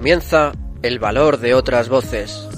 Comienza 0.00 0.52
el 0.80 0.98
valor 0.98 1.40
de 1.40 1.52
otras 1.52 1.90
voces. 1.90 2.48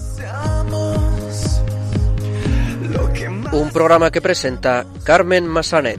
Un 3.51 3.71
programa 3.73 4.13
que 4.13 4.21
presenta 4.21 4.87
Carmen 5.03 5.49
Massanet. 5.49 5.99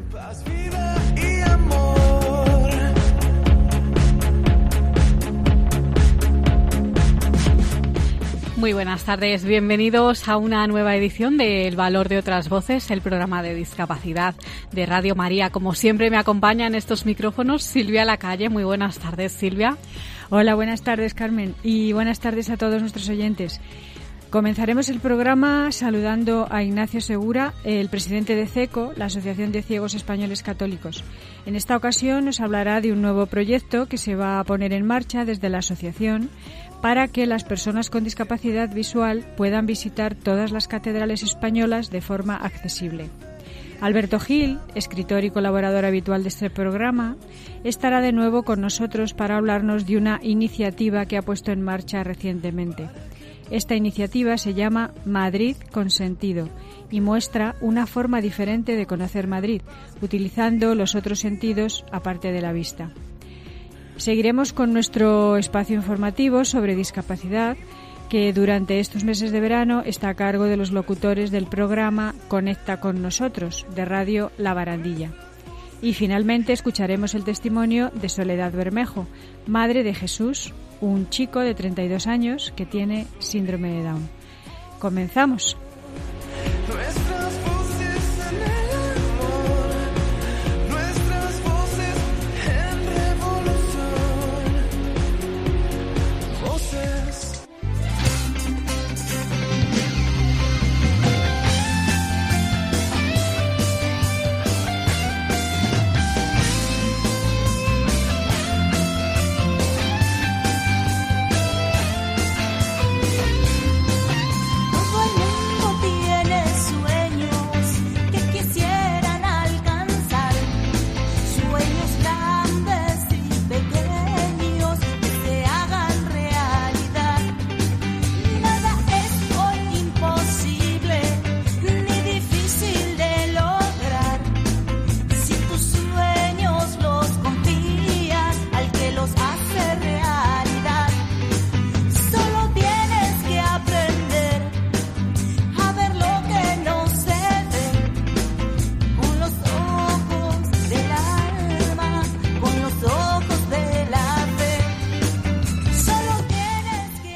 Muy 8.55 8.71
buenas 8.71 9.03
tardes, 9.03 9.43
bienvenidos 9.43 10.29
a 10.29 10.37
una 10.37 10.65
nueva 10.67 10.95
edición 10.95 11.37
de 11.37 11.67
El 11.67 11.75
Valor 11.75 12.07
de 12.07 12.19
otras 12.19 12.47
Voces, 12.47 12.89
el 12.89 13.01
programa 13.01 13.43
de 13.43 13.53
discapacidad 13.53 14.33
de 14.71 14.85
Radio 14.85 15.13
María. 15.15 15.49
Como 15.49 15.75
siempre 15.75 16.09
me 16.09 16.15
acompaña 16.15 16.67
en 16.67 16.75
estos 16.75 17.05
micrófonos 17.05 17.63
Silvia 17.63 18.05
Lacalle. 18.05 18.47
Muy 18.47 18.63
buenas 18.63 18.97
tardes, 18.97 19.33
Silvia. 19.33 19.77
Hola, 20.29 20.55
buenas 20.55 20.81
tardes, 20.81 21.13
Carmen, 21.13 21.53
y 21.63 21.91
buenas 21.91 22.19
tardes 22.19 22.49
a 22.49 22.57
todos 22.57 22.81
nuestros 22.81 23.09
oyentes. 23.09 23.59
Comenzaremos 24.29 24.89
el 24.89 24.99
programa 24.99 25.71
saludando 25.71 26.47
a 26.49 26.63
Ignacio 26.63 27.01
Segura, 27.01 27.53
el 27.63 27.89
presidente 27.89 28.35
de 28.35 28.47
CECO, 28.47 28.93
la 28.95 29.05
Asociación 29.05 29.51
de 29.51 29.61
Ciegos 29.61 29.93
Españoles 29.93 30.41
Católicos. 30.41 31.03
En 31.45 31.55
esta 31.55 31.77
ocasión 31.77 32.25
nos 32.25 32.39
hablará 32.39 32.81
de 32.81 32.91
un 32.91 33.01
nuevo 33.01 33.27
proyecto 33.27 33.87
que 33.87 33.97
se 33.97 34.15
va 34.15 34.39
a 34.39 34.43
poner 34.43 34.73
en 34.73 34.87
marcha 34.87 35.23
desde 35.23 35.49
la 35.49 35.59
asociación 35.59 36.29
para 36.81 37.07
que 37.09 37.27
las 37.27 37.43
personas 37.43 37.89
con 37.89 38.03
discapacidad 38.03 38.73
visual 38.73 39.23
puedan 39.37 39.67
visitar 39.67 40.15
todas 40.15 40.51
las 40.51 40.67
catedrales 40.67 41.21
españolas 41.21 41.91
de 41.91 42.01
forma 42.01 42.37
accesible. 42.37 43.09
Alberto 43.83 44.17
Gil, 44.17 44.59
escritor 44.75 45.25
y 45.25 45.29
colaborador 45.29 45.83
habitual 45.83 46.23
de 46.23 46.29
este 46.29 46.49
programa, 46.49 47.17
estará 47.65 47.99
de 47.99 48.13
nuevo 48.13 48.43
con 48.43 48.61
nosotros 48.61 49.13
para 49.13 49.35
hablarnos 49.35 49.85
de 49.85 49.97
una 49.97 50.21
iniciativa 50.23 51.05
que 51.05 51.17
ha 51.17 51.21
puesto 51.21 51.51
en 51.51 51.61
marcha 51.61 52.01
recientemente. 52.01 52.89
Esta 53.51 53.75
iniciativa 53.75 54.37
se 54.37 54.53
llama 54.53 54.93
Madrid 55.03 55.57
con 55.73 55.89
sentido 55.89 56.47
y 56.91 57.01
muestra 57.01 57.57
una 57.59 57.85
forma 57.85 58.21
diferente 58.21 58.77
de 58.77 58.85
conocer 58.85 59.27
Madrid, 59.27 59.61
utilizando 60.01 60.75
los 60.75 60.95
otros 60.95 61.19
sentidos 61.19 61.83
aparte 61.91 62.31
de 62.31 62.39
la 62.39 62.53
vista. 62.53 62.93
Seguiremos 63.97 64.53
con 64.53 64.71
nuestro 64.71 65.35
espacio 65.35 65.75
informativo 65.75 66.45
sobre 66.45 66.77
discapacidad 66.77 67.57
que 68.13 68.31
durante 68.31 68.79
estos 68.79 69.03
meses 69.03 69.31
de 69.31 69.39
verano 69.39 69.81
está 69.83 70.09
a 70.09 70.13
cargo 70.13 70.43
de 70.43 70.55
los 70.55 70.71
locutores 70.71 71.31
del 71.31 71.47
programa 71.47 72.13
Conecta 72.27 72.79
con 72.79 73.01
nosotros 73.01 73.65
de 73.73 73.85
Radio 73.85 74.31
La 74.37 74.53
Barandilla. 74.53 75.09
Y 75.81 75.95
finalmente 75.95 76.53
escucharemos 76.53 77.15
el 77.15 77.23
testimonio 77.23 77.89
de 77.95 78.09
Soledad 78.09 78.51
Bermejo, 78.51 79.07
madre 79.47 79.81
de 79.81 79.95
Jesús, 79.95 80.53
un 80.79 81.09
chico 81.09 81.39
de 81.39 81.55
32 81.55 82.05
años 82.05 82.53
que 82.55 82.67
tiene 82.67 83.07
síndrome 83.17 83.71
de 83.71 83.83
Down. 83.83 84.07
Comenzamos. 84.77 85.57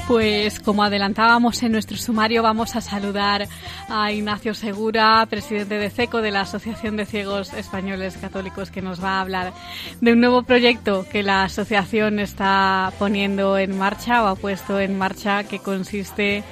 Pues 0.07 0.61
como 0.61 0.83
adelantábamos 0.83 1.61
en 1.63 1.73
nuestro 1.73 1.97
sumario, 1.97 2.41
vamos 2.41 2.77
a 2.77 2.81
saludar 2.81 3.45
a 3.89 4.09
Ignacio 4.13 4.53
Segura, 4.53 5.25
presidente 5.29 5.77
de 5.77 5.89
CECO, 5.89 6.21
de 6.21 6.31
la 6.31 6.41
Asociación 6.41 6.95
de 6.95 7.05
Ciegos 7.05 7.53
Españoles 7.53 8.15
Católicos, 8.15 8.71
que 8.71 8.81
nos 8.81 9.03
va 9.03 9.17
a 9.17 9.21
hablar 9.21 9.51
de 9.99 10.13
un 10.13 10.21
nuevo 10.21 10.43
proyecto 10.43 11.05
que 11.11 11.23
la 11.23 11.43
asociación 11.43 12.19
está 12.19 12.93
poniendo 12.97 13.57
en 13.57 13.77
marcha 13.77 14.23
o 14.23 14.27
ha 14.27 14.35
puesto 14.35 14.79
en 14.79 14.97
marcha, 14.97 15.43
que 15.43 15.59
consiste 15.59 16.45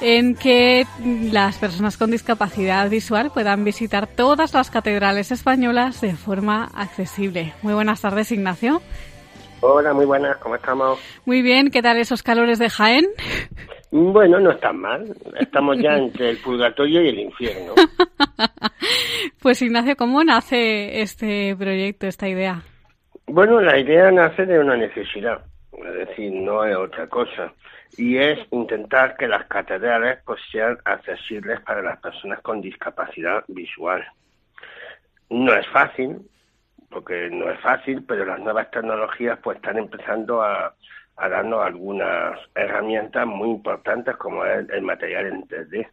en 0.00 0.36
que 0.36 0.86
las 1.00 1.56
personas 1.56 1.96
con 1.96 2.12
discapacidad 2.12 2.88
visual 2.88 3.32
puedan 3.32 3.64
visitar 3.64 4.06
todas 4.06 4.54
las 4.54 4.70
catedrales 4.70 5.32
españolas 5.32 6.00
de 6.00 6.14
forma 6.14 6.70
accesible. 6.72 7.52
Muy 7.62 7.74
buenas 7.74 8.00
tardes, 8.00 8.30
Ignacio. 8.30 8.80
Hola, 9.68 9.92
muy 9.92 10.06
buenas, 10.06 10.36
¿cómo 10.36 10.54
estamos? 10.54 10.96
Muy 11.24 11.42
bien, 11.42 11.72
¿qué 11.72 11.82
tal 11.82 11.96
esos 11.96 12.22
calores 12.22 12.60
de 12.60 12.70
Jaén? 12.70 13.04
Bueno, 13.90 14.38
no 14.38 14.52
están 14.52 14.78
mal. 14.80 15.12
Estamos 15.40 15.76
ya 15.80 15.96
entre 15.96 16.30
el 16.30 16.36
purgatorio 16.38 17.02
y 17.02 17.08
el 17.08 17.18
infierno. 17.18 17.74
pues 19.42 19.60
Ignacio, 19.62 19.96
¿cómo 19.96 20.22
nace 20.22 21.02
este 21.02 21.56
proyecto, 21.56 22.06
esta 22.06 22.28
idea? 22.28 22.62
Bueno, 23.26 23.60
la 23.60 23.76
idea 23.76 24.12
nace 24.12 24.46
de 24.46 24.56
una 24.60 24.76
necesidad, 24.76 25.44
es 25.72 25.94
decir, 26.08 26.32
no 26.32 26.64
es 26.64 26.76
otra 26.76 27.08
cosa, 27.08 27.52
y 27.98 28.18
es 28.18 28.38
intentar 28.52 29.16
que 29.16 29.26
las 29.26 29.48
catedrales 29.48 30.20
pues, 30.24 30.38
sean 30.52 30.78
accesibles 30.84 31.60
para 31.62 31.82
las 31.82 31.98
personas 31.98 32.40
con 32.40 32.60
discapacidad 32.60 33.42
visual. 33.48 34.06
No 35.28 35.52
es 35.56 35.66
fácil, 35.66 36.20
porque 36.96 37.28
no 37.30 37.50
es 37.50 37.60
fácil, 37.60 38.02
pero 38.08 38.24
las 38.24 38.40
nuevas 38.40 38.70
tecnologías 38.70 39.38
pues 39.42 39.56
están 39.56 39.76
empezando 39.76 40.42
a, 40.42 40.74
darnos 41.14 41.62
algunas 41.62 42.38
herramientas 42.54 43.26
muy 43.26 43.50
importantes 43.50 44.16
como 44.16 44.46
es 44.46 44.66
el 44.70 44.80
material 44.80 45.26
en 45.26 45.46
3D. 45.46 45.88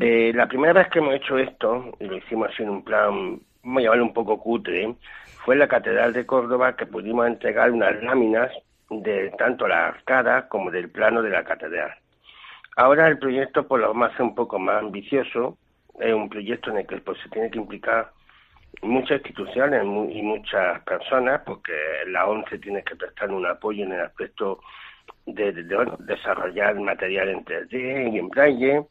Eh, 0.00 0.32
la 0.34 0.48
primera 0.48 0.72
vez 0.72 0.88
que 0.88 0.98
hemos 0.98 1.14
hecho 1.14 1.38
esto, 1.38 1.96
y 2.00 2.06
lo 2.06 2.16
hicimos 2.16 2.48
así 2.48 2.64
en 2.64 2.70
un 2.70 2.82
plan, 2.82 3.38
vamos 3.62 3.78
a 3.78 3.82
llamarlo 3.82 4.04
un 4.04 4.12
poco 4.12 4.40
cutre, 4.40 4.96
fue 5.44 5.54
en 5.54 5.60
la 5.60 5.68
Catedral 5.68 6.12
de 6.12 6.26
Córdoba 6.26 6.74
que 6.74 6.86
pudimos 6.86 7.28
entregar 7.28 7.70
unas 7.70 8.02
láminas 8.02 8.50
de 8.90 9.30
tanto 9.38 9.68
la 9.68 9.86
arcada 9.86 10.48
como 10.48 10.72
del 10.72 10.90
plano 10.90 11.22
de 11.22 11.30
la 11.30 11.44
catedral. 11.44 11.94
Ahora 12.76 13.06
el 13.06 13.18
proyecto 13.18 13.68
pues 13.68 13.80
lo 13.80 13.94
a 13.94 14.06
hacer 14.08 14.22
un 14.22 14.34
poco 14.34 14.58
más 14.58 14.82
ambicioso, 14.82 15.56
es 16.00 16.12
un 16.12 16.28
proyecto 16.28 16.70
en 16.70 16.78
el 16.78 16.86
que 16.88 16.96
pues, 16.96 17.16
se 17.22 17.28
tiene 17.28 17.48
que 17.48 17.58
implicar 17.58 18.10
muchas 18.82 19.18
instituciones 19.18 19.84
y 19.84 20.22
muchas 20.22 20.80
personas, 20.82 21.42
porque 21.44 21.72
la 22.08 22.26
ONCE 22.26 22.58
tiene 22.58 22.82
que 22.82 22.96
prestar 22.96 23.30
un 23.30 23.46
apoyo 23.46 23.84
en 23.84 23.92
el 23.92 24.00
aspecto 24.00 24.60
de, 25.26 25.52
desarrollar 26.00 26.78
material 26.80 27.28
en 27.28 27.44
3D 27.44 28.12
y 28.12 28.18
en 28.18 28.28
braille, 28.28 28.86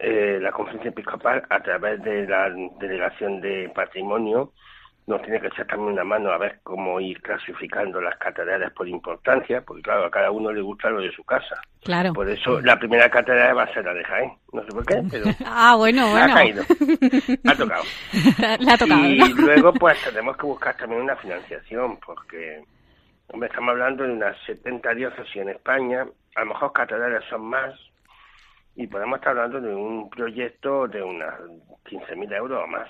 eh, 0.00 0.38
la 0.40 0.52
conferencia 0.52 0.90
episcopal 0.90 1.44
a 1.48 1.60
través 1.60 2.02
de 2.02 2.26
la 2.26 2.50
delegación 2.78 3.40
de 3.40 3.70
patrimonio 3.74 4.52
nos 5.08 5.22
tiene 5.22 5.40
que 5.40 5.46
echar 5.46 5.66
también 5.66 5.92
una 5.92 6.04
mano 6.04 6.30
a 6.30 6.36
ver 6.36 6.60
cómo 6.62 7.00
ir 7.00 7.20
clasificando 7.22 7.98
las 7.98 8.18
catedrales 8.18 8.70
por 8.72 8.86
importancia, 8.86 9.62
porque 9.62 9.82
claro, 9.82 10.04
a 10.04 10.10
cada 10.10 10.30
uno 10.30 10.52
le 10.52 10.60
gusta 10.60 10.90
lo 10.90 11.00
de 11.00 11.10
su 11.12 11.24
casa. 11.24 11.62
Claro. 11.82 12.12
Por 12.12 12.28
eso 12.28 12.60
la 12.60 12.78
primera 12.78 13.08
catedral 13.08 13.56
va 13.56 13.62
a 13.62 13.72
ser 13.72 13.86
la 13.86 13.94
de 13.94 14.04
Jaén. 14.04 14.32
No 14.52 14.62
sé 14.62 14.68
por 14.68 14.84
qué, 14.84 15.02
pero 15.10 15.24
ah, 15.46 15.76
bueno, 15.76 16.10
bueno. 16.10 16.30
ha 16.30 16.34
caído. 16.34 16.62
ha 16.62 17.54
tocado. 17.54 17.84
ha 18.70 18.76
tocado. 18.76 19.04
Y 19.06 19.18
luego 19.34 19.72
pues 19.72 19.98
tenemos 20.04 20.36
que 20.36 20.46
buscar 20.46 20.76
también 20.76 21.00
una 21.00 21.16
financiación, 21.16 21.98
porque 22.04 22.62
hombre, 23.28 23.48
estamos 23.48 23.70
hablando 23.70 24.04
de 24.04 24.12
unas 24.12 24.36
70 24.44 24.94
diócesis 24.94 25.36
en 25.36 25.48
España, 25.48 26.06
a 26.36 26.40
lo 26.40 26.46
mejor 26.46 26.72
catedrales 26.74 27.24
son 27.30 27.46
más, 27.46 27.74
y 28.76 28.86
podemos 28.86 29.18
estar 29.18 29.30
hablando 29.30 29.58
de 29.58 29.74
un 29.74 30.10
proyecto 30.10 30.86
de 30.86 31.02
unas 31.02 31.34
15.000 31.86 32.36
euros 32.36 32.62
o 32.62 32.66
más. 32.66 32.88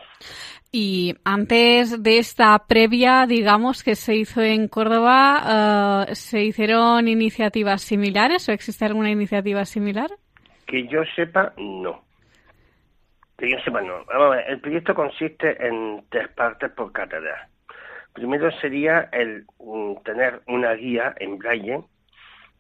Y 0.71 1.15
antes 1.25 2.03
de 2.03 2.19
esta 2.19 2.59
previa, 2.67 3.27
digamos, 3.27 3.83
que 3.83 3.95
se 3.95 4.15
hizo 4.17 4.43
en 4.43 4.69
Córdoba, 4.69 6.07
eh, 6.09 6.15
¿se 6.15 6.45
hicieron 6.45 7.09
iniciativas 7.09 7.81
similares 7.81 8.49
o 8.49 8.53
existe 8.53 8.85
alguna 8.85 9.11
iniciativa 9.11 9.65
similar? 9.65 10.11
Que 10.67 10.87
yo 10.87 11.03
sepa, 11.17 11.55
no. 11.57 12.05
Que 13.39 13.51
yo 13.51 13.57
sepa, 13.65 13.81
no. 13.81 14.05
Vamos 14.05 14.27
a 14.27 14.37
ver, 14.37 14.45
el 14.51 14.61
proyecto 14.61 14.95
consiste 14.95 15.67
en 15.67 16.05
tres 16.11 16.29
partes 16.29 16.71
por 16.73 16.93
catedral. 16.93 17.49
Primero 18.13 18.51
sería 18.61 19.09
el 19.13 19.47
mm, 19.59 20.03
tener 20.05 20.43
una 20.49 20.75
guía 20.75 21.15
en 21.19 21.39
braille 21.39 21.81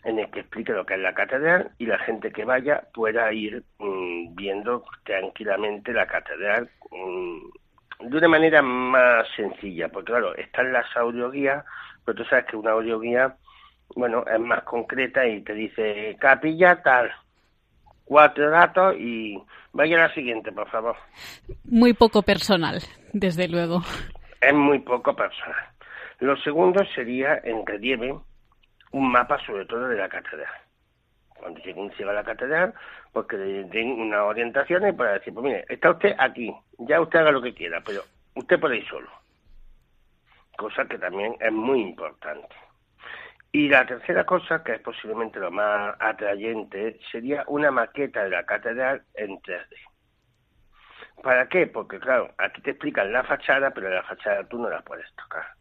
en 0.04 0.19
el 0.19 0.31
que 0.31 0.40
explique 0.40 0.72
lo 0.72 0.87
que 0.87 0.94
es 0.94 1.00
la 1.00 1.12
catedral 1.12 1.72
y 1.78 1.87
la 1.87 1.99
gente 1.99 2.31
que 2.31 2.44
vaya 2.44 2.84
pueda 2.94 3.31
ir 3.32 3.64
mm, 3.78 4.34
viendo 4.34 4.84
tranquilamente 5.04 5.93
la 5.93 6.06
catedral 6.06 6.70
mm, 6.90 7.49
de 8.00 8.16
una 8.16 8.28
manera 8.28 8.62
más 8.62 9.26
sencilla, 9.34 9.88
porque 9.88 10.12
claro, 10.12 10.34
están 10.36 10.72
las 10.72 10.86
audioguías, 10.96 11.64
pero 12.04 12.16
tú 12.18 12.24
sabes 12.24 12.46
que 12.46 12.56
una 12.56 12.72
audioguía, 12.72 13.36
bueno, 13.96 14.24
es 14.32 14.40
más 14.40 14.62
concreta 14.62 15.26
y 15.26 15.42
te 15.42 15.54
dice 15.54 16.16
capilla 16.20 16.82
tal, 16.82 17.10
cuatro 18.04 18.50
datos 18.50 18.94
y 18.98 19.38
vaya 19.72 19.96
a 19.96 20.08
la 20.08 20.14
siguiente, 20.14 20.52
por 20.52 20.68
favor. 20.70 20.96
Muy 21.64 21.92
poco 21.92 22.22
personal, 22.22 22.80
desde 23.12 23.48
luego. 23.48 23.82
Es 24.40 24.54
muy 24.54 24.78
poco 24.78 25.14
personal. 25.14 25.66
Lo 26.20 26.36
segundo 26.38 26.84
sería 26.94 27.40
en 27.44 27.64
relieve 27.66 28.14
un 28.92 29.12
mapa 29.12 29.38
sobre 29.44 29.66
todo 29.66 29.88
de 29.88 29.96
la 29.96 30.08
catedral. 30.08 30.52
Cuando 31.38 31.61
llega 31.61 32.11
a 32.11 32.14
la 32.14 32.25
catedral, 32.25 32.75
pues 33.12 33.26
que 33.26 33.37
le 33.37 33.64
den 33.64 34.00
unas 34.00 34.20
orientaciones 34.20 34.94
para 34.94 35.12
decir, 35.12 35.32
pues 35.32 35.44
mire, 35.44 35.64
está 35.69 35.90
usted 35.90 36.14
aquí, 36.19 36.55
ya 36.79 37.00
usted 37.00 37.20
haga 37.20 37.32
lo 37.32 37.43
que 37.43 37.55
quiera, 37.55 37.81
pero 37.85 38.02
usted 38.35 38.58
puede 38.58 38.79
ir 38.79 38.88
solo. 38.88 39.08
Cosa 40.56 40.87
que 40.87 40.99
también 40.99 41.37
es 41.40 41.52
muy 41.52 41.81
importante. 41.81 42.55
Y 43.52 43.69
la 43.69 43.87
tercera 43.87 44.25
cosa, 44.25 44.62
que 44.62 44.75
es 44.75 44.81
posiblemente 44.81 45.38
lo 45.38 45.50
más 45.50 45.96
atrayente, 46.00 46.99
sería 47.11 47.44
una 47.46 47.70
maqueta 47.70 48.25
de 48.25 48.31
la 48.31 48.44
catedral 48.44 49.02
en 49.14 49.40
3D. 49.40 49.75
¿Para 51.23 51.49
qué? 51.49 51.67
Porque 51.67 51.99
claro, 51.99 52.32
aquí 52.38 52.61
te 52.61 52.70
explican 52.70 53.12
la 53.12 53.25
fachada, 53.25 53.70
pero 53.70 53.88
la 53.88 54.02
fachada 54.02 54.44
tú 54.44 54.58
no 54.58 54.69
la 54.69 54.82
puedes 54.82 55.11
tocar 55.14 55.58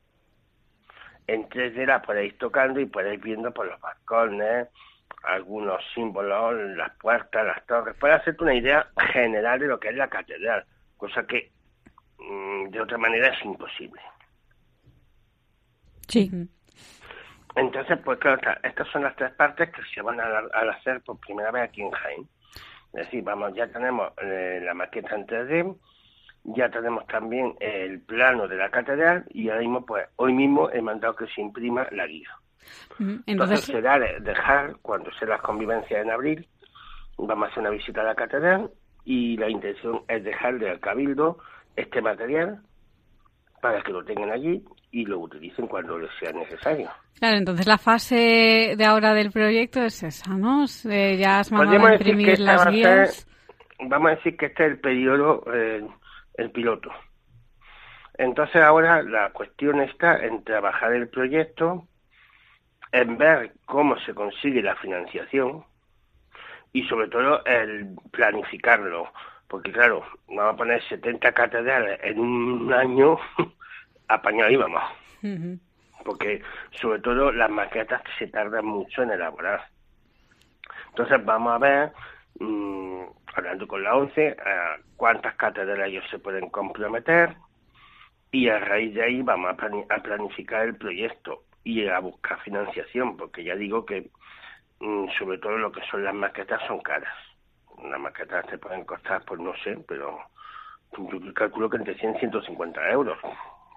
en 1.28 1.48
3D 1.50 1.86
la 1.86 2.02
podéis 2.02 2.38
tocando 2.38 2.80
y 2.80 2.86
podéis 2.86 3.22
viendo 3.22 3.54
por 3.54 3.68
los 3.68 3.80
balcones, 3.80 4.70
algunos 5.24 5.82
símbolos, 5.94 6.56
las 6.76 6.96
puertas, 6.98 7.46
las 7.46 7.66
torres, 7.66 7.96
para 7.98 8.16
hacerte 8.16 8.44
una 8.44 8.54
idea 8.54 8.88
general 9.12 9.60
de 9.60 9.68
lo 9.68 9.80
que 9.80 9.90
es 9.90 9.96
la 9.96 10.08
catedral, 10.08 10.66
cosa 10.96 11.26
que 11.26 11.52
mm, 12.18 12.70
de 12.70 12.82
otra 12.82 12.98
manera 12.98 13.30
es 13.30 13.44
imposible. 13.44 14.02
Sí. 16.08 16.32
Entonces, 17.56 17.98
pues 18.04 18.20
claro, 18.20 18.40
estas 18.64 18.88
son 18.90 19.04
las 19.04 19.16
tres 19.16 19.32
partes 19.32 19.70
que 19.72 19.82
se 19.94 20.02
van 20.02 20.20
a, 20.20 20.40
hacer 20.72 21.02
por 21.02 21.20
primera 21.20 21.52
vez 21.52 21.64
aquí 21.64 21.82
en 21.82 21.92
Jaén. 21.92 22.28
Es 22.94 23.06
decir, 23.06 23.24
vamos, 23.24 23.54
ya 23.56 23.68
tenemos 23.68 24.14
eh, 24.22 24.62
la 24.64 24.74
maqueta 24.74 25.16
en 25.16 25.26
3D, 25.26 25.76
ya 26.44 26.70
tenemos 26.70 27.06
también 27.08 27.56
el 27.60 28.00
plano 28.02 28.48
de 28.48 28.56
la 28.56 28.70
catedral 28.70 29.26
y 29.30 29.50
ahora 29.50 29.62
mismo, 29.62 29.86
pues, 29.86 30.08
hoy 30.16 30.34
mismo 30.34 30.70
he 30.70 30.82
mandado 30.82 31.16
que 31.16 31.28
se 31.28 31.42
imprima 31.42 31.88
la 31.92 32.08
guía. 32.08 32.30
Entonces, 33.26 33.62
será 33.62 34.00
dejar, 34.20 34.76
cuando 34.82 35.12
sea 35.14 35.28
las 35.28 35.42
convivencias 35.42 36.04
en 36.04 36.12
abril, 36.12 36.48
vamos 37.18 37.48
a 37.48 37.52
hacer 37.52 37.62
una 37.62 37.70
visita 37.70 38.02
a 38.02 38.06
la 38.06 38.16
catedral 38.16 38.70
y 39.06 39.38
la 39.38 39.50
intención 39.50 40.02
es 40.08 40.24
dejarle 40.24 40.70
al 40.70 40.80
cabildo 40.80 41.38
este 41.76 42.02
material 42.02 42.62
para 43.62 43.82
que 43.82 43.92
lo 43.92 44.04
tengan 44.04 44.32
allí 44.32 44.64
y 44.92 45.06
lo 45.06 45.20
utilicen 45.20 45.68
cuando 45.68 45.98
les 45.98 46.12
sea 46.20 46.32
necesario. 46.32 46.90
Claro, 47.20 47.38
entonces 47.38 47.66
la 47.66 47.78
fase 47.78 48.76
de 48.78 48.86
ahora 48.86 49.14
del 49.14 49.32
proyecto 49.32 49.82
es 49.82 50.04
esa, 50.04 50.36
¿no? 50.36 50.66
ya 50.66 51.40
has 51.40 51.52
mandado 51.52 51.88
a 51.88 51.94
imprimir 51.94 52.40
las 52.40 52.68
guías. 52.70 53.28
vamos 53.80 54.12
a 54.12 54.16
decir 54.16 54.38
que 54.38 54.48
este 54.48 54.66
es 54.66 54.72
el 54.72 54.80
periodo 54.80 55.44
eh, 55.54 55.86
el 56.36 56.52
piloto. 56.52 56.92
Entonces 58.18 58.62
ahora 58.62 59.04
la 59.04 59.32
cuestión 59.32 59.82
está 59.82 60.18
en 60.26 60.44
trabajar 60.44 60.94
el 60.94 61.08
proyecto, 61.10 61.88
en 62.92 63.18
ver 63.18 63.54
cómo 63.66 63.98
se 64.00 64.14
consigue 64.14 64.62
la 64.62 64.76
financiación 64.76 65.64
y 66.74 66.84
sobre 66.88 67.08
todo 67.08 67.44
el 67.46 67.96
planificarlo. 68.12 69.12
Porque 69.48 69.72
claro, 69.72 70.06
vamos 70.28 70.54
a 70.54 70.58
poner 70.58 70.84
70 70.84 71.32
catedrales 71.32 72.00
en 72.04 72.20
un 72.20 72.74
año, 72.74 73.18
apañado 74.08 74.52
íbamos. 74.52 74.84
Porque 76.04 76.42
sobre 76.72 77.00
todo 77.00 77.32
las 77.32 77.50
maquetas 77.50 78.02
se 78.18 78.28
tardan 78.28 78.66
mucho 78.66 79.04
en 79.04 79.12
elaborar. 79.12 79.68
Entonces 80.90 81.24
vamos 81.26 81.54
a 81.54 81.58
ver 81.60 81.92
mm, 82.40 83.02
hablando 83.36 83.68
con 83.68 83.84
la 83.84 83.96
ONCE, 83.96 84.36
a 84.44 84.78
cuántas 84.96 85.36
catedrales 85.36 85.90
ellos 85.90 86.06
se 86.10 86.20
pueden 86.20 86.50
comprometer 86.50 87.36
y 88.32 88.50
a 88.50 88.60
raíz 88.60 88.94
de 88.94 89.04
ahí 89.04 89.22
vamos 89.22 89.52
a, 89.52 90.02
planificar 90.02 90.66
el 90.66 90.76
proyecto 90.76 91.44
y 91.68 91.86
a 91.86 92.00
buscar 92.00 92.40
financiación, 92.44 93.18
porque 93.18 93.44
ya 93.44 93.54
digo 93.56 93.86
que 93.86 94.10
mm, 94.80 95.08
sobre 95.20 95.38
todo 95.38 95.58
lo 95.58 95.70
que 95.70 95.82
son 95.92 96.02
las 96.02 96.14
maquetas 96.14 96.62
son 96.66 96.80
caras. 96.80 97.14
Las 97.84 98.00
maquetas 98.00 98.48
te 98.48 98.58
pueden 98.58 98.86
costar, 98.86 99.22
pues 99.26 99.42
no 99.42 99.54
sé, 99.64 99.78
pero 99.86 100.18
yo 100.98 101.34
calculo 101.34 101.70
que 101.70 101.76
entre 101.76 101.96
100 101.96 102.16
y 102.16 102.20
150 102.20 102.90
euros, 102.90 103.18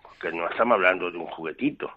porque 0.02 0.30
no 0.30 0.48
estamos 0.48 0.76
hablando 0.76 1.10
de 1.10 1.18
un 1.18 1.26
juguetito, 1.26 1.90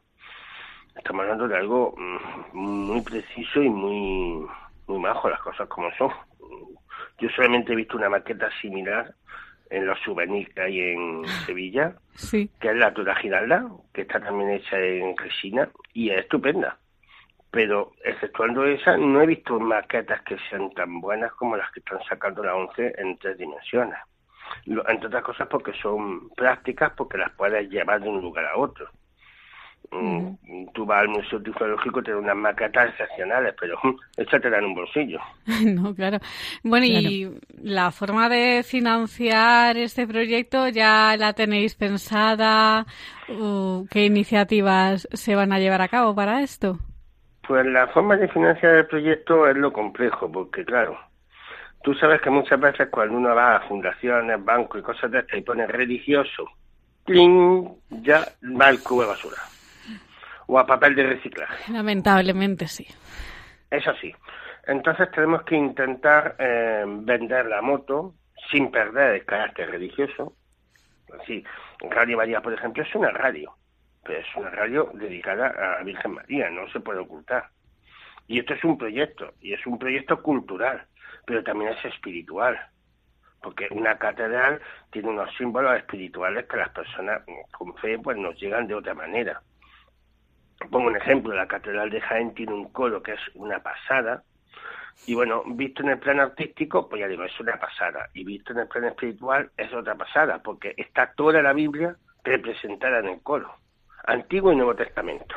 estamos 0.95 1.21
hablando 1.21 1.47
de 1.47 1.57
algo 1.57 1.93
mm, 1.95 2.57
muy 2.57 3.01
preciso 3.01 3.61
y 3.61 3.69
muy, 3.69 4.47
muy 4.87 4.99
majo, 4.99 5.29
las 5.29 5.41
cosas 5.41 5.69
como 5.69 5.91
son. 5.95 6.11
Yo 7.19 7.29
solamente 7.29 7.73
he 7.73 7.75
visto 7.75 7.97
una 7.97 8.09
maqueta 8.09 8.49
similar 8.59 9.13
en 9.73 9.87
los 9.87 9.99
souvenirs 10.01 10.53
que 10.53 10.61
hay 10.61 10.79
en 10.79 11.25
Sevilla, 11.45 11.95
que 12.59 12.69
es 12.69 12.75
la 12.75 12.93
Tura 12.93 13.15
Giralda, 13.15 13.67
que 13.91 14.01
está 14.01 14.19
también 14.19 14.51
hecha 14.51 14.79
en 14.79 15.17
resina 15.17 15.69
y 15.93 16.11
es 16.11 16.21
estupenda. 16.21 16.77
Pero 17.49 17.91
exceptuando 18.03 18.65
esa, 18.65 18.97
no 18.97 19.21
he 19.21 19.27
visto 19.27 19.59
maquetas 19.59 20.21
que 20.23 20.37
sean 20.49 20.71
tan 20.71 21.01
buenas 21.01 21.31
como 21.33 21.55
las 21.55 21.71
que 21.71 21.79
están 21.79 21.99
sacando 22.07 22.43
la 22.43 22.55
11 22.55 22.93
en 22.97 23.17
tres 23.17 23.37
dimensiones. 23.37 23.99
Entre 24.65 25.07
otras 25.07 25.23
cosas 25.23 25.47
porque 25.47 25.73
son 25.73 26.29
prácticas, 26.31 26.93
porque 26.95 27.17
las 27.17 27.31
puedes 27.31 27.69
llevar 27.69 28.01
de 28.01 28.09
un 28.09 28.21
lugar 28.21 28.45
a 28.45 28.57
otro. 28.57 28.89
Mm, 29.93 30.67
tú 30.73 30.85
vas 30.85 31.01
al 31.01 31.09
Museo 31.09 31.41
Tiflológico, 31.41 32.01
te 32.01 32.15
unas 32.15 32.35
maquetas 32.35 32.89
excepcionales, 32.89 33.53
pero 33.59 33.79
échatela 34.17 34.57
en 34.57 34.65
un 34.65 34.75
bolsillo. 34.75 35.19
no, 35.65 35.93
claro. 35.93 36.19
Bueno, 36.63 36.85
y 36.85 37.29
la 37.61 37.91
forma 37.91 38.29
de 38.29 38.63
financiar 38.63 39.77
este 39.77 40.07
proyecto, 40.07 40.67
¿ya 40.69 41.15
la 41.17 41.33
tenéis 41.33 41.75
pensada? 41.75 42.85
¿Qué 43.91 44.05
iniciativas 44.05 45.07
se 45.11 45.35
van 45.35 45.53
a 45.53 45.59
llevar 45.59 45.81
a 45.81 45.87
cabo 45.87 46.15
para 46.15 46.41
esto? 46.41 46.79
Pues 47.47 47.65
la 47.65 47.87
forma 47.87 48.15
de 48.15 48.27
financiar 48.29 48.75
el 48.75 48.87
proyecto 48.87 49.47
es 49.47 49.55
lo 49.57 49.71
complejo, 49.71 50.31
porque 50.31 50.63
claro, 50.65 50.97
tú 51.83 51.93
sabes 51.95 52.21
que 52.21 52.29
muchas 52.29 52.59
veces 52.59 52.87
cuando 52.89 53.17
uno 53.17 53.35
va 53.35 53.57
a 53.57 53.67
fundaciones, 53.67 54.43
bancos 54.43 54.79
y 54.79 54.83
cosas 54.83 55.11
de 55.11 55.19
estas 55.19 55.39
y 55.39 55.41
pone 55.41 55.67
religioso, 55.67 56.45
¡pling! 57.05 57.67
ya 57.89 58.25
va 58.59 58.69
el 58.69 58.81
cubo 58.81 59.01
de 59.01 59.07
basura 59.09 59.52
o 60.47 60.59
a 60.59 60.65
papel 60.65 60.95
de 60.95 61.03
reciclaje. 61.03 61.71
Lamentablemente 61.71 62.67
sí. 62.67 62.85
Eso 63.69 63.93
sí. 63.99 64.13
Entonces 64.65 65.11
tenemos 65.11 65.43
que 65.43 65.55
intentar 65.55 66.35
eh, 66.39 66.85
vender 66.87 67.45
la 67.47 67.61
moto 67.61 68.13
sin 68.51 68.71
perder 68.71 69.15
el 69.15 69.25
carácter 69.25 69.69
religioso. 69.69 70.35
Sí, 71.25 71.43
Radio 71.89 72.17
María, 72.17 72.41
por 72.41 72.53
ejemplo, 72.53 72.83
es 72.83 72.95
una 72.95 73.11
radio, 73.11 73.53
pero 74.03 74.19
es 74.19 74.35
una 74.35 74.49
radio 74.49 74.89
dedicada 74.93 75.47
a 75.47 75.79
la 75.79 75.83
Virgen 75.83 76.13
María, 76.13 76.49
no 76.49 76.67
se 76.69 76.79
puede 76.79 76.99
ocultar. 76.99 77.49
Y 78.27 78.39
esto 78.39 78.53
es 78.53 78.63
un 78.63 78.77
proyecto, 78.77 79.33
y 79.41 79.53
es 79.53 79.65
un 79.67 79.77
proyecto 79.77 80.21
cultural, 80.21 80.85
pero 81.25 81.43
también 81.43 81.73
es 81.73 81.85
espiritual, 81.85 82.57
porque 83.41 83.67
una 83.71 83.97
catedral 83.97 84.61
tiene 84.91 85.09
unos 85.09 85.29
símbolos 85.35 85.77
espirituales 85.77 86.47
que 86.47 86.57
las 86.57 86.69
personas 86.69 87.21
con 87.51 87.75
fe 87.77 87.99
pues 87.99 88.17
nos 88.17 88.39
llegan 88.39 88.65
de 88.67 88.75
otra 88.75 88.93
manera 88.93 89.41
pongo 90.69 90.87
un 90.87 90.97
ejemplo, 90.97 91.33
la 91.33 91.47
Catedral 91.47 91.89
de 91.89 92.01
Jaén 92.01 92.33
tiene 92.33 92.53
un 92.53 92.69
coro 92.69 93.01
que 93.01 93.13
es 93.13 93.21
una 93.35 93.59
pasada, 93.59 94.23
y 95.05 95.15
bueno, 95.15 95.43
visto 95.45 95.81
en 95.83 95.89
el 95.89 95.99
plano 95.99 96.23
artístico, 96.23 96.87
pues 96.87 97.01
ya 97.01 97.07
digo, 97.07 97.23
es 97.23 97.39
una 97.39 97.57
pasada, 97.57 98.09
y 98.13 98.23
visto 98.23 98.53
en 98.53 98.59
el 98.59 98.67
plano 98.67 98.87
espiritual 98.87 99.51
es 99.57 99.73
otra 99.73 99.95
pasada, 99.95 100.41
porque 100.41 100.73
está 100.77 101.11
toda 101.13 101.41
la 101.41 101.53
Biblia 101.53 101.95
representada 102.23 102.99
en 102.99 103.07
el 103.07 103.21
coro, 103.21 103.53
Antiguo 104.05 104.53
y 104.53 104.55
Nuevo 104.55 104.75
Testamento. 104.75 105.35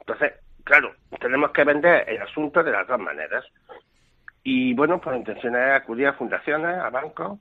Entonces, 0.00 0.32
claro, 0.64 0.94
tenemos 1.20 1.50
que 1.50 1.64
vender 1.64 2.08
el 2.08 2.22
asunto 2.22 2.62
de 2.62 2.72
las 2.72 2.86
dos 2.86 2.98
maneras. 2.98 3.44
Y 4.42 4.74
bueno, 4.74 5.00
pues 5.00 5.12
la 5.12 5.18
intención 5.18 5.54
es 5.54 5.72
acudir 5.72 6.08
a 6.08 6.14
fundaciones, 6.14 6.76
a 6.78 6.90
bancos, 6.90 7.38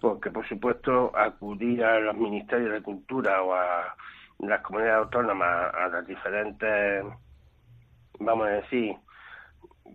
porque 0.00 0.30
por 0.30 0.46
supuesto 0.48 1.12
acudir 1.16 1.84
a 1.84 2.00
los 2.00 2.16
ministerios 2.16 2.72
de 2.72 2.82
cultura 2.82 3.42
o 3.42 3.54
a 3.54 3.94
las 4.38 4.60
comunidades 4.62 5.04
autónomas, 5.04 5.74
a 5.74 5.88
las 5.88 6.06
diferentes, 6.06 7.04
vamos 8.18 8.46
a 8.46 8.50
decir, 8.50 8.96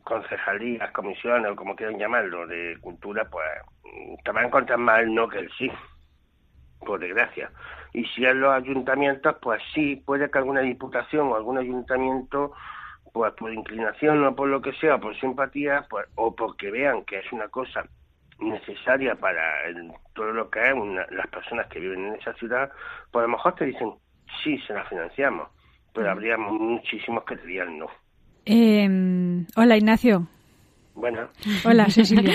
concejalías, 0.03 0.91
comisiones 0.91 1.51
o 1.51 1.55
como 1.55 1.75
quieran 1.75 2.00
llamarlo, 2.00 2.48
de 2.48 2.77
cultura, 2.81 3.25
pues 3.29 3.45
te 4.24 4.31
va 4.31 4.41
a 4.41 4.45
encontrar 4.45 4.79
más 4.79 5.01
el 5.01 5.13
no 5.13 5.27
que 5.27 5.39
el 5.39 5.51
sí, 5.57 5.71
por 6.79 7.00
desgracia. 7.00 7.51
Y 7.93 8.05
si 8.05 8.25
en 8.25 8.39
los 8.39 8.53
ayuntamientos, 8.53 9.36
pues 9.41 9.62
sí, 9.74 9.98
puede 9.98 10.29
que 10.31 10.38
alguna 10.38 10.62
diputación 10.62 11.27
o 11.27 11.36
algún 11.36 11.57
ayuntamiento, 11.57 12.53
pues 13.13 13.33
por 13.33 13.53
inclinación 13.53 14.24
o 14.24 14.36
por 14.36 14.48
lo 14.48 14.62
que 14.62 14.74
sea, 14.74 14.98
por 14.98 15.19
simpatía, 15.19 15.86
pues 15.89 16.07
o 16.15 16.36
porque 16.36 16.71
vean 16.71 17.03
que 17.03 17.19
es 17.19 17.31
una 17.31 17.50
cosa 17.50 17.83
necesaria 18.39 19.15
para 19.15 19.43
todo 20.13 20.31
lo 20.31 20.50
que 20.50 20.60
es 20.62 20.75
las 21.12 21.27
personas 21.27 21.67
que 21.67 21.79
viven 21.79 22.07
en 22.07 22.15
esa 22.15 22.33
ciudad, 22.33 22.71
pues 23.12 23.24
a 23.24 23.27
lo 23.27 23.33
mejor 23.33 23.55
te 23.55 23.65
dicen, 23.65 23.93
sí, 24.43 24.57
se 24.67 24.73
la 24.73 24.83
financiamos, 24.85 25.47
pero 25.93 26.11
habría 26.11 26.38
muchísimos 26.38 27.23
que 27.25 27.35
dirían 27.38 27.77
no. 27.77 27.88
Eh, 28.45 29.45
hola, 29.55 29.77
Ignacio. 29.77 30.27
Bueno. 30.95 31.29
Hola, 31.63 31.85
Cecilia. 31.89 32.33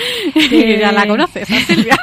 ya 0.79 0.93
la 0.93 1.07
conoces, 1.07 1.49
Silvia. 1.67 1.97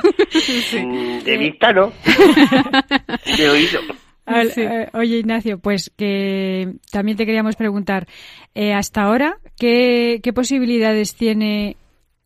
Mm, 0.81 1.23
de 1.23 1.37
vista 1.37 1.73
no. 1.73 1.91
de 3.37 3.49
oído. 3.49 3.79
Eh, 4.25 4.89
oye, 4.93 5.17
Ignacio, 5.17 5.59
pues 5.59 5.91
que 5.97 6.75
también 6.91 7.17
te 7.17 7.25
queríamos 7.25 7.55
preguntar, 7.55 8.07
eh, 8.55 8.73
hasta 8.73 9.01
ahora, 9.01 9.37
¿qué, 9.57 10.21
¿qué 10.23 10.31
posibilidades 10.31 11.15
tiene 11.15 11.75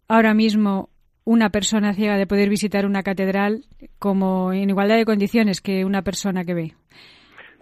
ahora 0.07 0.33
mismo 0.36 0.89
una 1.24 1.50
persona 1.50 1.93
ciega 1.93 2.17
de 2.17 2.27
poder 2.27 2.50
visitar 2.50 2.86
una 2.86 3.01
catedral 3.03 3.65
como 3.97 4.53
en 4.53 4.69
igualdad 4.69 4.95
de 4.95 5.05
condiciones 5.05 5.59
que 5.59 5.86
una 5.86 6.03
persona 6.03 6.45
que 6.45 6.53
ve? 6.53 6.74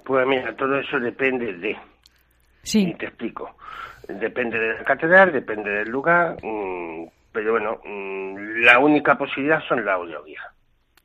Pues 0.05 0.27
mira, 0.27 0.55
todo 0.55 0.79
eso 0.79 0.99
depende 0.99 1.53
de. 1.53 1.75
Sí. 2.61 2.89
Y 2.89 2.93
te 2.93 3.07
explico. 3.07 3.57
Depende 4.07 4.59
de 4.59 4.73
la 4.75 4.83
catedral, 4.83 5.31
depende 5.31 5.69
del 5.69 5.89
lugar, 5.89 6.37
mm, 6.43 7.05
pero 7.31 7.53
bueno, 7.53 7.81
mm, 7.83 8.61
la 8.63 8.77
única 8.77 9.17
posibilidad 9.17 9.61
son 9.67 9.83
la 9.83 9.93
audioguía. 9.93 10.41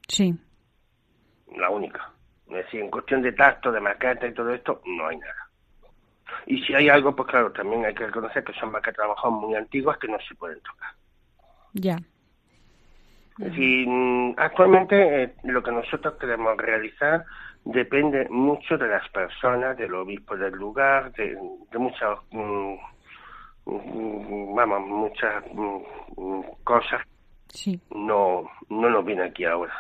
Sí. 0.07 0.35
La 1.57 1.71
única. 1.71 2.13
Es 2.49 2.57
decir, 2.57 2.81
en 2.81 2.91
cuestión 2.91 3.23
de 3.23 3.33
tacto, 3.33 3.73
de 3.73 3.81
maqueta 3.81 4.27
y 4.27 4.35
todo 4.35 4.53
esto, 4.53 4.83
no 4.85 5.09
hay 5.09 5.17
nada. 5.17 5.49
Y 6.47 6.63
si 6.63 6.75
hay 6.75 6.89
algo, 6.89 7.17
pues 7.17 7.29
claro, 7.29 7.53
también 7.53 7.85
hay 7.87 7.95
que 7.95 8.07
reconocer 8.07 8.45
que 8.45 8.53
son 8.55 8.71
maquetas 8.71 9.07
muy 9.31 9.55
antiguas 9.55 9.97
que 9.99 10.09
no 10.09 10.19
se 10.29 10.35
pueden 10.35 10.61
tocar. 10.61 10.91
Ya. 11.73 11.97
Es 13.39 13.47
decir, 13.47 13.89
mm, 13.89 14.35
actualmente 14.37 15.23
eh, 15.23 15.35
lo 15.45 15.63
que 15.63 15.73
nosotros 15.73 16.15
queremos 16.21 16.57
realizar 16.59 17.25
depende 17.65 18.29
mucho 18.29 18.77
de 18.77 18.89
las 18.89 19.09
personas, 19.11 19.77
del 19.77 19.95
obispo 19.95 20.37
del 20.37 20.55
lugar, 20.55 21.13
de, 21.13 21.37
muchas, 21.79 22.19
mm, 22.31 22.75
mm, 23.67 24.55
vamos, 24.55 24.87
muchas 24.87 25.45
cosas. 26.65 27.03
Sí. 27.49 27.81
No, 27.95 28.49
no 28.69 28.91
nos 28.91 29.05
viene 29.05 29.25
aquí 29.25 29.45
ahora. 29.45 29.75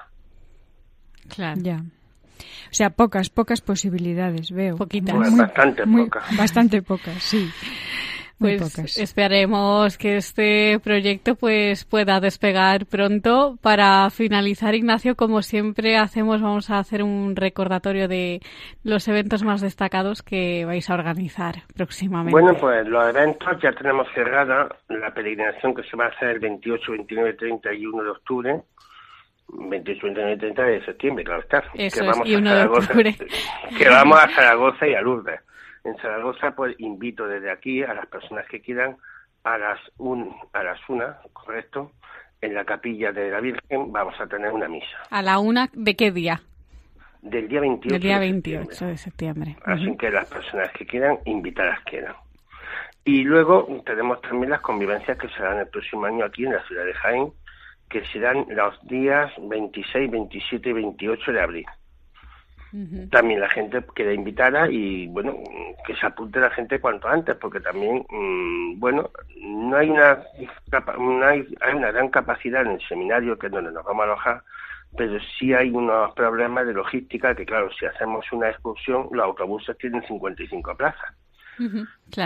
Claro. 1.28 1.60
Ya. 1.62 1.76
O 1.78 2.72
sea, 2.72 2.90
pocas, 2.90 3.30
pocas 3.30 3.60
posibilidades, 3.60 4.50
veo. 4.50 4.76
Poquitas. 4.76 5.36
bastante 5.36 5.86
pocas. 5.86 6.36
Bastante 6.36 6.82
pocas, 6.82 7.22
sí 7.22 7.50
pues 8.40 8.96
esperaremos 8.96 9.98
que 9.98 10.16
este 10.16 10.80
proyecto 10.82 11.34
pues 11.34 11.84
pueda 11.84 12.20
despegar 12.20 12.86
pronto. 12.86 13.58
Para 13.60 14.08
finalizar, 14.08 14.74
Ignacio, 14.74 15.14
como 15.14 15.42
siempre 15.42 15.98
hacemos, 15.98 16.40
vamos 16.40 16.70
a 16.70 16.78
hacer 16.78 17.02
un 17.02 17.36
recordatorio 17.36 18.08
de 18.08 18.40
los 18.82 19.06
eventos 19.08 19.42
más 19.42 19.60
destacados 19.60 20.22
que 20.22 20.64
vais 20.64 20.88
a 20.88 20.94
organizar 20.94 21.56
próximamente. 21.74 22.32
Bueno, 22.32 22.56
pues 22.58 22.88
los 22.88 23.08
eventos 23.10 23.60
ya 23.62 23.72
tenemos 23.72 24.08
cerrada 24.14 24.74
la 24.88 25.12
peregrinación 25.12 25.74
que 25.74 25.82
se 25.82 25.96
va 25.96 26.06
a 26.06 26.08
hacer 26.08 26.30
el 26.30 26.38
28, 26.38 26.92
29, 26.92 27.34
31 27.34 28.02
de 28.02 28.10
octubre. 28.10 28.62
28, 29.52 30.00
29 30.02 30.32
y 30.32 30.38
30 30.38 30.62
de 30.62 30.84
septiembre, 30.84 31.24
claro 31.24 31.42
está. 31.42 31.64
Eso 31.74 32.00
que 32.00 32.06
vamos 32.06 32.28
y 32.28 32.36
1 32.36 32.54
de 32.54 32.64
octubre. 32.64 33.16
Que 33.76 33.88
vamos 33.88 34.18
a 34.18 34.28
Zaragoza 34.28 34.86
y 34.86 34.94
a 34.94 35.00
Lourdes 35.02 35.40
en 35.84 35.96
Zaragoza, 35.98 36.54
pues 36.54 36.74
invito 36.78 37.26
desde 37.26 37.50
aquí 37.50 37.82
a 37.82 37.94
las 37.94 38.06
personas 38.06 38.46
que 38.48 38.60
quieran 38.60 38.96
a 39.44 39.58
las 39.58 39.78
un, 39.98 40.34
a 40.52 40.62
las 40.62 40.80
una, 40.88 41.18
correcto, 41.32 41.92
en 42.40 42.54
la 42.54 42.64
capilla 42.64 43.12
de 43.12 43.30
la 43.30 43.40
Virgen 43.40 43.92
vamos 43.92 44.18
a 44.20 44.26
tener 44.26 44.52
una 44.52 44.68
misa. 44.68 44.98
¿A 45.10 45.22
la 45.22 45.38
una 45.38 45.68
de 45.72 45.96
qué 45.96 46.10
día? 46.10 46.42
Del 47.22 47.48
día 47.48 47.60
28, 47.60 47.92
Del 47.92 48.02
día 48.02 48.18
28 48.18 48.86
de 48.86 48.96
septiembre. 48.96 49.56
Así 49.64 49.94
que 49.98 50.10
las 50.10 50.26
personas 50.28 50.70
que 50.72 50.86
quieran, 50.86 51.18
invitadas 51.26 51.80
quieran. 51.84 52.14
Y 53.04 53.24
luego 53.24 53.66
tenemos 53.84 54.20
también 54.22 54.50
las 54.50 54.60
convivencias 54.60 55.18
que 55.18 55.28
serán 55.28 55.58
el 55.58 55.68
próximo 55.68 56.06
año 56.06 56.24
aquí 56.24 56.44
en 56.44 56.54
la 56.54 56.62
ciudad 56.66 56.84
de 56.84 56.94
Jaén, 56.94 57.32
que 57.88 58.04
serán 58.06 58.46
los 58.48 58.80
días 58.86 59.32
26, 59.38 60.10
27 60.10 60.68
y 60.68 60.72
28 60.72 61.32
de 61.32 61.40
abril. 61.40 61.66
También 63.10 63.40
la 63.40 63.48
gente 63.48 63.82
queda 63.94 64.12
invitada 64.12 64.70
y, 64.70 65.08
bueno, 65.08 65.36
que 65.84 65.94
se 65.96 66.06
apunte 66.06 66.38
la 66.38 66.50
gente 66.50 66.78
cuanto 66.78 67.08
antes, 67.08 67.34
porque 67.36 67.60
también, 67.60 68.04
mm, 68.08 68.78
bueno, 68.78 69.10
no 69.36 69.76
hay 69.76 69.90
una, 69.90 70.20
no 70.98 71.26
hay, 71.26 71.46
hay 71.60 71.74
una 71.74 71.90
gran 71.90 72.08
capacidad 72.10 72.62
en 72.62 72.72
el 72.72 72.80
seminario 72.86 73.38
que 73.38 73.48
es 73.48 73.52
donde 73.52 73.72
nos 73.72 73.84
vamos 73.84 74.02
a 74.02 74.04
alojar, 74.04 74.42
pero 74.96 75.18
sí 75.38 75.52
hay 75.52 75.70
unos 75.70 76.14
problemas 76.14 76.66
de 76.66 76.74
logística 76.74 77.34
que, 77.34 77.44
claro, 77.44 77.70
si 77.72 77.86
hacemos 77.86 78.24
una 78.32 78.50
excursión, 78.50 79.08
los 79.10 79.24
autobuses 79.24 79.76
tienen 79.78 80.02
55 80.06 80.76
plazas. 80.76 81.14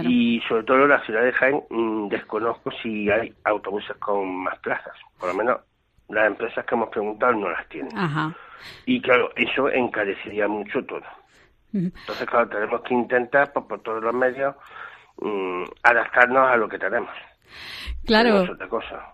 Y 0.04 0.40
sobre 0.48 0.62
todo 0.62 0.84
en 0.84 0.90
la 0.90 1.04
ciudad 1.04 1.24
de 1.24 1.32
Jaén 1.32 1.64
mm, 1.68 2.08
desconozco 2.08 2.70
si 2.82 3.10
hay 3.10 3.34
autobuses 3.44 3.96
con 3.96 4.44
más 4.44 4.58
plazas. 4.60 4.94
Por 5.18 5.30
lo 5.30 5.34
menos 5.34 5.58
las 6.08 6.26
empresas 6.26 6.64
que 6.64 6.74
hemos 6.74 6.88
preguntado 6.88 7.32
no 7.32 7.50
las 7.50 7.68
tienen. 7.68 7.96
Ajá. 7.96 8.34
Y 8.86 9.00
claro, 9.00 9.30
eso 9.36 9.68
encarecería 9.70 10.48
mucho 10.48 10.84
todo. 10.84 11.02
Entonces, 11.72 12.28
claro, 12.28 12.48
tenemos 12.48 12.82
que 12.82 12.94
intentar 12.94 13.52
pues, 13.52 13.66
por 13.66 13.82
todos 13.82 14.02
los 14.02 14.14
medios 14.14 14.54
mm, 15.20 15.64
adaptarnos 15.82 16.50
a 16.50 16.56
lo 16.56 16.68
que 16.68 16.78
tenemos. 16.78 17.10
Claro. 18.06 18.44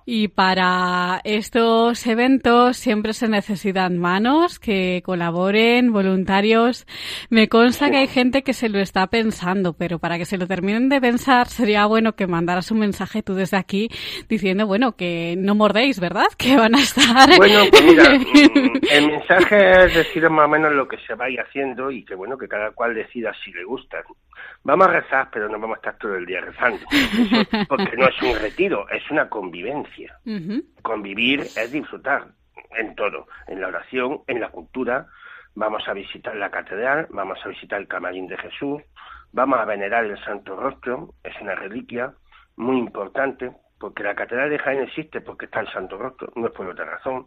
Y 0.04 0.28
para 0.28 1.20
estos 1.22 2.04
eventos 2.06 2.76
siempre 2.76 3.12
se 3.12 3.28
necesitan 3.28 3.98
manos 3.98 4.58
que 4.58 5.02
colaboren, 5.04 5.92
voluntarios. 5.92 6.86
Me 7.28 7.48
consta 7.48 7.90
que 7.90 7.98
hay 7.98 8.06
gente 8.08 8.42
que 8.42 8.52
se 8.52 8.68
lo 8.68 8.80
está 8.80 9.06
pensando, 9.06 9.74
pero 9.74 10.00
para 10.00 10.18
que 10.18 10.24
se 10.24 10.38
lo 10.38 10.46
terminen 10.48 10.88
de 10.88 11.00
pensar 11.00 11.46
sería 11.46 11.86
bueno 11.86 12.14
que 12.14 12.26
mandaras 12.26 12.70
un 12.72 12.80
mensaje 12.80 13.22
tú 13.22 13.34
desde 13.34 13.56
aquí 13.56 13.88
diciendo, 14.28 14.66
bueno, 14.66 14.96
que 14.96 15.36
no 15.38 15.54
mordéis, 15.54 16.00
¿verdad? 16.00 16.26
Que 16.40 16.56
van 16.56 16.74
a 16.74 16.80
estar. 16.80 17.36
Bueno, 17.36 17.60
pues 17.70 17.84
mira, 17.84 18.10
mm, 18.18 18.80
el 18.90 19.06
mensaje 19.08 19.84
es 19.84 19.94
decir 19.94 20.28
más 20.30 20.46
o 20.46 20.48
menos 20.48 20.72
lo 20.72 20.88
que 20.88 20.96
se 21.06 21.14
vaya 21.14 21.42
haciendo 21.42 21.90
y 21.90 22.02
que 22.02 22.14
bueno, 22.14 22.38
que 22.38 22.48
cada 22.48 22.70
cual 22.72 22.94
decida 22.94 23.32
si 23.44 23.52
le 23.52 23.62
gusta. 23.64 23.98
Vamos 24.62 24.88
a 24.88 24.90
rezar, 24.90 25.28
pero 25.32 25.48
no 25.48 25.58
vamos 25.58 25.76
a 25.76 25.78
estar 25.78 25.98
todo 25.98 26.16
el 26.16 26.26
día 26.26 26.42
rezando, 26.42 26.84
porque 27.68 27.96
no 27.96 28.08
es 28.08 28.22
un 28.22 28.38
retiro, 28.38 28.86
es 28.90 29.10
una 29.10 29.28
convivencia. 29.28 30.18
Convivir 30.82 31.40
es 31.40 31.72
disfrutar 31.72 32.26
en 32.76 32.94
todo, 32.94 33.26
en 33.46 33.60
la 33.60 33.68
oración, 33.68 34.20
en 34.26 34.40
la 34.40 34.50
cultura. 34.50 35.06
Vamos 35.54 35.88
a 35.88 35.94
visitar 35.94 36.36
la 36.36 36.50
catedral, 36.50 37.06
vamos 37.10 37.38
a 37.44 37.48
visitar 37.48 37.80
el 37.80 37.88
camarín 37.88 38.26
de 38.26 38.36
Jesús, 38.36 38.82
vamos 39.32 39.58
a 39.58 39.64
venerar 39.64 40.04
el 40.04 40.22
Santo 40.24 40.54
Rostro, 40.56 41.14
es 41.24 41.34
una 41.40 41.54
reliquia 41.54 42.12
muy 42.56 42.78
importante, 42.78 43.52
porque 43.78 44.02
la 44.02 44.14
catedral 44.14 44.50
de 44.50 44.58
Jaén 44.58 44.82
existe 44.82 45.22
porque 45.22 45.46
está 45.46 45.60
el 45.60 45.72
Santo 45.72 45.96
Rostro, 45.96 46.32
no 46.36 46.48
es 46.48 46.52
por 46.52 46.68
otra 46.68 46.84
razón. 46.84 47.26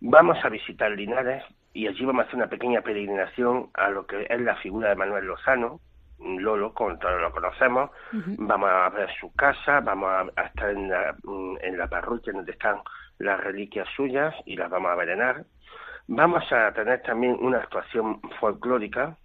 Vamos 0.00 0.42
a 0.42 0.48
visitar 0.48 0.90
Linares 0.90 1.44
y 1.74 1.86
allí 1.86 2.04
vamos 2.04 2.24
a 2.24 2.26
hacer 2.26 2.36
una 2.36 2.48
pequeña 2.48 2.80
peregrinación 2.80 3.70
a 3.74 3.90
lo 3.90 4.06
que 4.06 4.26
es 4.28 4.40
la 4.40 4.56
figura 4.56 4.88
de 4.88 4.96
Manuel 4.96 5.26
Lozano, 5.26 5.80
Lolo, 6.18 6.72
como 6.72 6.96
todos 6.98 7.20
lo 7.20 7.30
conocemos, 7.30 7.90
vamos 8.38 8.70
a 8.70 8.88
ver 8.90 9.10
su 9.20 9.32
casa, 9.34 9.80
vamos 9.80 10.10
a, 10.36 10.42
estar 10.42 10.70
en 10.70 10.88
la, 10.88 11.14
mm, 11.22 11.56
en 11.60 11.78
la 11.78 11.86
parroquia 11.88 12.32
donde 12.32 12.52
están 12.52 12.80
las 13.18 13.40
reliquias 13.40 13.88
suyas 13.96 14.34
y 14.46 14.56
las 14.56 14.70
vamos 14.70 14.90
a 14.90 14.96
venerar. 14.96 15.44
Vamos 16.06 16.50
a 16.52 16.72
tener 16.72 17.02
también 17.02 17.36
una 17.40 17.58
actuación 17.58 18.20
folclórica 18.38 19.16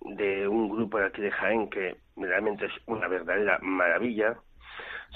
de 0.00 0.46
un 0.46 0.68
grupo 0.70 0.98
de 0.98 1.06
aquí 1.06 1.20
de 1.20 1.30
Jaén 1.30 1.68
que 1.68 1.96
realmente 2.16 2.66
es 2.66 2.72
una 2.86 3.08
verdadera 3.08 3.58
maravilla. 3.62 4.36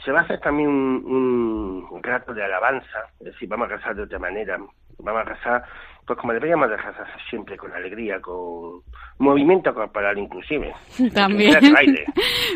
Se 0.05 0.13
va 0.13 0.21
a 0.21 0.23
hacer 0.23 0.41
también 0.41 0.69
un, 0.69 1.87
un 1.91 2.03
rato 2.03 2.35
de 2.35 2.45
alabanza, 2.45 3.07
es 3.21 3.27
decir, 3.27 3.49
vamos 3.49 3.71
a 3.71 3.77
rezar 3.77 3.95
de 3.95 4.03
otra 4.03 4.19
manera, 4.19 4.59
vamos 4.99 5.23
a 5.23 5.25
rezar 5.25 5.65
pues 6.07 6.19
como 6.21 6.33
deberíamos 6.33 6.71
dejar 6.71 6.95
siempre 7.29 7.57
con 7.57 7.73
alegría, 7.73 8.21
con 8.21 8.81
movimiento 9.19 9.75
corporal 9.75 10.17
inclusive. 10.19 10.73
También. 11.15 11.61
Sí, 11.61 12.09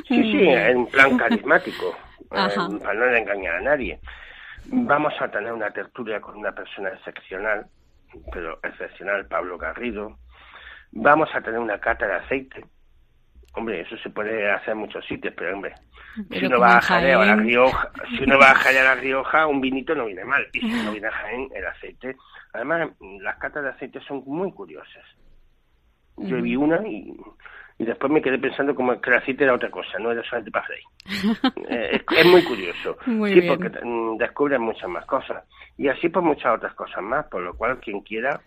sí, 0.09 0.49
en 0.49 0.87
plan 0.87 1.19
carismático, 1.19 1.97
eh, 2.21 2.27
para 2.31 2.95
no 2.95 3.17
engañar 3.17 3.57
a 3.57 3.61
nadie. 3.61 3.99
Vamos 4.67 5.13
a 5.21 5.29
tener 5.29 5.53
una 5.53 5.71
tertulia 5.71 6.21
con 6.21 6.37
una 6.37 6.53
persona 6.53 6.91
excepcional, 6.91 7.67
pero 8.33 8.61
excepcional, 8.63 9.27
Pablo 9.27 9.59
Garrido. 9.59 10.17
Vamos 10.93 11.29
a 11.35 11.41
tener 11.41 11.59
una 11.59 11.79
cata 11.81 12.07
de 12.07 12.15
aceite. 12.15 12.65
Hombre, 13.53 13.81
eso 13.81 13.97
se 13.99 14.11
puede 14.11 14.51
hacer 14.51 14.71
en 14.71 14.79
muchos 14.79 15.05
sitios, 15.07 15.35
pero 15.37 15.55
hombre, 15.55 15.75
si 16.31 16.47
uno 16.47 16.61
va 16.61 16.77
a 16.77 16.81
Jaleo 16.81 17.21
a 17.21 17.27
la 17.27 17.37
Rioja, 17.37 17.91
si 18.17 18.23
uno 18.23 18.39
va 18.39 18.51
a 18.51 18.69
a 18.69 18.73
la 18.73 18.95
Rioja, 18.95 19.47
un 19.47 19.61
vinito 19.61 19.95
no 19.95 20.07
viene 20.07 20.25
mal. 20.25 20.47
Y 20.53 20.61
si 20.61 20.85
no 20.85 20.93
viene 20.93 21.09
a 21.09 21.13
Jaén, 21.13 21.49
el 21.55 21.67
aceite. 21.67 22.17
Además, 22.53 22.91
las 23.21 23.37
catas 23.39 23.65
de 23.65 23.71
aceite 23.71 24.01
son 24.07 24.23
muy 24.27 24.53
curiosas. 24.53 25.05
Yo 26.17 26.41
vi 26.43 26.55
una 26.55 26.87
y, 26.87 27.17
después 27.79 28.13
me 28.13 28.21
quedé 28.21 28.39
pensando 28.39 28.75
como 28.75 29.01
que 29.01 29.11
el 29.11 29.17
aceite 29.17 29.45
era 29.45 29.55
otra 29.55 29.71
cosa, 29.71 29.99
no 29.99 30.13
era 30.13 30.23
solamente 30.25 30.51
para 30.51 30.67
freír. 30.67 30.85
Eh, 31.71 32.03
es, 32.17 32.27
muy 32.27 32.43
curioso. 32.45 32.97
sí, 33.05 33.41
porque 33.43 33.71
mm, 33.83 34.17
descubren 34.19 34.63
muchas 34.63 34.89
más 34.89 35.07
cosas. 35.07 35.45
Y 35.77 35.89
así 35.89 36.09
pues 36.09 36.25
muchas 36.25 36.57
otras 36.57 36.75
cosas 36.75 37.03
más, 37.03 37.27
por 37.27 37.43
lo 37.43 37.57
cual 37.57 37.79
quien 37.81 38.01
quiera 38.01 38.41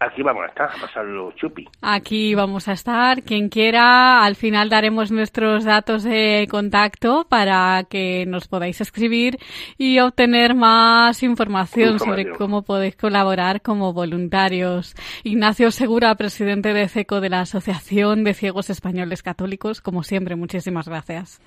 Aquí 0.00 0.22
vamos 0.22 0.44
a 0.44 0.48
estar, 0.48 0.70
a 0.70 0.80
pasarlo 0.80 1.32
chupi. 1.32 1.68
Aquí 1.80 2.34
vamos 2.34 2.68
a 2.68 2.72
estar. 2.72 3.22
Quien 3.22 3.48
quiera, 3.48 4.24
al 4.24 4.34
final 4.34 4.68
daremos 4.68 5.12
nuestros 5.12 5.64
datos 5.64 6.02
de 6.02 6.46
contacto 6.50 7.26
para 7.28 7.84
que 7.88 8.24
nos 8.26 8.48
podáis 8.48 8.80
escribir 8.80 9.38
y 9.78 10.00
obtener 10.00 10.54
más 10.54 11.22
información, 11.22 11.98
sobre 11.98 12.32
cómo 12.32 12.62
podéis 12.62 12.96
colaborar 12.96 13.62
como 13.62 13.92
voluntarios. 13.92 14.94
Ignacio 15.22 15.70
Segura, 15.70 16.14
presidente 16.16 16.72
de 16.72 16.88
CECO 16.88 17.20
de 17.20 17.30
la 17.30 17.40
Asociación 17.40 18.24
de 18.24 18.34
Ciegos 18.34 18.70
Españoles 18.70 19.22
Católicos, 19.22 19.80
como 19.80 20.02
siempre, 20.02 20.36
muchísimas 20.36 20.88
gracias. 20.88 21.40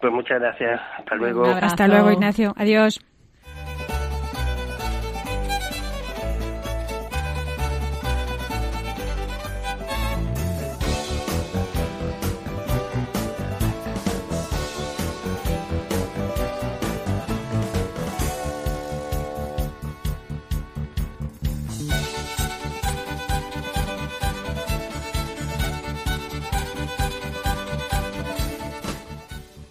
Pues 0.00 0.12
muchas 0.12 0.40
gracias. 0.40 0.80
Hasta 0.98 1.14
luego. 1.14 1.44
Hasta 1.46 1.88
luego, 1.88 2.12
Ignacio. 2.12 2.52
Adiós. 2.56 3.00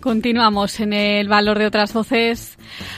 Continuamos 0.03 0.81
en 0.81 0.91
el 0.91 1.29
valor 1.29 1.57
de 1.59 1.65
otras 1.65 1.93
voces. 1.93 2.57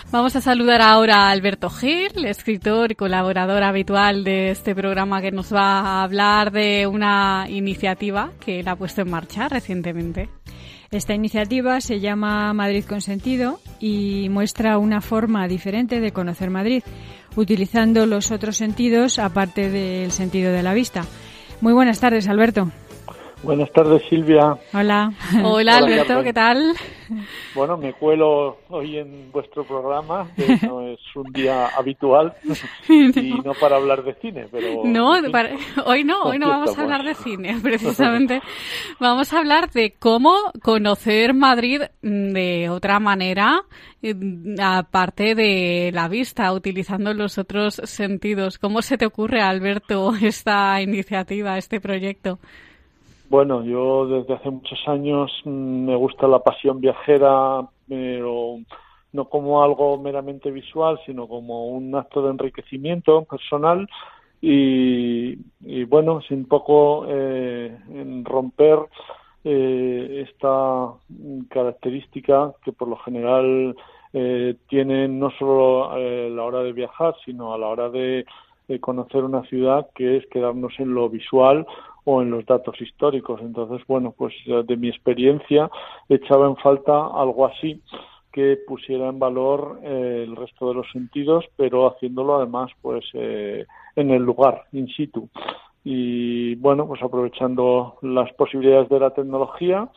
Vamos 0.10 0.36
a 0.36 0.42
saludar 0.42 0.82
ahora 0.82 1.28
a 1.28 1.30
Alberto 1.30 1.70
Gil, 1.70 2.26
escritor 2.26 2.92
y 2.92 2.96
colaborador 2.96 3.62
habitual 3.62 4.24
de 4.24 4.50
este 4.50 4.74
programa 4.74 5.22
que 5.22 5.32
nos 5.32 5.54
va 5.54 5.82
a 5.82 6.02
hablar 6.02 6.52
de 6.52 6.88
una 6.88 7.46
iniciativa 7.48 8.32
que 8.40 8.64
ha 8.66 8.76
puesto 8.76 9.02
en 9.02 9.12
marcha 9.12 9.48
recientemente. 9.48 10.30
Esta 10.90 11.14
iniciativa 11.14 11.80
se 11.80 12.00
llama 12.00 12.52
Madrid 12.54 12.86
con 12.86 13.02
sentido 13.02 13.60
y 13.80 14.28
muestra 14.30 14.80
una 14.80 15.00
forma 15.00 15.48
diferente 15.48 16.00
de 16.00 16.12
conocer 16.12 16.50
Madrid, 16.50 16.82
utilizando 17.36 18.08
los 18.08 18.32
otros 18.32 18.58
sentidos 18.58 19.20
aparte 19.20 19.70
del 19.70 20.12
sentido 20.12 20.52
de 20.52 20.64
la 20.64 20.74
vista. 20.74 21.06
Muy 21.62 21.74
buenas 21.74 22.00
tardes, 22.00 22.28
Alberto. 22.28 22.72
Buenas 23.46 23.72
tardes, 23.72 24.02
Silvia. 24.10 24.58
Hola. 24.74 25.14
Hola, 25.44 25.78
Alberto, 25.78 26.24
¿qué 26.24 26.34
tal? 26.34 26.74
Bueno, 27.54 27.78
me 27.78 27.94
cuelo 27.94 28.58
hoy 28.70 28.98
en 28.98 29.32
vuestro 29.32 29.64
programa, 29.64 30.28
que 30.36 30.58
no 30.66 30.82
es 30.82 31.00
un 31.16 31.32
día 31.32 31.68
habitual 31.68 32.34
y 32.90 33.34
no 33.46 33.54
para 33.54 33.76
hablar 33.76 34.04
de 34.04 34.16
cine, 34.16 34.48
pero... 34.52 34.82
No, 34.84 35.12
hoy 35.86 36.04
no, 36.04 36.24
hoy 36.24 36.40
no 36.40 36.50
vamos 36.50 36.76
a 36.76 36.82
hablar 36.82 37.04
de 37.04 37.14
cine, 37.14 37.60
precisamente. 37.64 38.42
vamos 39.00 39.32
a 39.32 39.38
hablar 39.38 39.70
de 39.70 39.94
cómo 39.94 40.34
conocer 40.64 41.36
Madrid 41.36 41.82
de 42.02 42.70
otra 42.72 43.00
manera, 43.00 43.62
eh, 44.02 44.16
aparte 44.60 45.36
de 45.36 45.92
la 45.94 46.08
vista, 46.08 46.52
utilizando 46.52 47.14
los 47.14 47.38
otros 47.38 47.76
sentidos. 47.84 48.58
¿Cómo 48.58 48.82
se 48.82 48.98
te 48.98 49.06
ocurre, 49.06 49.42
Alberto, 49.42 50.14
esta 50.22 50.82
iniciativa, 50.82 51.60
este 51.60 51.80
proyecto? 51.80 52.40
Bueno, 53.28 53.64
yo 53.64 54.06
desde 54.08 54.36
hace 54.36 54.52
muchos 54.52 54.80
años 54.88 55.32
mm, 55.46 55.86
me 55.86 55.96
gusta 55.96 56.28
la 56.28 56.40
pasión 56.40 56.80
viajera, 56.80 57.68
pero 57.88 58.60
no 59.14 59.26
como 59.26 59.64
algo 59.64 59.98
meramente 59.98 60.52
visual, 60.52 61.00
sino 61.06 61.28
como 61.28 61.70
un 61.70 61.96
acto 61.96 62.22
de 62.22 62.32
enriquecimiento 62.32 63.24
personal. 63.24 63.88
Y, 64.42 65.36
bueno, 65.86 66.22
sin 66.22 66.46
poco 66.46 67.06
eh, 67.08 67.76
en 67.90 68.24
romper 68.24 68.78
eh, 69.44 70.26
esta 70.30 70.92
característica 71.50 72.54
que 72.64 72.72
por 72.72 72.88
lo 72.90 72.98
general 72.98 73.76
eh, 74.14 74.56
tienen 74.70 75.18
no 75.18 75.32
solo 75.32 75.90
a 75.90 75.98
la 75.98 76.44
hora 76.44 76.62
de 76.62 76.74
viajar, 76.74 77.16
sino 77.26 77.56
a 77.56 77.58
la 77.58 77.68
hora 77.68 77.90
de 77.90 78.26
conocer 78.82 79.24
una 79.24 79.42
ciudad, 79.44 79.88
que 79.96 80.18
es 80.18 80.28
quedarnos 80.28 80.74
en 80.80 80.94
lo 80.94 81.10
visual 81.10 81.66
o 82.06 82.22
en 82.22 82.32
los 82.32 82.46
datos 82.46 82.80
históricos. 82.80 83.42
Entonces, 83.42 83.86
bueno, 83.88 84.14
pues 84.18 84.34
de 84.46 84.78
mi 84.78 84.88
experiencia 84.90 85.70
echaba 86.08 86.48
en 86.48 86.56
falta 86.58 87.08
algo 87.08 87.46
así 87.46 87.82
que 88.36 88.58
pusiera 88.68 89.08
en 89.08 89.18
valor 89.18 89.80
eh, 89.82 90.26
el 90.28 90.36
resto 90.36 90.68
de 90.68 90.76
los 90.76 90.92
sentidos, 90.92 91.46
pero 91.56 91.88
haciéndolo 91.88 92.36
además 92.36 92.70
pues 92.82 93.06
eh, 93.14 93.66
en 93.96 94.12
el 94.12 94.24
lugar, 94.24 94.66
in 94.74 94.90
situ. 94.90 95.30
Y 95.86 96.56
bueno, 96.56 96.86
pues 96.86 97.02
aprovechando 97.02 97.96
las 98.02 98.34
posibilidades 98.34 98.90
de 98.90 99.00
la 99.00 99.12
tecnología, 99.12 99.88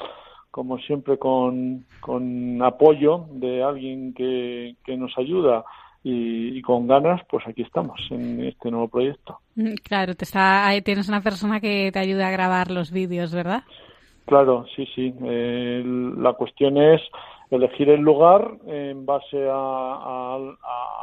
como 0.53 0.79
siempre 0.79 1.19
con, 1.19 1.85
con 2.01 2.63
apoyo 2.63 3.25
de 3.33 3.63
alguien 3.65 4.15
que, 4.15 4.77
que 4.85 4.97
nos 4.97 5.19
ayuda 5.19 5.65
y, 6.03 6.63
con 6.63 6.87
ganas, 6.87 7.21
pues 7.29 7.47
aquí 7.47 7.63
estamos 7.63 8.01
en 8.11 8.45
este 8.45 8.71
nuevo 8.71 8.89
proyecto. 8.89 9.39
Mm, 9.57 9.75
claro, 9.83 10.15
te 10.15 10.25
está, 10.25 10.71
tienes 10.85 11.09
una 11.09 11.21
persona 11.21 11.61
que 11.61 11.91
te 11.93 11.99
ayuda 11.99 12.29
a 12.29 12.33
grabar 12.33 12.71
los 12.71 12.91
vídeos, 12.91 13.35
¿verdad? 13.35 13.63
Claro, 14.27 14.67
sí, 14.77 14.87
sí. 14.95 15.15
la 15.21 16.35
cuestión 16.35 16.77
es 16.77 17.01
elegir 17.51 17.89
el 17.89 18.01
lugar 18.01 18.59
en 18.67 19.07
base 19.07 19.49
a, 19.51 20.39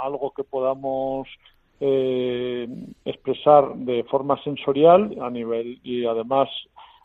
algo 0.03 0.31
que 0.35 0.43
podamos 0.43 1.27
eh, 1.79 2.67
expresar 3.03 3.75
de 3.75 4.03
forma 4.05 4.41
sensorial 4.43 5.15
a 5.21 5.29
nivel 5.29 5.79
y 5.83 6.05
además 6.05 6.49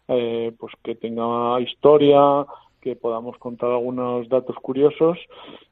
eh, 0.09 0.53
pues 0.59 0.73
que 0.83 0.95
tenga 0.95 1.61
historia, 1.61 2.45
que 2.81 2.97
podamos 2.97 3.37
contar 3.39 3.71
algunos 3.71 4.29
datos 4.29 4.57
curiosos 4.57 5.19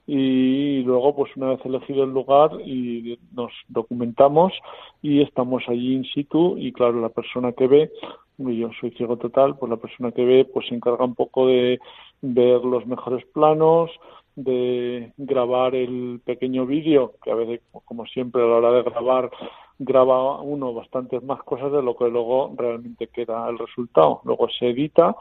y 0.06 0.82
luego 0.82 1.14
pues 1.16 1.36
una 1.36 1.50
vez 1.50 1.60
elegido 1.64 2.04
el 2.04 2.10
lugar 2.10 2.50
y 2.64 3.18
nos 3.32 3.52
documentamos 3.68 4.52
y 5.02 5.22
estamos 5.22 5.62
allí 5.68 5.94
in 5.94 6.04
situ 6.04 6.56
y 6.58 6.72
claro 6.72 7.00
la 7.00 7.08
persona 7.08 7.52
que 7.52 7.66
ve 7.66 7.90
yo 8.38 8.70
soy 8.80 8.90
ciego 8.92 9.16
total 9.16 9.56
pues 9.58 9.70
la 9.70 9.76
persona 9.76 10.12
que 10.12 10.24
ve 10.24 10.44
pues 10.44 10.68
se 10.68 10.74
encarga 10.74 11.04
un 11.04 11.14
poco 11.14 11.46
de 11.46 11.80
ver 12.22 12.64
los 12.64 12.86
mejores 12.86 13.24
planos 13.26 13.90
de 14.36 15.12
grabar 15.16 15.74
el 15.74 16.20
pequeño 16.24 16.64
vídeo 16.64 17.14
que 17.22 17.32
a 17.32 17.34
veces 17.34 17.60
como 17.84 18.06
siempre 18.06 18.42
a 18.42 18.46
la 18.46 18.56
hora 18.56 18.72
de 18.72 18.82
grabar 18.82 19.30
graba 19.78 20.40
uno 20.40 20.74
bastantes 20.74 21.22
más 21.22 21.42
cosas 21.42 21.70
de 21.72 21.82
lo 21.82 21.96
que 21.96 22.08
luego 22.08 22.52
realmente 22.56 23.08
queda 23.08 23.48
el 23.48 23.58
resultado. 23.58 24.20
Luego 24.24 24.48
se 24.48 24.70
edita, 24.70 25.16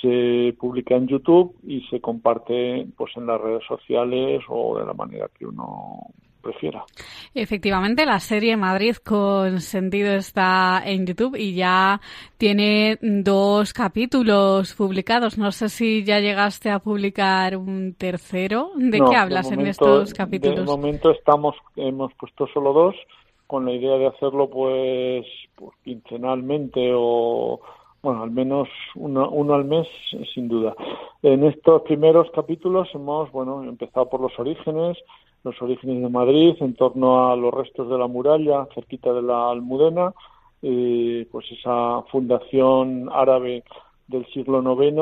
se 0.00 0.54
publica 0.58 0.96
en 0.96 1.06
YouTube 1.06 1.56
y 1.66 1.82
se 1.88 2.00
comparte 2.00 2.86
pues 2.96 3.16
en 3.16 3.26
las 3.26 3.40
redes 3.40 3.64
sociales 3.66 4.42
o 4.48 4.78
de 4.78 4.86
la 4.86 4.94
manera 4.94 5.28
que 5.38 5.46
uno 5.46 6.06
prefiera. 6.40 6.82
Efectivamente, 7.34 8.06
la 8.06 8.18
serie 8.18 8.56
Madrid 8.56 8.96
con 8.96 9.60
sentido 9.60 10.14
está 10.14 10.82
en 10.84 11.06
YouTube 11.06 11.36
y 11.36 11.54
ya 11.54 12.00
tiene 12.38 12.98
dos 13.02 13.74
capítulos 13.74 14.74
publicados. 14.74 15.36
No 15.36 15.52
sé 15.52 15.68
si 15.68 16.02
ya 16.02 16.18
llegaste 16.18 16.70
a 16.70 16.78
publicar 16.78 17.56
un 17.58 17.94
tercero. 17.94 18.70
¿De 18.74 18.98
qué 18.98 19.16
hablas 19.16 19.52
en 19.52 19.66
estos 19.66 20.14
capítulos? 20.14 20.60
De 20.60 20.64
momento 20.64 21.10
estamos 21.10 21.54
hemos 21.76 22.12
puesto 22.14 22.46
solo 22.46 22.72
dos 22.72 22.96
con 23.50 23.64
la 23.64 23.72
idea 23.72 23.98
de 23.98 24.06
hacerlo 24.06 24.48
pues, 24.48 25.26
pues 25.56 25.76
quincenalmente 25.82 26.92
o 26.94 27.60
bueno, 28.00 28.22
al 28.22 28.30
menos 28.30 28.68
uno, 28.94 29.28
uno, 29.28 29.54
al 29.54 29.64
mes, 29.64 29.88
sin 30.32 30.46
duda. 30.46 30.74
En 31.20 31.42
estos 31.42 31.82
primeros 31.82 32.30
capítulos 32.30 32.88
hemos, 32.94 33.30
bueno, 33.32 33.64
empezado 33.64 34.08
por 34.08 34.20
los 34.20 34.38
orígenes, 34.38 34.96
los 35.42 35.60
orígenes 35.60 36.00
de 36.00 36.08
Madrid, 36.08 36.54
en 36.60 36.74
torno 36.74 37.28
a 37.28 37.36
los 37.36 37.52
restos 37.52 37.90
de 37.90 37.98
la 37.98 38.06
muralla, 38.06 38.68
cerquita 38.72 39.12
de 39.12 39.22
la 39.22 39.50
Almudena, 39.50 40.14
pues 40.60 41.50
esa 41.50 42.02
fundación 42.12 43.10
árabe 43.12 43.64
del 44.06 44.24
siglo 44.32 44.60
IX, 44.60 44.94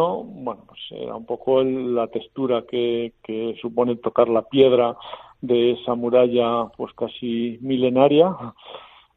bueno, 0.42 0.62
pues 0.66 0.80
era 0.90 1.14
un 1.14 1.26
poco 1.26 1.62
la 1.62 2.06
textura 2.08 2.64
que 2.66 3.12
supone 3.60 3.96
tocar 3.96 4.28
la 4.30 4.42
piedra 4.42 4.96
de 5.40 5.72
esa 5.72 5.94
muralla 5.94 6.66
pues 6.76 6.92
casi 6.94 7.58
milenaria 7.60 8.34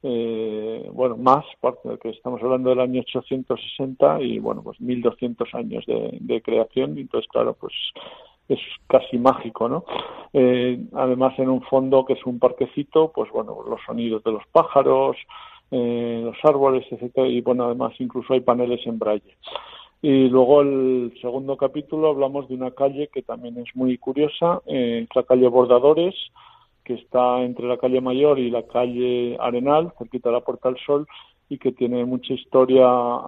eh, 0.03 0.89
bueno, 0.91 1.15
más, 1.15 1.45
porque 1.60 2.10
estamos 2.10 2.41
hablando 2.41 2.71
del 2.71 2.79
año 2.79 3.01
860 3.01 4.21
y, 4.21 4.39
bueno, 4.39 4.63
pues 4.63 4.81
1200 4.81 5.53
años 5.53 5.86
de, 5.86 6.41
creación, 6.41 6.97
entonces, 6.97 7.29
claro, 7.29 7.55
pues 7.60 7.73
es 8.49 8.60
casi 8.88 9.17
mágico, 9.19 9.69
¿no? 9.69 9.86
Eh, 10.34 10.84
además, 10.93 11.38
en 11.38 11.49
un 11.49 11.62
fondo 11.62 12.03
que 12.05 12.13
es 12.13 12.25
un 12.25 12.39
parquecito, 12.39 13.12
pues 13.13 13.29
bueno, 13.31 13.57
los 13.67 13.79
sonidos 13.86 14.23
de 14.23 14.31
los 14.31 14.43
pájaros, 14.51 15.17
eh, 15.69 16.21
los 16.23 16.38
árboles, 16.43 16.86
etcétera, 16.91 17.27
y 17.27 17.41
bueno, 17.41 17.65
además 17.65 17.93
incluso 17.99 18.34
hay 18.34 18.41
paneles 18.41 18.86
en 18.88 18.97
braille. 18.97 19.38
Y 20.01 20.29
luego 20.29 20.61
el 20.61 21.13
segundo 21.21 21.57
capítulo 21.57 22.09
hablamos 22.09 22.49
de 22.49 22.55
una 22.55 22.71
calle 22.71 23.09
que 23.13 23.21
también 23.21 23.57
es 23.59 23.75
muy 23.75 23.99
curiosa, 23.99 24.61
eh, 24.65 25.05
la 25.13 25.23
calle 25.23 25.47
Bordadores, 25.47 26.15
que 26.83 26.95
está 26.95 27.43
entre 27.43 27.67
la 27.67 27.77
calle 27.77 28.01
Mayor 28.01 28.39
y 28.39 28.49
la 28.49 28.63
calle 28.63 29.37
Arenal, 29.39 29.93
cerquita 29.99 30.29
de 30.29 30.35
la 30.35 30.41
Puerta 30.41 30.69
del 30.69 30.79
Sol, 30.83 31.07
y 31.49 31.59
que 31.59 31.71
tiene 31.71 32.03
mucha 32.05 32.33
historia 32.33 32.87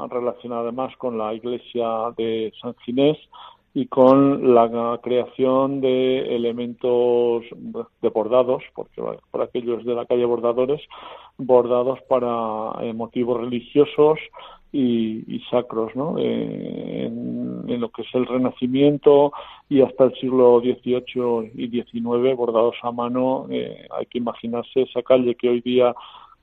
relacionada 0.09 0.61
además 0.61 0.95
con 0.97 1.17
la 1.17 1.33
iglesia 1.35 2.11
de 2.17 2.51
San 2.59 2.73
Ginés 2.85 3.17
y 3.75 3.85
con 3.87 4.55
la 4.55 4.99
creación 5.03 5.79
de 5.79 6.35
elementos 6.35 7.43
de 8.01 8.09
bordados, 8.09 8.63
porque 8.73 9.01
por 9.29 9.41
aquellos 9.41 9.85
de 9.85 9.93
la 9.93 10.05
calle 10.05 10.25
Bordadores, 10.25 10.81
bordados 11.37 11.99
para 12.07 12.83
eh, 12.83 12.93
motivos 12.93 13.41
religiosos 13.41 14.19
y, 14.73 15.39
sacros, 15.51 15.95
¿no? 15.95 16.15
Eh, 16.17 17.05
en, 17.05 17.79
lo 17.79 17.89
que 17.89 18.01
es 18.01 18.07
el 18.13 18.25
Renacimiento 18.25 19.31
y 19.69 19.81
hasta 19.81 20.05
el 20.05 20.15
siglo 20.15 20.61
XVIII 20.61 21.51
y 21.55 21.67
XIX, 21.69 22.35
bordados 22.35 22.75
a 22.81 22.91
mano. 22.91 23.47
Eh, 23.49 23.87
hay 23.91 24.05
que 24.07 24.17
imaginarse 24.17 24.81
esa 24.81 25.03
calle 25.03 25.35
que 25.35 25.49
hoy 25.49 25.61
día 25.61 25.93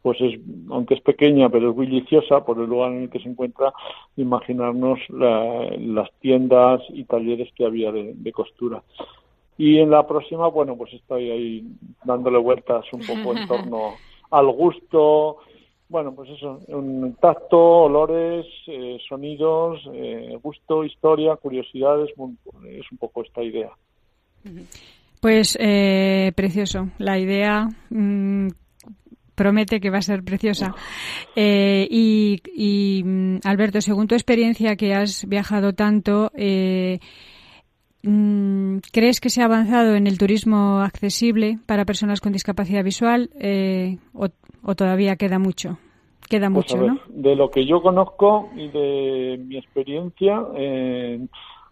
pues 0.03 0.19
es, 0.21 0.41
aunque 0.71 0.95
es 0.95 1.01
pequeña, 1.03 1.51
pero 1.51 1.71
es 1.71 1.77
bulliciosa 1.77 2.45
por 2.45 2.59
el 2.59 2.67
lugar 2.71 2.93
en 2.93 3.03
el 3.03 3.11
que 3.11 3.21
se 3.21 3.29
encuentra, 3.29 3.73
imaginarnos 4.17 4.99
las 5.11 6.11
tiendas 6.21 6.81
y 6.89 7.05
talleres 7.05 7.53
que 7.55 7.67
había 7.67 7.93
de, 7.93 8.33
costura. 8.33 8.83
Y 9.59 9.79
en 9.79 9.91
la 9.91 10.07
próxima, 10.07 10.49
bueno, 10.49 10.75
pues 10.77 10.95
estoy 10.95 11.31
ahí 11.31 11.65
dándole 12.05 12.39
vueltas 12.39 12.87
un 12.93 13.01
poco 13.01 13.37
en 13.37 13.47
torno 13.47 13.93
al 14.31 14.47
gusto, 14.47 15.39
bueno, 15.91 16.15
pues 16.15 16.31
eso, 16.31 16.61
un 16.69 17.15
tacto, 17.21 17.59
olores, 17.59 18.47
eh, 18.69 18.97
sonidos, 19.09 19.81
eh, 19.93 20.39
gusto, 20.43 20.85
historia, 20.85 21.37
curiosidades, 21.37 22.11
es 22.11 22.93
un 22.93 22.99
poco 22.99 23.23
esta 23.23 23.43
idea. 23.43 23.71
Pues 25.21 25.59
eh, 25.61 26.33
precioso, 26.35 26.89
la 26.99 27.19
idea 27.19 27.69
mm, 27.91 28.49
promete 29.35 29.81
que 29.81 29.91
va 29.91 29.99
a 29.99 30.03
ser 30.03 30.23
preciosa. 30.23 30.75
Eh, 31.35 31.89
y, 31.91 33.03
mm, 33.05 33.39
Alberto, 33.45 33.81
según 33.81 34.07
tu 34.07 34.15
experiencia 34.15 34.77
que 34.77 34.95
has 34.95 35.27
viajado 35.27 35.73
tanto, 35.73 36.31
eh, 36.35 37.01
mm, 38.03 38.79
¿crees 38.93 39.19
que 39.19 39.31
se 39.31 39.43
ha 39.43 39.47
avanzado 39.47 39.95
en 39.95 40.07
el 40.07 40.19
turismo 40.19 40.81
accesible 40.81 41.59
para 41.67 41.85
personas 41.85 42.21
con 42.21 42.33
discapacidad 42.33 42.85
visual 42.85 43.31
eh, 43.41 43.99
o, 44.13 44.29
todavía 44.77 45.17
queda 45.17 45.39
mucho? 45.39 45.79
Queda 46.29 46.51
pues 46.51 46.73
mucho, 46.73 46.87
¿no? 46.87 47.01
De 47.09 47.35
lo 47.35 47.51
que 47.51 47.67
yo 47.67 47.83
conozco 47.83 48.51
y 48.55 48.69
de 48.69 49.41
mi 49.45 49.57
experiencia, 49.57 50.45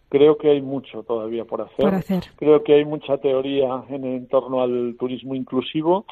creo 0.08 0.38
que 0.38 0.50
hay 0.50 0.62
mucho 0.62 1.02
todavía 1.04 1.44
por 1.44 1.60
hacer. 1.60 1.76
por 1.76 1.94
hacer. 1.94 2.24
Creo 2.36 2.64
que 2.64 2.74
hay 2.74 2.84
mucha 2.84 3.18
teoría 3.18 3.84
en 3.88 4.26
torno 4.26 4.62
al 4.62 4.96
turismo 4.98 5.34
inclusivo 5.34 6.06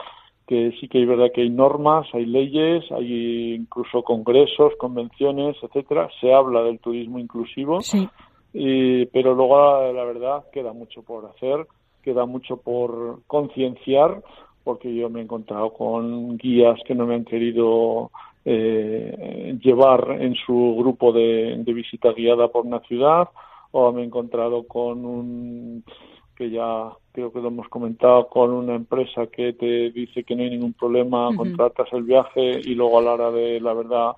que 0.46 0.72
sí 0.80 0.88
que 0.88 0.98
hay 0.98 1.06
verdad 1.06 1.32
que 1.34 1.42
hay 1.42 1.50
normas, 1.50 2.06
hay 2.12 2.24
leyes, 2.24 2.84
hay 2.92 3.54
incluso 3.54 4.02
congresos, 4.02 4.74
convenciones, 4.78 5.56
etcétera. 5.60 6.08
Se 6.20 6.32
habla 6.32 6.62
del 6.62 6.78
turismo 6.78 7.18
inclusivo, 7.18 7.80
sí. 7.80 8.08
y, 8.52 9.06
pero 9.06 9.34
luego 9.34 9.92
la, 9.92 10.04
verdad 10.04 10.44
queda 10.52 10.72
mucho 10.72 11.02
por 11.02 11.26
hacer, 11.26 11.66
queda 12.02 12.26
mucho 12.26 12.58
por 12.58 13.22
concienciar, 13.26 14.22
porque 14.66 14.92
yo 14.92 15.08
me 15.08 15.20
he 15.20 15.22
encontrado 15.22 15.72
con 15.72 16.36
guías 16.38 16.80
que 16.84 16.96
no 16.96 17.06
me 17.06 17.14
han 17.14 17.24
querido 17.24 18.10
eh, 18.44 19.56
llevar 19.62 20.16
en 20.20 20.34
su 20.34 20.74
grupo 20.76 21.12
de, 21.12 21.54
de 21.58 21.72
visita 21.72 22.10
guiada 22.12 22.48
por 22.48 22.66
una 22.66 22.80
ciudad, 22.80 23.28
o 23.70 23.92
me 23.92 24.02
he 24.02 24.04
encontrado 24.04 24.66
con 24.66 25.04
un 25.06 25.84
que 26.34 26.50
ya 26.50 26.90
creo 27.12 27.32
que 27.32 27.40
lo 27.40 27.46
hemos 27.46 27.68
comentado 27.68 28.26
con 28.26 28.50
una 28.50 28.74
empresa 28.74 29.28
que 29.28 29.52
te 29.52 29.92
dice 29.92 30.24
que 30.24 30.34
no 30.34 30.42
hay 30.42 30.50
ningún 30.50 30.72
problema, 30.72 31.30
contratas 31.36 31.86
el 31.92 32.02
viaje 32.02 32.60
y 32.64 32.74
luego 32.74 32.98
a 32.98 33.02
la 33.02 33.12
hora 33.12 33.30
de 33.30 33.60
la 33.60 33.72
verdad 33.72 34.16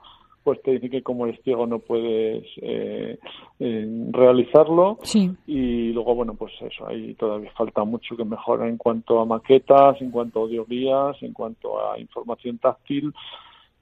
pues 0.48 0.62
te 0.62 0.70
dice 0.70 0.88
que 0.88 1.02
como 1.02 1.26
eres 1.26 1.38
ciego 1.44 1.66
no 1.66 1.78
puedes 1.78 2.42
eh, 2.62 3.18
eh, 3.58 4.06
realizarlo 4.12 4.98
sí. 5.02 5.30
y 5.46 5.92
luego 5.92 6.14
bueno 6.14 6.32
pues 6.32 6.54
eso 6.62 6.88
ahí 6.88 7.12
todavía 7.16 7.52
falta 7.52 7.84
mucho 7.84 8.16
que 8.16 8.24
mejorar 8.24 8.66
en 8.66 8.78
cuanto 8.78 9.20
a 9.20 9.26
maquetas 9.26 10.00
en 10.00 10.10
cuanto 10.10 10.38
a 10.38 10.42
audioguías 10.44 11.22
en 11.22 11.34
cuanto 11.34 11.78
a 11.78 11.98
información 12.00 12.56
táctil 12.56 13.12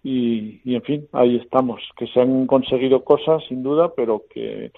y, 0.03 0.61
y 0.65 0.75
en 0.75 0.83
fin 0.83 1.07
ahí 1.13 1.37
estamos 1.37 1.81
que 1.97 2.09
se 2.09 2.21
han 2.21 2.49
conseguido 2.49 3.05
cosas 3.05 3.45
sin 3.49 3.63
duda 3.63 3.93
pero 3.95 4.25
que 4.29 4.73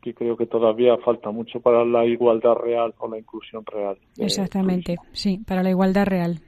que 0.00 0.14
creo 0.14 0.34
que 0.34 0.46
todavía 0.46 0.96
falta 1.04 1.30
mucho 1.30 1.60
para 1.60 1.84
la 1.84 2.06
igualdad 2.06 2.54
real 2.54 2.94
o 2.98 3.08
la 3.08 3.18
inclusión 3.18 3.66
real. 3.66 3.98
Exactamente, 4.16 4.96
sí, 5.10 5.38
para 5.44 5.64
la 5.64 5.70
igualdad 5.70 6.06
real. 6.06 6.40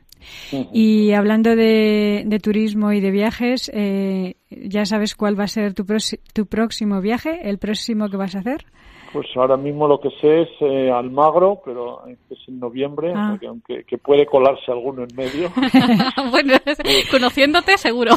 Y 0.72 1.12
hablando 1.12 1.56
de, 1.56 2.22
de, 2.26 2.38
turismo 2.40 2.92
y 2.92 3.00
de 3.00 3.10
viajes, 3.10 3.70
eh, 3.74 4.34
¿ya 4.50 4.84
sabes 4.84 5.14
cuál 5.14 5.38
va 5.38 5.44
a 5.44 5.48
ser 5.48 5.74
tu, 5.74 5.84
tu 6.32 6.46
próximo 6.46 7.00
viaje, 7.00 7.48
el 7.48 7.58
próximo 7.58 8.08
que 8.08 8.16
vas 8.16 8.34
a 8.34 8.40
hacer? 8.40 8.64
Pues 9.12 9.26
ahora 9.34 9.56
mismo 9.56 9.88
lo 9.88 10.00
que 10.00 10.10
sé 10.20 10.42
es 10.42 10.48
eh, 10.60 10.88
Almagro, 10.90 11.60
pero 11.64 12.02
es 12.06 12.38
en 12.46 12.60
noviembre, 12.60 13.12
ah. 13.14 13.36
aunque 13.48 13.82
que 13.82 13.98
puede 13.98 14.24
colarse 14.24 14.70
alguno 14.70 15.02
en 15.02 15.16
medio. 15.16 15.50
bueno, 16.30 16.54
conociéndote 17.10 17.76
seguro. 17.76 18.12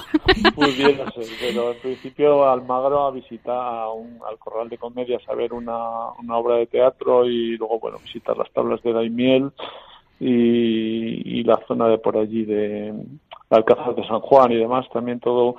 Pudiera 0.54 1.10
ser, 1.12 1.26
pero 1.40 1.72
en 1.72 1.80
principio 1.80 2.48
Almagro 2.48 3.08
a 3.08 3.12
visitar 3.12 3.56
a 3.56 3.90
un, 3.90 4.20
al 4.30 4.38
Corral 4.38 4.70
de 4.70 4.78
Comedias 4.78 5.24
a 5.28 5.34
ver 5.34 5.54
una, 5.54 6.12
una 6.22 6.38
obra 6.38 6.58
de 6.58 6.68
teatro 6.68 7.26
y 7.26 7.58
luego, 7.58 7.80
bueno, 7.80 7.98
visitar 7.98 8.38
las 8.38 8.52
tablas 8.52 8.82
de 8.84 8.94
Daimiel 8.94 9.52
y, 10.20 11.40
y 11.40 11.44
la 11.44 11.60
zona 11.68 11.88
de 11.88 11.98
por 11.98 12.18
allí 12.18 12.46
de 12.46 12.94
Alcázar 13.50 13.96
de 13.96 14.08
San 14.08 14.20
Juan 14.20 14.52
y 14.52 14.58
demás, 14.58 14.86
también 14.92 15.20
todo 15.20 15.56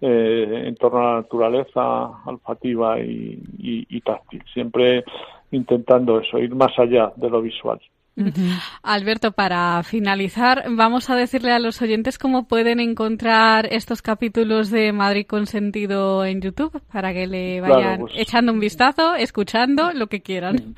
eh, 0.00 0.62
en 0.66 0.76
torno 0.76 1.00
a 1.00 1.02
la 1.02 1.16
naturaleza 1.22 2.10
alfativa 2.24 3.00
y, 3.00 4.00
táctil, 4.04 4.44
siempre 4.52 5.04
intentando 5.50 6.20
eso, 6.20 6.38
ir 6.38 6.54
más 6.54 6.70
allá 6.78 7.12
de 7.16 7.28
lo 7.28 7.42
visual. 7.42 7.80
Alberto, 8.82 9.32
para 9.32 9.82
finalizar, 9.82 10.64
vamos 10.70 11.10
a 11.10 11.16
decirle 11.16 11.52
a 11.52 11.58
los 11.58 11.82
oyentes 11.82 12.18
cómo 12.18 12.46
pueden 12.46 12.78
encontrar 12.78 13.66
estos 13.72 14.00
capítulos 14.00 14.70
de 14.70 14.92
Madrid 14.92 15.26
con 15.26 15.46
sentido 15.46 16.24
en 16.24 16.42
YouTube 16.42 16.80
para 16.92 17.12
que 17.12 17.26
le 17.26 17.60
vayan 17.60 18.00
pues 18.00 18.12
echando 18.16 18.52
un 18.52 18.60
vistazo, 18.60 19.14
escuchando 19.16 19.92
lo 19.92 20.06
que 20.06 20.20
quieran. 20.20 20.74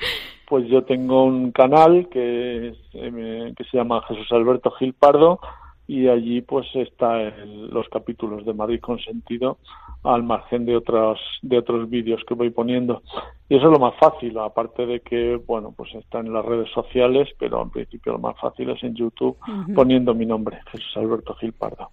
Pues 0.51 0.67
yo 0.67 0.83
tengo 0.83 1.23
un 1.23 1.53
canal 1.53 2.09
que, 2.09 2.75
eh, 2.93 3.53
que 3.57 3.65
se 3.71 3.77
llama 3.77 4.03
Jesús 4.09 4.27
Alberto 4.33 4.73
Gil 4.73 4.95
Pardo 4.95 5.39
y 5.87 6.09
allí 6.09 6.41
pues 6.41 6.67
están 6.75 7.71
los 7.73 7.89
capítulos 7.89 8.45
de 8.45 8.53
Madrid 8.53 8.81
con 8.81 8.99
sentido 9.01 9.59
al 10.03 10.25
margen 10.25 10.65
de 10.65 10.77
otros 10.77 11.21
de 11.43 11.59
otros 11.59 11.89
vídeos 11.89 12.23
que 12.29 12.35
voy 12.35 12.51
poniendo. 12.51 13.03
Y 13.49 13.57
eso 13.57 13.67
es 13.67 13.73
lo 13.73 13.79
más 13.79 13.95
fácil 13.99 14.39
aparte 14.39 14.87
de 14.87 15.01
que 15.01 15.37
bueno 15.37 15.73
pues 15.77 15.95
está 15.95 16.19
en 16.19 16.33
las 16.33 16.45
redes 16.45 16.69
sociales 16.73 17.29
pero 17.39 17.63
en 17.63 17.71
principio 17.71 18.13
lo 18.13 18.19
más 18.19 18.39
fácil 18.41 18.71
es 18.71 18.83
en 18.83 18.97
YouTube 18.97 19.37
poniendo 19.75 20.15
mi 20.15 20.27
nombre 20.27 20.61
Jesús 20.73 20.97
Alberto 20.97 21.35
Gil 21.35 21.53
Pardo. 21.53 21.91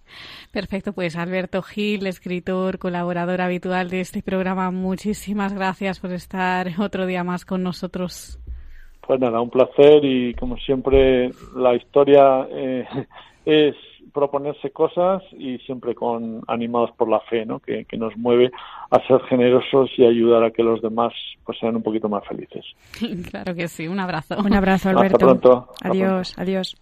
Perfecto 0.52 0.92
pues 0.92 1.16
Alberto 1.16 1.62
Gil 1.62 2.08
escritor 2.08 2.78
colaborador 2.78 3.40
habitual 3.40 3.88
de 3.88 4.00
este 4.00 4.20
programa 4.20 4.72
muchísimas 4.72 5.54
gracias 5.54 6.00
por 6.00 6.12
estar 6.12 6.68
otro 6.80 7.06
día 7.06 7.22
más 7.22 7.44
con 7.44 7.62
nosotros 7.62 8.40
pues 9.08 9.18
nada 9.20 9.40
un 9.40 9.48
placer 9.48 10.04
y 10.04 10.34
como 10.34 10.58
siempre 10.58 11.30
la 11.56 11.74
historia 11.74 12.46
eh, 12.50 12.86
es 13.46 13.74
proponerse 14.12 14.70
cosas 14.70 15.22
y 15.32 15.58
siempre 15.60 15.94
con 15.94 16.42
animados 16.46 16.90
por 16.92 17.08
la 17.08 17.20
fe, 17.20 17.46
¿no? 17.46 17.60
Que, 17.60 17.84
que, 17.86 17.96
nos 17.96 18.16
mueve 18.16 18.50
a 18.90 19.06
ser 19.06 19.20
generosos 19.28 19.90
y 19.96 20.04
ayudar 20.04 20.44
a 20.44 20.50
que 20.50 20.62
los 20.62 20.82
demás 20.82 21.12
pues 21.44 21.58
sean 21.58 21.76
un 21.76 21.82
poquito 21.82 22.08
más 22.08 22.24
felices. 22.26 22.64
Claro 23.30 23.54
que 23.54 23.68
sí, 23.68 23.88
un 23.88 24.00
abrazo. 24.00 24.36
Un 24.38 24.52
abrazo, 24.52 24.90
Alberto. 24.90 25.16
Hasta 25.16 25.26
pronto. 25.26 25.68
Adiós, 25.82 26.34
adiós. 26.38 26.76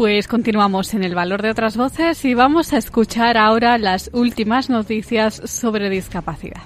Pues 0.00 0.28
continuamos 0.28 0.94
en 0.94 1.04
el 1.04 1.14
valor 1.14 1.42
de 1.42 1.50
otras 1.50 1.76
voces 1.76 2.24
y 2.24 2.32
vamos 2.32 2.72
a 2.72 2.78
escuchar 2.78 3.36
ahora 3.36 3.76
las 3.76 4.08
últimas 4.14 4.70
noticias 4.70 5.34
sobre 5.44 5.90
discapacidad. 5.90 6.62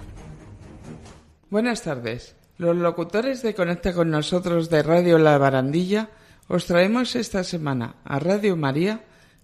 Buenas 1.50 1.82
tardes. 1.82 2.36
Los 2.58 2.76
locutores 2.76 3.42
de 3.42 3.52
Conecta 3.56 3.92
con 3.92 4.08
nosotros 4.12 4.70
de 4.70 4.84
Radio 4.84 5.18
La 5.18 5.36
Barandilla 5.36 6.10
os 6.46 6.66
traemos 6.66 7.16
esta 7.16 7.42
semana 7.42 7.96
a 8.04 8.20
Radio 8.20 8.54
María 8.56 9.00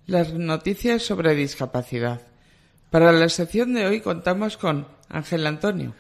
las 0.07 0.35
noticias 0.35 1.03
sobre 1.03 1.35
discapacidad. 1.35 2.21
Para 2.91 3.11
la 3.11 3.29
sección 3.29 3.75
de 3.75 3.89
hoy 3.89 4.03
contamos 4.03 4.57
con 4.57 4.87
Ángel 5.09 5.45
Antonio. 5.49 5.95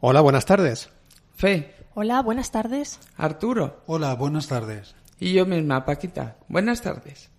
Hola, 0.00 0.22
buenas 0.22 0.46
tardes. 0.46 0.88
Fe. 1.34 1.74
Hola, 1.92 2.22
buenas 2.22 2.50
tardes. 2.50 3.00
Arturo. 3.18 3.82
Hola, 3.84 4.14
buenas 4.14 4.48
tardes. 4.48 4.94
Y 5.20 5.34
yo 5.34 5.44
misma, 5.44 5.84
Paquita. 5.84 6.38
Buenas 6.48 6.80
tardes. 6.80 7.33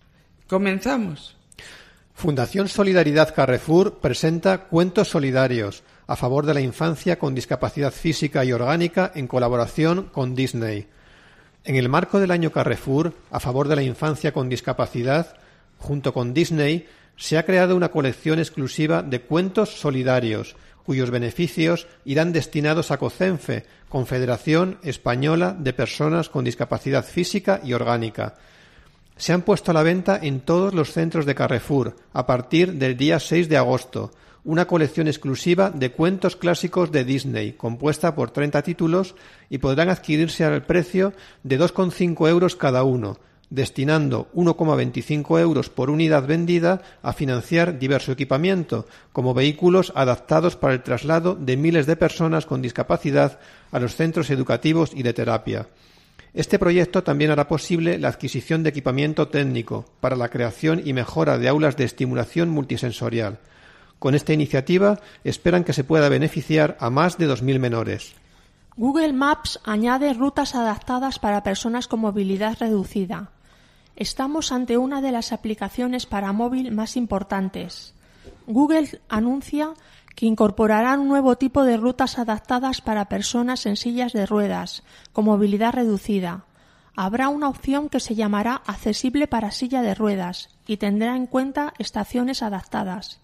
Comenzamos. 0.47 1.36
Fundación 2.13 2.67
Solidaridad 2.67 3.34
Carrefour 3.34 3.97
presenta 3.97 4.65
Cuentos 4.65 5.10
Solidarios 5.10 5.84
a 6.05 6.15
favor 6.15 6.45
de 6.45 6.53
la 6.53 6.62
infancia 6.62 7.17
con 7.17 7.34
discapacidad 7.34 7.91
física 7.91 8.45
y 8.45 8.51
orgánica 8.51 9.12
en 9.15 9.27
colaboración 9.27 10.03
con 10.12 10.36
Disney. 10.36 10.88
En 11.63 11.75
el 11.77 11.89
marco 11.89 12.19
del 12.19 12.29
año 12.29 12.51
Carrefour 12.51 13.13
a 13.31 13.39
favor 13.39 13.67
de 13.67 13.75
la 13.75 13.81
infancia 13.81 14.34
con 14.34 14.47
discapacidad, 14.47 15.36
junto 15.79 16.13
con 16.13 16.36
Disney, 16.36 16.88
se 17.17 17.39
ha 17.39 17.45
creado 17.45 17.75
una 17.75 17.89
colección 17.89 18.38
exclusiva 18.38 19.01
de 19.01 19.21
cuentos 19.21 19.79
solidarios, 19.79 20.55
cuyos 20.84 21.10
beneficios 21.10 21.88
irán 22.05 22.34
destinados 22.34 22.91
a 22.91 22.97
COCENFE, 22.97 23.65
Confederación 23.89 24.77
Española 24.84 25.55
de 25.58 25.73
Personas 25.73 26.29
con 26.29 26.45
Discapacidad 26.45 27.03
Física 27.03 27.62
y 27.63 27.73
Orgánica, 27.73 28.36
se 29.17 29.34
han 29.34 29.43
puesto 29.43 29.71
a 29.71 29.73
la 29.73 29.84
venta 29.84 30.19
en 30.21 30.41
todos 30.41 30.73
los 30.73 30.91
centros 30.91 31.25
de 31.25 31.36
Carrefour 31.36 31.95
a 32.13 32.25
partir 32.25 32.73
del 32.73 32.97
día 32.97 33.19
6 33.19 33.47
de 33.49 33.58
agosto. 33.58 34.12
Una 34.43 34.67
colección 34.67 35.08
exclusiva 35.08 35.71
de 35.71 35.91
cuentos 35.91 36.36
clásicos 36.36 36.91
de 36.91 37.04
Disney, 37.04 37.54
compuesta 37.54 38.13
por 38.13 38.30
30 38.30 38.62
títulos 38.62 39.15
y 39.49 39.58
podrán 39.58 39.89
adquirirse 39.89 40.43
al 40.43 40.63
precio 40.63 41.13
de 41.43 41.60
2,5 41.60 42.30
euros 42.30 42.56
cada 42.56 42.84
uno, 42.84 43.17
destinando 43.49 44.28
1,25 44.36 45.39
euros 45.39 45.69
por 45.69 45.89
unidad 45.89 46.28
vendida 46.28 46.82
a 47.01 47.13
financiar 47.13 47.80
diverso 47.80 48.12
equipamiento, 48.12 48.86
como 49.13 49.34
vehículos 49.34 49.91
adaptados 49.95 50.56
para 50.58 50.73
el 50.73 50.84
traslado 50.84 51.36
de 51.36 51.58
miles 51.58 51.88
de 51.88 51.95
personas 51.95 52.45
con 52.45 52.62
discapacidad 52.62 53.39
a 53.71 53.80
los 53.80 53.95
centros 53.95 54.30
educativos 54.30 54.91
y 54.93 55.01
de 55.01 55.13
terapia. 55.13 55.67
Este 56.36 56.60
proyecto 56.60 57.02
también 57.02 57.32
hará 57.32 57.48
posible 57.48 57.98
la 57.98 58.10
adquisición 58.10 58.62
de 58.62 58.69
equipamiento 58.69 59.30
técnico 59.30 59.86
para 60.02 60.17
la 60.17 60.28
creación 60.28 60.82
y 60.84 60.91
mejora 60.91 61.38
de 61.38 61.48
aulas 61.48 61.78
de 61.78 61.86
estimulación 61.86 62.50
multisensorial. 62.50 63.39
Con 64.00 64.15
esta 64.15 64.34
iniciativa 64.34 65.00
esperan 65.24 65.63
que 65.63 65.71
se 65.71 65.86
pueda 65.86 66.10
beneficiar 66.10 66.76
a 66.82 66.89
más 66.89 67.17
de 67.17 67.30
2.000 67.30 67.60
menores. 67.60 68.15
Google 68.76 69.13
Maps 69.13 69.62
añade 69.63 70.13
rutas 70.13 70.56
adaptadas 70.56 71.19
para 71.19 71.41
personas 71.41 71.88
con 71.88 72.02
movilidad 72.02 72.58
reducida. 72.60 73.32
Estamos 73.95 74.52
ante 74.52 74.78
una 74.78 75.02
de 75.02 75.13
las 75.13 75.32
aplicaciones 75.32 76.06
para 76.06 76.34
móvil 76.34 76.74
más 76.74 76.98
importantes. 76.98 77.93
Google 78.45 79.00
anuncia 79.08 79.74
que 80.15 80.25
incorporarán 80.25 81.01
un 81.01 81.10
nuevo 81.10 81.36
tipo 81.36 81.63
de 81.63 81.78
rutas 81.78 82.17
adaptadas 82.17 82.82
para 82.82 83.10
personas 83.10 83.65
en 83.65 83.75
sillas 83.75 84.13
de 84.13 84.25
ruedas, 84.25 84.84
con 85.13 85.25
movilidad 85.25 85.73
reducida. 85.73 86.45
Habrá 86.95 87.28
una 87.28 87.49
opción 87.49 87.89
que 87.89 87.99
se 87.99 88.15
llamará 88.15 88.62
accesible 88.65 89.28
para 89.28 89.51
silla 89.51 89.82
de 89.82 89.93
ruedas 89.93 90.49
y 90.65 90.78
tendrá 90.78 91.17
en 91.17 91.28
cuenta 91.28 91.73
estaciones 91.78 92.41
adaptadas. 92.41 93.19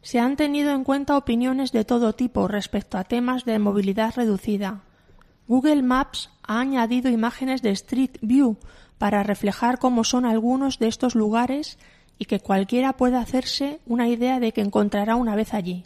Se 0.00 0.18
han 0.18 0.36
tenido 0.36 0.70
en 0.72 0.82
cuenta 0.82 1.16
opiniones 1.16 1.70
de 1.70 1.84
todo 1.84 2.14
tipo 2.14 2.48
respecto 2.48 2.96
a 2.96 3.04
temas 3.04 3.44
de 3.44 3.58
movilidad 3.58 4.14
reducida. 4.16 4.80
Google 5.46 5.82
Maps 5.82 6.30
ha 6.42 6.60
añadido 6.60 7.10
imágenes 7.10 7.60
de 7.60 7.70
Street 7.70 8.16
View 8.22 8.56
para 8.96 9.22
reflejar 9.22 9.78
cómo 9.78 10.02
son 10.02 10.24
algunos 10.24 10.78
de 10.78 10.88
estos 10.88 11.14
lugares 11.14 11.78
y 12.18 12.24
que 12.24 12.40
cualquiera 12.40 12.94
pueda 12.94 13.20
hacerse 13.20 13.80
una 13.84 14.08
idea 14.08 14.40
de 14.40 14.52
que 14.52 14.60
encontrará 14.62 15.16
una 15.16 15.36
vez 15.36 15.52
allí. 15.54 15.84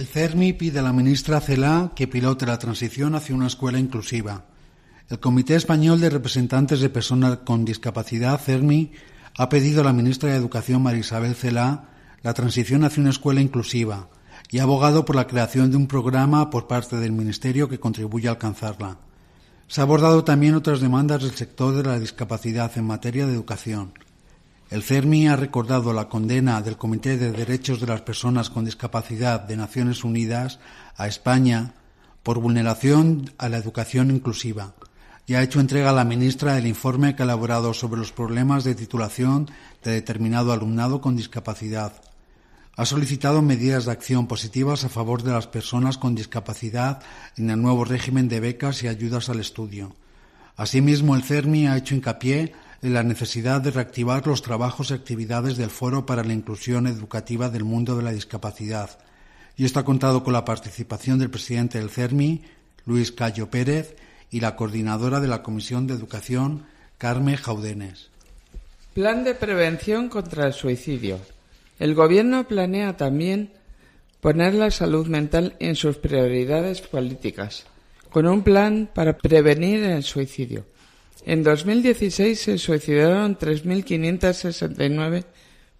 El 0.00 0.06
CERMI 0.06 0.54
pide 0.54 0.78
a 0.78 0.82
la 0.82 0.94
ministra 0.94 1.42
Celá 1.42 1.92
que 1.94 2.08
pilote 2.08 2.46
la 2.46 2.58
transición 2.58 3.14
hacia 3.14 3.34
una 3.34 3.48
escuela 3.48 3.78
inclusiva. 3.78 4.46
El 5.10 5.20
Comité 5.20 5.56
Español 5.56 6.00
de 6.00 6.08
Representantes 6.08 6.80
de 6.80 6.88
Personas 6.88 7.40
con 7.44 7.66
Discapacidad, 7.66 8.40
CERMI, 8.40 8.92
ha 9.36 9.50
pedido 9.50 9.82
a 9.82 9.84
la 9.84 9.92
ministra 9.92 10.30
de 10.30 10.36
Educación, 10.36 10.82
María 10.82 11.00
Isabel 11.00 11.34
Celá, 11.34 11.90
la 12.22 12.32
transición 12.32 12.82
hacia 12.84 13.02
una 13.02 13.10
escuela 13.10 13.42
inclusiva 13.42 14.08
y 14.50 14.60
ha 14.60 14.62
abogado 14.62 15.04
por 15.04 15.16
la 15.16 15.26
creación 15.26 15.70
de 15.70 15.76
un 15.76 15.86
programa 15.86 16.48
por 16.48 16.66
parte 16.66 16.96
del 16.96 17.12
Ministerio 17.12 17.68
que 17.68 17.78
contribuya 17.78 18.30
a 18.30 18.32
alcanzarla. 18.32 18.96
Se 19.68 19.82
ha 19.82 19.84
abordado 19.84 20.24
también 20.24 20.54
otras 20.54 20.80
demandas 20.80 21.24
del 21.24 21.32
sector 21.32 21.74
de 21.74 21.82
la 21.82 22.00
discapacidad 22.00 22.72
en 22.78 22.86
materia 22.86 23.26
de 23.26 23.34
educación. 23.34 23.92
El 24.70 24.84
CERMI 24.84 25.26
ha 25.26 25.34
recordado 25.34 25.92
la 25.92 26.08
condena 26.08 26.62
del 26.62 26.76
Comité 26.76 27.18
de 27.18 27.32
Derechos 27.32 27.80
de 27.80 27.88
las 27.88 28.02
Personas 28.02 28.50
con 28.50 28.64
Discapacidad 28.64 29.40
de 29.40 29.56
Naciones 29.56 30.04
Unidas 30.04 30.60
a 30.96 31.08
España 31.08 31.74
por 32.22 32.38
vulneración 32.38 33.32
a 33.36 33.48
la 33.48 33.56
educación 33.56 34.12
inclusiva 34.12 34.74
y 35.26 35.34
ha 35.34 35.42
hecho 35.42 35.58
entrega 35.58 35.90
a 35.90 35.92
la 35.92 36.04
ministra 36.04 36.56
el 36.56 36.68
informe 36.68 37.16
que 37.16 37.22
ha 37.22 37.24
elaborado 37.24 37.74
sobre 37.74 37.98
los 37.98 38.12
problemas 38.12 38.62
de 38.62 38.76
titulación 38.76 39.50
de 39.82 39.90
determinado 39.90 40.52
alumnado 40.52 41.00
con 41.00 41.16
discapacidad. 41.16 41.92
Ha 42.76 42.86
solicitado 42.86 43.42
medidas 43.42 43.86
de 43.86 43.92
acción 43.92 44.28
positivas 44.28 44.84
a 44.84 44.88
favor 44.88 45.24
de 45.24 45.32
las 45.32 45.48
personas 45.48 45.98
con 45.98 46.14
discapacidad 46.14 47.02
en 47.36 47.50
el 47.50 47.60
nuevo 47.60 47.84
régimen 47.84 48.28
de 48.28 48.38
becas 48.38 48.84
y 48.84 48.88
ayudas 48.88 49.30
al 49.30 49.40
estudio. 49.40 49.96
Asimismo, 50.54 51.16
el 51.16 51.24
CERMI 51.24 51.66
ha 51.66 51.76
hecho 51.76 51.96
hincapié 51.96 52.52
en 52.82 52.94
la 52.94 53.02
necesidad 53.02 53.60
de 53.60 53.70
reactivar 53.70 54.26
los 54.26 54.42
trabajos 54.42 54.90
y 54.90 54.94
actividades 54.94 55.56
del 55.56 55.70
Foro 55.70 56.06
para 56.06 56.24
la 56.24 56.32
Inclusión 56.32 56.86
Educativa 56.86 57.50
del 57.50 57.64
Mundo 57.64 57.96
de 57.96 58.02
la 58.02 58.12
Discapacidad. 58.12 58.98
Y 59.56 59.66
esto 59.66 59.80
ha 59.80 59.84
contado 59.84 60.24
con 60.24 60.32
la 60.32 60.44
participación 60.44 61.18
del 61.18 61.30
presidente 61.30 61.78
del 61.78 61.90
CERMI, 61.90 62.42
Luis 62.86 63.12
Cayo 63.12 63.50
Pérez, 63.50 63.96
y 64.30 64.40
la 64.40 64.56
coordinadora 64.56 65.20
de 65.20 65.28
la 65.28 65.42
Comisión 65.42 65.86
de 65.86 65.94
Educación, 65.94 66.64
Carmen 66.96 67.36
Jaudenes. 67.36 68.08
Plan 68.94 69.24
de 69.24 69.34
prevención 69.34 70.08
contra 70.08 70.46
el 70.46 70.52
suicidio. 70.52 71.18
El 71.78 71.94
Gobierno 71.94 72.46
planea 72.46 72.96
también 72.96 73.52
poner 74.20 74.54
la 74.54 74.70
salud 74.70 75.06
mental 75.06 75.56
en 75.58 75.76
sus 75.76 75.96
prioridades 75.96 76.80
políticas, 76.80 77.64
con 78.10 78.26
un 78.26 78.42
plan 78.42 78.88
para 78.94 79.16
prevenir 79.16 79.82
el 79.84 80.02
suicidio. 80.02 80.64
En 81.26 81.42
2016 81.42 82.40
se 82.40 82.58
suicidaron 82.58 83.36
3.569 83.36 85.24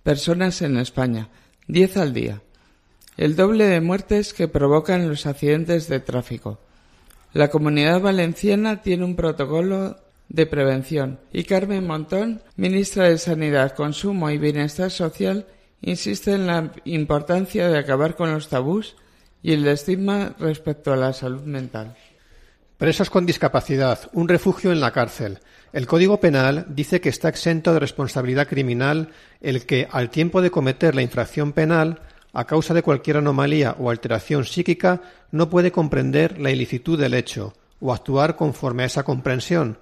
personas 0.03 0.61
en 0.63 0.77
España, 0.77 1.29
10 1.67 1.97
al 1.97 2.13
día, 2.13 2.43
el 3.17 3.37
doble 3.37 3.65
de 3.65 3.81
muertes 3.81 4.35
que 4.35 4.49
provocan 4.49 5.09
los 5.09 5.25
accidentes 5.27 5.89
de 5.89 6.01
tráfico. 6.01 6.61
La 7.33 7.49
comunidad 7.49 8.01
valenciana 8.01 8.83
tiene 8.83 9.05
un 9.05 9.17
protocolo 9.17 9.97
de 10.29 10.47
prevención 10.47 11.19
y 11.33 11.45
Carmen 11.45 11.87
Montón, 11.87 12.43
ministra 12.57 13.09
de 13.09 13.19
Sanidad, 13.19 13.75
Consumo 13.75 14.31
y 14.31 14.39
Bienestar 14.39 14.91
Social, 14.91 15.47
insiste 15.81 16.35
en 16.35 16.47
la 16.47 16.73
importancia 16.85 17.69
de 17.69 17.79
acabar 17.79 18.15
con 18.15 18.33
los 18.33 18.49
tabús 18.49 18.97
y 19.43 19.53
el 19.53 19.67
estigma 19.67 20.35
respecto 20.39 20.93
a 20.93 20.97
la 20.97 21.13
salud 21.13 21.43
mental. 21.43 21.97
Presos 22.81 23.11
con 23.11 23.27
discapacidad, 23.27 24.09
un 24.15 24.27
refugio 24.27 24.73
en 24.73 24.81
la 24.81 24.91
cárcel. 24.91 25.41
El 25.75 25.87
Código 25.87 26.19
Penal 26.19 26.65
dice 26.71 27.03
que 27.03 27.11
está 27.11 27.29
exento 27.29 27.75
de 27.75 27.79
responsabilidad 27.79 28.49
criminal 28.49 29.11
el 29.43 29.67
que, 29.67 29.87
al 29.91 30.09
tiempo 30.09 30.41
de 30.41 30.51
cometer 30.51 30.95
la 30.95 31.03
infracción 31.03 31.53
penal, 31.53 32.01
a 32.33 32.47
causa 32.47 32.73
de 32.73 32.83
cualquier 32.83 33.19
anomalía 33.19 33.77
o 33.79 33.91
alteración 33.91 34.47
psíquica, 34.47 35.03
no 35.31 35.51
puede 35.51 35.73
comprender 35.73 36.41
la 36.41 36.53
ilicitud 36.53 36.99
del 36.99 37.13
hecho 37.13 37.53
o 37.81 37.93
actuar 37.93 38.37
conforme 38.37 38.85
a 38.85 38.87
esa 38.87 39.03
comprensión. 39.03 39.77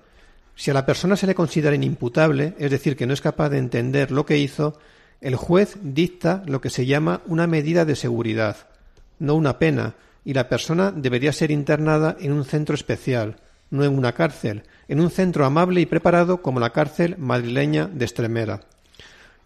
Si 0.56 0.72
a 0.72 0.74
la 0.74 0.84
persona 0.84 1.14
se 1.14 1.28
le 1.28 1.37
considera 1.37 1.76
inimputable, 1.76 2.54
es 2.58 2.72
decir, 2.72 2.96
que 2.96 3.06
no 3.06 3.14
es 3.14 3.20
capaz 3.20 3.50
de 3.50 3.58
entender 3.58 4.11
lo 4.11 4.26
que 4.26 4.38
hizo, 4.38 4.76
el 5.20 5.37
juez 5.37 5.76
dicta 5.82 6.42
lo 6.46 6.61
que 6.61 6.68
se 6.68 6.84
llama 6.84 7.22
una 7.26 7.46
medida 7.46 7.84
de 7.84 7.94
seguridad, 7.94 8.56
no 9.20 9.37
una 9.37 9.61
pena, 9.61 9.94
y 10.28 10.34
la 10.34 10.46
persona 10.46 10.92
debería 10.92 11.32
ser 11.32 11.50
internada 11.50 12.14
en 12.20 12.32
un 12.32 12.44
centro 12.44 12.74
especial, 12.74 13.36
no 13.70 13.82
en 13.82 13.96
una 13.96 14.12
cárcel, 14.12 14.62
en 14.86 15.00
un 15.00 15.10
centro 15.10 15.46
amable 15.46 15.80
y 15.80 15.86
preparado 15.86 16.42
como 16.42 16.60
la 16.60 16.68
cárcel 16.68 17.16
madrileña 17.16 17.86
de 17.86 18.04
Estremera. 18.04 18.60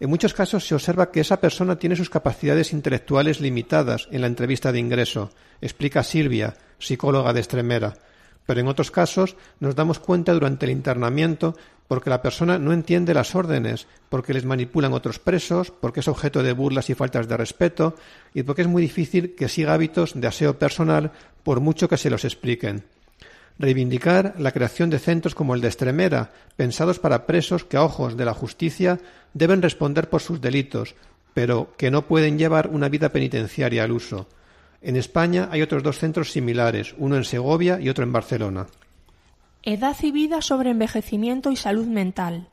En 0.01 0.09
muchos 0.09 0.33
casos 0.33 0.67
se 0.67 0.75
observa 0.75 1.09
que 1.09 1.21
esa 1.21 1.39
persona 1.39 1.79
tiene 1.79 1.95
sus 1.95 2.09
capacidades 2.09 2.73
intelectuales 2.73 3.39
limitadas 3.39 4.09
en 4.11 4.19
la 4.19 4.27
entrevista 4.27 4.73
de 4.73 4.79
ingreso, 4.79 5.31
explica 5.61 6.03
Silvia, 6.03 6.53
psicóloga 6.79 7.31
de 7.31 7.39
Estremera. 7.39 7.93
Pero 8.45 8.59
en 8.59 8.67
otros 8.67 8.91
casos 8.91 9.35
nos 9.59 9.75
damos 9.75 9.99
cuenta 9.99 10.33
durante 10.33 10.65
el 10.65 10.71
internamiento 10.71 11.55
porque 11.87 12.09
la 12.09 12.21
persona 12.21 12.57
no 12.57 12.73
entiende 12.73 13.13
las 13.13 13.35
órdenes, 13.35 13.87
porque 14.09 14.33
les 14.33 14.45
manipulan 14.45 14.93
otros 14.93 15.19
presos, 15.19 15.71
porque 15.71 15.99
es 15.99 16.07
objeto 16.07 16.41
de 16.41 16.53
burlas 16.53 16.89
y 16.89 16.95
faltas 16.95 17.27
de 17.27 17.37
respeto 17.37 17.95
y 18.33 18.43
porque 18.43 18.63
es 18.63 18.67
muy 18.67 18.81
difícil 18.81 19.35
que 19.35 19.49
siga 19.49 19.73
hábitos 19.73 20.19
de 20.19 20.27
aseo 20.27 20.57
personal 20.57 21.11
por 21.43 21.59
mucho 21.59 21.89
que 21.89 21.97
se 21.97 22.09
los 22.09 22.25
expliquen. 22.25 22.83
Reivindicar 23.59 24.33
la 24.39 24.51
creación 24.51 24.89
de 24.89 24.97
centros 24.97 25.35
como 25.35 25.53
el 25.53 25.61
de 25.61 25.67
Estremera, 25.67 26.31
pensados 26.55 26.99
para 26.99 27.27
presos 27.27 27.65
que 27.65 27.77
a 27.77 27.83
ojos 27.83 28.17
de 28.17 28.25
la 28.25 28.33
justicia 28.33 28.99
deben 29.33 29.61
responder 29.61 30.09
por 30.09 30.21
sus 30.21 30.41
delitos, 30.41 30.95
pero 31.33 31.73
que 31.77 31.91
no 31.91 32.07
pueden 32.07 32.37
llevar 32.37 32.69
una 32.69 32.89
vida 32.89 33.09
penitenciaria 33.09 33.83
al 33.83 33.91
uso. 33.91 34.27
En 34.83 34.97
España 34.97 35.47
hay 35.49 35.61
otros 35.61 35.81
dos 35.81 35.97
centros 35.97 36.31
similares, 36.31 36.93
uno 36.97 37.15
en 37.15 37.23
Segovia 37.23 37.79
y 37.79 37.87
otro 37.87 38.03
en 38.03 38.11
Barcelona. 38.11 38.67
Edad 39.63 39.95
y 40.01 40.11
vida 40.11 40.41
sobre 40.41 40.71
envejecimiento 40.71 41.51
y 41.51 41.55
salud 41.55 41.87
mental. 41.87 42.49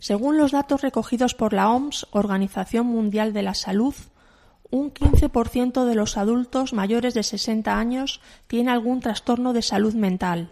Según 0.00 0.36
los 0.36 0.50
datos 0.50 0.80
recogidos 0.80 1.36
por 1.36 1.52
la 1.52 1.70
OMS, 1.70 2.08
Organización 2.10 2.86
Mundial 2.86 3.32
de 3.32 3.42
la 3.42 3.54
Salud, 3.54 3.94
un 4.70 4.92
15% 4.92 5.84
de 5.84 5.94
los 5.94 6.16
adultos 6.16 6.72
mayores 6.72 7.14
de 7.14 7.22
60 7.22 7.78
años 7.78 8.20
tiene 8.48 8.72
algún 8.72 9.00
trastorno 9.00 9.52
de 9.52 9.62
salud 9.62 9.94
mental. 9.94 10.50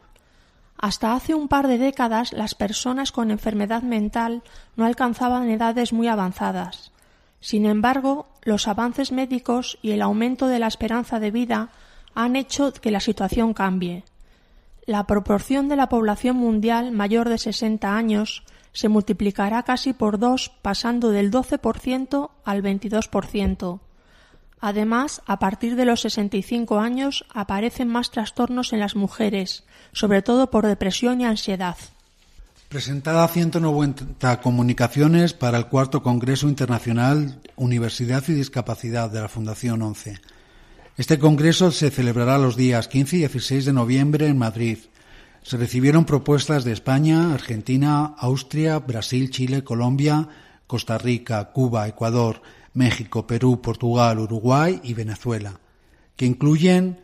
Hasta 0.77 1.15
hace 1.15 1.35
un 1.35 1.49
par 1.49 1.67
de 1.67 1.79
décadas 1.79 2.33
las 2.33 2.55
personas 2.55 3.11
con 3.11 3.33
enfermedad 3.33 3.83
mental 3.83 4.45
no 4.77 4.85
alcanzaban 4.85 5.51
edades 5.51 5.93
muy 5.93 6.07
avanzadas. 6.07 6.93
Sin 7.41 7.67
embargo, 7.67 8.29
los 8.49 8.67
avances 8.67 9.13
médicos 9.13 9.79
y 9.83 9.93
el 9.93 10.03
aumento 10.03 10.49
de 10.49 10.59
la 10.59 10.67
esperanza 10.67 11.21
de 11.21 11.31
vida 11.31 11.71
han 12.15 12.35
hecho 12.35 12.73
que 12.73 12.91
la 12.91 13.01
situación 13.01 13.55
cambie. 13.55 14.05
La 14.87 15.07
proporción 15.07 15.69
de 15.69 15.77
la 15.77 15.89
población 15.89 16.37
mundial 16.37 16.91
mayor 16.91 17.29
de 17.29 17.39
60 17.39 17.95
años 17.95 18.43
se 18.73 18.89
multiplicará 18.89 19.63
casi 19.63 19.93
por 19.93 20.19
dos, 20.19 20.51
pasando 20.63 21.11
del 21.11 21.31
12% 21.31 22.31
al 22.45 22.63
22%. 22.63 23.81
Además, 24.61 25.23
a 25.27 25.39
partir 25.39 25.77
de 25.77 25.85
los 25.85 26.01
65 26.01 26.81
años 26.81 27.25
aparecen 27.33 27.89
más 27.89 28.11
trastornos 28.11 28.73
en 28.73 28.81
las 28.81 28.97
mujeres, 28.97 29.65
sobre 29.93 30.23
todo 30.23 30.51
por 30.51 30.67
depresión 30.67 31.21
y 31.21 31.25
ansiedad. 31.25 31.77
Presentada 32.69 33.27
190 33.27 34.43
comunicaciones 34.43 35.33
para 35.33 35.57
el 35.57 35.69
cuarto 35.69 36.03
Congreso 36.03 36.51
Internacional 36.51 37.41
Universidad 37.57 38.23
y 38.29 38.35
Discapacidad 38.35 39.11
de 39.11 39.23
la 39.23 39.31
Fundación 39.31 39.81
11. 39.81 40.21
Este 40.99 41.19
congreso 41.19 41.73
se 41.73 41.91
celebrará 41.91 42.37
los 42.37 42.57
días 42.57 42.87
15 42.89 43.17
y 43.17 43.19
16 43.21 43.65
de 43.65 43.73
noviembre 43.73 44.27
en 44.27 44.37
Madrid. 44.37 44.81
Se 45.43 45.57
recibieron 45.57 46.05
propuestas 46.05 46.65
de 46.65 46.73
España, 46.73 47.33
Argentina, 47.33 48.15
Austria, 48.19 48.79
Brasil, 48.81 49.31
Chile, 49.31 49.65
Colombia, 49.65 50.29
Costa 50.67 50.99
Rica, 50.99 51.53
Cuba, 51.53 51.89
Ecuador, 51.89 52.43
México, 52.75 53.27
Perú, 53.27 53.63
Portugal, 53.63 54.19
Uruguay 54.19 54.79
y 54.85 54.93
Venezuela, 54.93 55.59
que 56.17 56.27
incluyen 56.27 57.01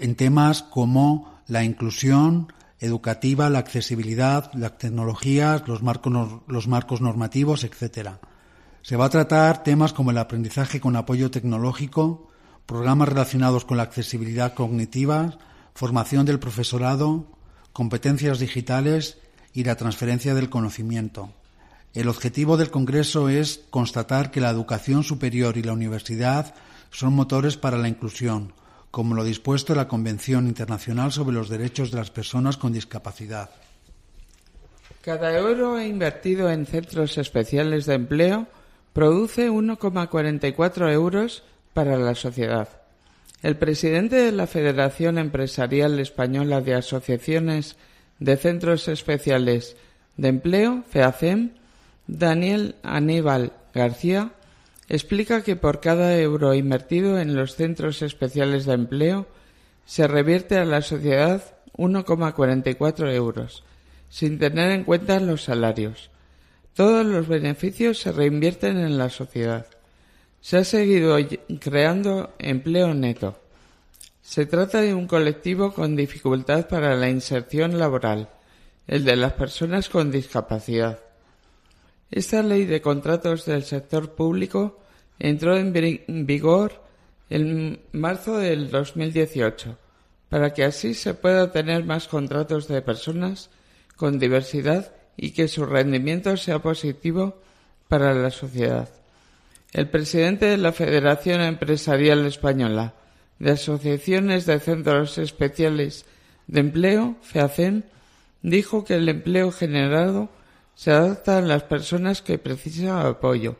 en 0.00 0.16
temas 0.16 0.64
como 0.64 1.38
la 1.46 1.62
inclusión, 1.62 2.52
educativa, 2.80 3.50
la 3.50 3.58
accesibilidad, 3.58 4.52
las 4.54 4.78
tecnologías, 4.78 5.64
los 5.66 5.82
marcos, 5.82 7.00
normativos, 7.00 7.64
etc. 7.64 8.10
Se 8.82 8.96
va 8.96 9.06
a 9.06 9.10
tratar 9.10 9.62
temas 9.64 9.92
como 9.92 10.10
el 10.10 10.18
aprendizaje 10.18 10.80
con 10.80 10.96
apoyo 10.96 11.30
tecnológico, 11.30 12.30
programas 12.66 13.08
relacionados 13.08 13.64
con 13.64 13.76
la 13.76 13.82
accesibilidad 13.82 14.54
cognitiva, 14.54 15.38
formación 15.74 16.26
del 16.26 16.38
profesorado, 16.38 17.26
competencias 17.72 18.38
digitales 18.38 19.18
y 19.52 19.64
la 19.64 19.76
transferencia 19.76 20.34
del 20.34 20.50
conocimiento. 20.50 21.30
El 21.94 22.08
objetivo 22.08 22.56
del 22.56 22.70
Congreso 22.70 23.28
es 23.28 23.62
constatar 23.70 24.30
que 24.30 24.40
la 24.40 24.50
educación 24.50 25.02
superior 25.02 25.56
y 25.56 25.62
la 25.62 25.72
universidad 25.72 26.54
son 26.90 27.14
motores 27.14 27.56
para 27.56 27.78
la 27.78 27.88
inclusión, 27.88 28.52
como 28.90 29.14
lo 29.14 29.24
dispuesto 29.24 29.72
en 29.72 29.78
la 29.78 29.88
Convención 29.88 30.46
Internacional 30.46 31.12
sobre 31.12 31.36
los 31.36 31.48
Derechos 31.48 31.90
de 31.90 31.98
las 31.98 32.10
Personas 32.10 32.56
con 32.56 32.72
Discapacidad. 32.72 33.50
Cada 35.02 35.36
euro 35.38 35.80
invertido 35.80 36.50
en 36.50 36.66
centros 36.66 37.18
especiales 37.18 37.86
de 37.86 37.94
empleo 37.94 38.46
produce 38.92 39.50
1,44 39.50 40.92
euros 40.92 41.42
para 41.72 41.96
la 41.96 42.14
sociedad. 42.14 42.68
El 43.42 43.56
presidente 43.56 44.16
de 44.16 44.32
la 44.32 44.46
Federación 44.46 45.18
Empresarial 45.18 46.00
Española 46.00 46.60
de 46.60 46.74
Asociaciones 46.74 47.76
de 48.18 48.36
Centros 48.36 48.88
Especiales 48.88 49.76
de 50.16 50.28
Empleo, 50.28 50.82
FEACEM, 50.90 51.52
Daniel 52.08 52.74
Aníbal 52.82 53.52
García, 53.72 54.32
explica 54.88 55.42
que 55.42 55.56
por 55.56 55.80
cada 55.80 56.18
euro 56.18 56.54
invertido 56.54 57.20
en 57.20 57.34
los 57.34 57.54
centros 57.54 58.02
especiales 58.02 58.64
de 58.64 58.74
empleo 58.74 59.26
se 59.84 60.06
revierte 60.06 60.56
a 60.56 60.64
la 60.64 60.82
sociedad 60.82 61.42
1,44 61.76 63.12
euros, 63.14 63.64
sin 64.08 64.38
tener 64.38 64.70
en 64.72 64.84
cuenta 64.84 65.20
los 65.20 65.44
salarios. 65.44 66.10
Todos 66.74 67.04
los 67.06 67.28
beneficios 67.28 67.98
se 67.98 68.12
reinvierten 68.12 68.78
en 68.78 68.98
la 68.98 69.10
sociedad. 69.10 69.66
Se 70.40 70.58
ha 70.58 70.64
seguido 70.64 71.16
creando 71.60 72.34
empleo 72.38 72.94
neto. 72.94 73.40
Se 74.22 74.46
trata 74.46 74.80
de 74.80 74.94
un 74.94 75.06
colectivo 75.06 75.72
con 75.72 75.96
dificultad 75.96 76.68
para 76.68 76.94
la 76.94 77.08
inserción 77.08 77.78
laboral, 77.78 78.28
el 78.86 79.04
de 79.04 79.16
las 79.16 79.32
personas 79.32 79.88
con 79.88 80.10
discapacidad. 80.10 81.00
Esta 82.10 82.42
ley 82.42 82.64
de 82.64 82.80
contratos 82.80 83.44
del 83.44 83.64
sector 83.64 84.14
público 84.14 84.78
entró 85.18 85.56
en 85.56 85.72
vigor 86.26 86.82
en 87.30 87.80
marzo 87.92 88.38
del 88.38 88.70
2018 88.70 89.76
para 90.28 90.52
que 90.52 90.64
así 90.64 90.94
se 90.94 91.14
pueda 91.14 91.52
tener 91.52 91.84
más 91.84 92.08
contratos 92.08 92.68
de 92.68 92.82
personas 92.82 93.50
con 93.96 94.18
diversidad 94.18 94.92
y 95.16 95.32
que 95.32 95.48
su 95.48 95.66
rendimiento 95.66 96.36
sea 96.36 96.60
positivo 96.60 97.40
para 97.88 98.14
la 98.14 98.30
sociedad. 98.30 98.88
El 99.72 99.88
presidente 99.88 100.46
de 100.46 100.56
la 100.56 100.72
Federación 100.72 101.40
Empresarial 101.40 102.24
Española 102.26 102.94
de 103.38 103.52
Asociaciones 103.52 104.46
de 104.46 104.60
Centros 104.60 105.18
Especiales 105.18 106.04
de 106.46 106.60
Empleo, 106.60 107.16
FEACEM, 107.22 107.82
dijo 108.42 108.84
que 108.84 108.94
el 108.94 109.08
empleo 109.08 109.50
generado 109.50 110.28
se 110.78 110.92
adapta 110.92 111.38
a 111.38 111.40
las 111.40 111.64
personas 111.64 112.22
que 112.22 112.38
precisan 112.38 113.04
apoyo. 113.04 113.56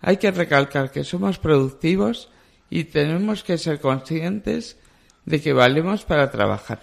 Hay 0.00 0.18
que 0.18 0.30
recalcar 0.30 0.92
que 0.92 1.02
somos 1.02 1.40
productivos 1.40 2.28
y 2.70 2.84
tenemos 2.84 3.42
que 3.42 3.58
ser 3.58 3.80
conscientes 3.80 4.76
de 5.24 5.42
que 5.42 5.54
valemos 5.54 6.04
para 6.04 6.30
trabajar. 6.30 6.78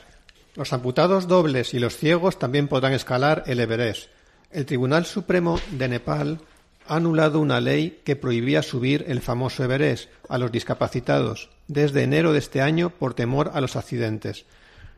Los 0.56 0.74
amputados 0.74 1.30
dobles 1.30 1.74
y 1.74 1.80
los 1.80 1.96
ciegos 1.96 2.38
también 2.38 2.68
podrán 2.68 2.92
escalar 2.92 3.44
el 3.48 3.62
Everest. 3.62 4.10
El 4.52 4.66
Tribunal 4.66 5.06
Supremo 5.06 5.58
de 5.72 5.88
Nepal 5.88 6.42
ha 6.86 6.98
anulado 6.98 7.40
una 7.40 7.62
ley 7.62 8.02
que 8.04 8.18
prohibía 8.18 8.62
subir 8.62 9.06
el 9.08 9.22
famoso 9.22 9.64
Everest 9.64 10.10
a 10.28 10.38
los 10.38 10.52
discapacitados 10.52 11.52
desde 11.70 12.04
enero 12.04 12.34
de 12.34 12.40
este 12.40 12.62
año 12.62 12.90
por 12.90 13.14
temor 13.14 13.52
a 13.54 13.62
los 13.62 13.78
accidentes. 13.78 14.46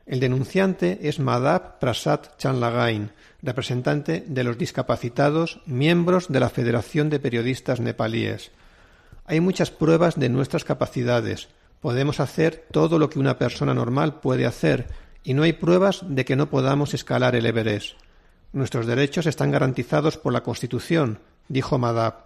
El 0.07 0.19
denunciante 0.19 0.97
es 1.03 1.19
Madhab 1.19 1.77
Prasad 1.77 2.35
Chanlagain, 2.39 3.11
representante 3.43 4.23
de 4.27 4.43
los 4.43 4.57
discapacitados, 4.57 5.61
miembros 5.65 6.27
de 6.29 6.39
la 6.39 6.49
Federación 6.49 7.09
de 7.09 7.19
Periodistas 7.19 7.79
Nepalíes. 7.79 8.51
Hay 9.25 9.39
muchas 9.39 9.71
pruebas 9.71 10.19
de 10.19 10.29
nuestras 10.29 10.63
capacidades. 10.63 11.49
Podemos 11.79 12.19
hacer 12.19 12.65
todo 12.71 12.99
lo 12.99 13.09
que 13.09 13.19
una 13.19 13.37
persona 13.37 13.73
normal 13.73 14.19
puede 14.19 14.45
hacer, 14.45 14.87
y 15.23 15.33
no 15.33 15.43
hay 15.43 15.53
pruebas 15.53 16.01
de 16.07 16.25
que 16.25 16.35
no 16.35 16.49
podamos 16.49 16.93
escalar 16.93 17.35
el 17.35 17.45
Everest. 17.45 17.97
Nuestros 18.53 18.85
derechos 18.85 19.27
están 19.27 19.51
garantizados 19.51 20.17
por 20.17 20.33
la 20.33 20.43
Constitución, 20.43 21.19
dijo 21.47 21.77
Madhab. 21.77 22.23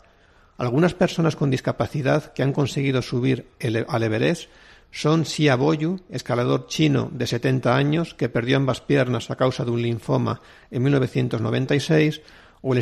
Algunas 0.58 0.94
personas 0.94 1.36
con 1.36 1.52
discapacidad 1.52 2.34
que 2.34 2.42
han 2.42 2.54
conseguido 2.54 3.02
subir 3.02 3.50
al 3.88 4.04
Everest 4.04 4.50
son 4.92 5.26
Xia 5.26 5.56
Boyu, 5.56 6.00
escalador 6.10 6.68
chino 6.68 7.10
de 7.12 7.28
70 7.28 7.76
años 7.76 8.14
que 8.14 8.30
perdió 8.30 8.58
ambas 8.58 8.82
piernas 8.82 9.30
a 9.30 9.36
causa 9.36 9.66
de 9.66 9.72
un 9.72 9.82
linfoma 9.82 10.42
en 10.72 10.84
1996, 10.84 12.22
o 12.62 12.74
el 12.74 12.80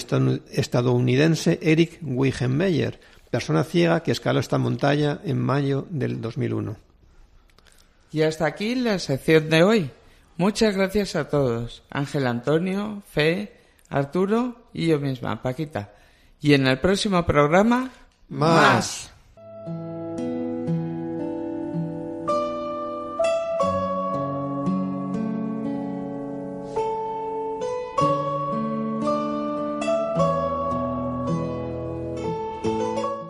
estadounidense 0.52 1.60
Eric 1.62 2.00
Wigenmeyer, 2.02 3.00
persona 3.30 3.64
ciega 3.64 4.02
que 4.02 4.12
escaló 4.12 4.40
esta 4.40 4.58
montaña 4.58 5.20
en 5.24 5.40
mayo 5.40 5.88
del 5.90 6.22
2001. 6.22 6.78
Y 8.12 8.22
hasta 8.22 8.46
aquí 8.46 8.76
la 8.76 9.00
sección 9.00 9.50
de 9.50 9.64
hoy. 9.64 9.92
Muchas 10.38 10.76
gracias 10.76 11.16
a 11.16 11.30
todos. 11.30 11.84
Ángel 11.90 12.28
Antonio, 12.28 13.02
Fe, 13.12 13.58
Arturo 13.90 14.68
y 14.72 14.88
yo 14.88 15.00
misma, 15.00 15.42
Paquita. 15.42 15.94
Y 16.40 16.54
en 16.54 16.68
el 16.68 16.80
próximo 16.80 17.26
programa, 17.26 17.92
más. 18.30 19.13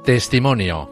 Testimonio. 0.03 0.89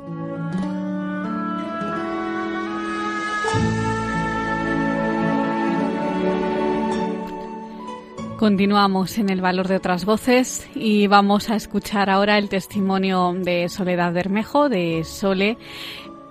Continuamos 8.39 9.17
en 9.17 9.29
el 9.29 9.41
valor 9.41 9.67
de 9.67 9.75
otras 9.75 10.05
voces 10.05 10.65
y 10.75 11.07
vamos 11.07 11.49
a 11.49 11.57
escuchar 11.57 12.09
ahora 12.09 12.37
el 12.37 12.47
testimonio 12.47 13.33
de 13.37 13.67
Soledad 13.67 14.13
Bermejo, 14.13 14.69
de 14.69 15.03
Sole. 15.03 15.57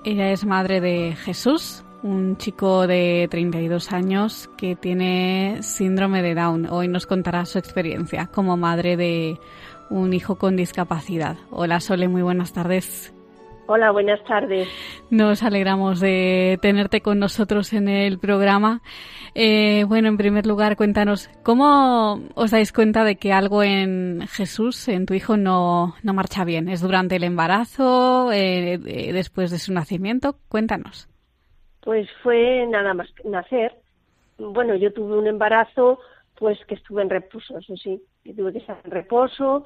Ella 0.02 0.30
es 0.30 0.46
madre 0.46 0.80
de 0.80 1.14
Jesús, 1.16 1.84
un 2.02 2.38
chico 2.38 2.86
de 2.86 3.28
32 3.30 3.92
años 3.92 4.48
que 4.56 4.74
tiene 4.74 5.58
síndrome 5.60 6.22
de 6.22 6.34
Down. 6.34 6.66
Hoy 6.70 6.88
nos 6.88 7.06
contará 7.06 7.44
su 7.44 7.58
experiencia 7.58 8.28
como 8.28 8.56
madre 8.56 8.96
de 8.96 9.38
un 9.90 10.14
hijo 10.14 10.36
con 10.36 10.56
discapacidad. 10.56 11.36
Hola 11.50 11.80
Sole, 11.80 12.08
muy 12.08 12.22
buenas 12.22 12.52
tardes. 12.52 13.14
Hola, 13.72 13.92
buenas 13.92 14.20
tardes. 14.24 14.68
Nos 15.10 15.44
alegramos 15.44 16.00
de 16.00 16.58
tenerte 16.60 17.02
con 17.02 17.20
nosotros 17.20 17.72
en 17.72 17.86
el 17.86 18.18
programa. 18.18 18.80
Eh, 19.36 19.84
bueno, 19.86 20.08
en 20.08 20.16
primer 20.16 20.44
lugar, 20.44 20.76
cuéntanos, 20.76 21.28
¿cómo 21.44 22.20
os 22.34 22.50
dais 22.50 22.72
cuenta 22.72 23.04
de 23.04 23.14
que 23.14 23.32
algo 23.32 23.62
en 23.62 24.26
Jesús, 24.26 24.88
en 24.88 25.06
tu 25.06 25.14
hijo, 25.14 25.36
no, 25.36 25.94
no 26.02 26.14
marcha 26.14 26.44
bien? 26.44 26.68
¿Es 26.68 26.82
durante 26.82 27.14
el 27.14 27.22
embarazo, 27.22 28.32
eh, 28.32 28.76
después 29.12 29.52
de 29.52 29.58
su 29.58 29.72
nacimiento? 29.72 30.34
Cuéntanos. 30.48 31.08
Pues 31.82 32.08
fue 32.24 32.66
nada 32.66 32.92
más 32.92 33.08
nacer. 33.24 33.72
Bueno, 34.36 34.74
yo 34.74 34.92
tuve 34.92 35.16
un 35.16 35.28
embarazo, 35.28 36.00
pues 36.34 36.58
que 36.66 36.74
estuve 36.74 37.02
en 37.02 37.10
reposo, 37.10 37.56
eso 37.56 37.76
sí, 37.76 38.02
que 38.24 38.34
tuve 38.34 38.52
que 38.52 38.58
estar 38.58 38.80
en 38.82 38.90
reposo, 38.90 39.64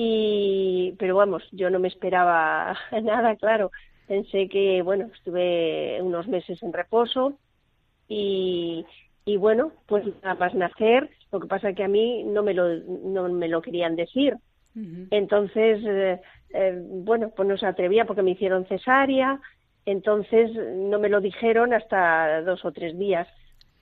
y 0.00 0.94
pero 0.96 1.16
vamos 1.16 1.42
yo 1.50 1.70
no 1.70 1.80
me 1.80 1.88
esperaba 1.88 2.76
nada 3.02 3.34
claro. 3.34 3.72
Pensé 4.06 4.48
que 4.48 4.80
bueno 4.80 5.10
estuve 5.12 5.98
unos 6.00 6.28
meses 6.28 6.62
en 6.62 6.72
reposo 6.72 7.36
y, 8.06 8.86
y 9.24 9.36
bueno 9.38 9.72
pues 9.86 10.04
nada 10.22 10.36
más 10.36 10.54
nacer. 10.54 11.10
Lo 11.32 11.40
que 11.40 11.48
pasa 11.48 11.72
que 11.72 11.82
a 11.82 11.88
mí 11.88 12.22
no 12.22 12.44
me 12.44 12.54
lo 12.54 12.76
no 12.76 13.28
me 13.28 13.48
lo 13.48 13.60
querían 13.60 13.96
decir. 13.96 14.36
Entonces 15.10 15.82
eh, 15.84 16.20
eh, 16.54 16.80
bueno 16.80 17.32
pues 17.36 17.48
no 17.48 17.58
se 17.58 17.66
atrevía 17.66 18.04
porque 18.04 18.22
me 18.22 18.30
hicieron 18.30 18.66
cesárea. 18.66 19.40
Entonces 19.84 20.52
no 20.76 21.00
me 21.00 21.08
lo 21.08 21.20
dijeron 21.20 21.74
hasta 21.74 22.42
dos 22.42 22.64
o 22.64 22.70
tres 22.70 22.96
días. 22.96 23.26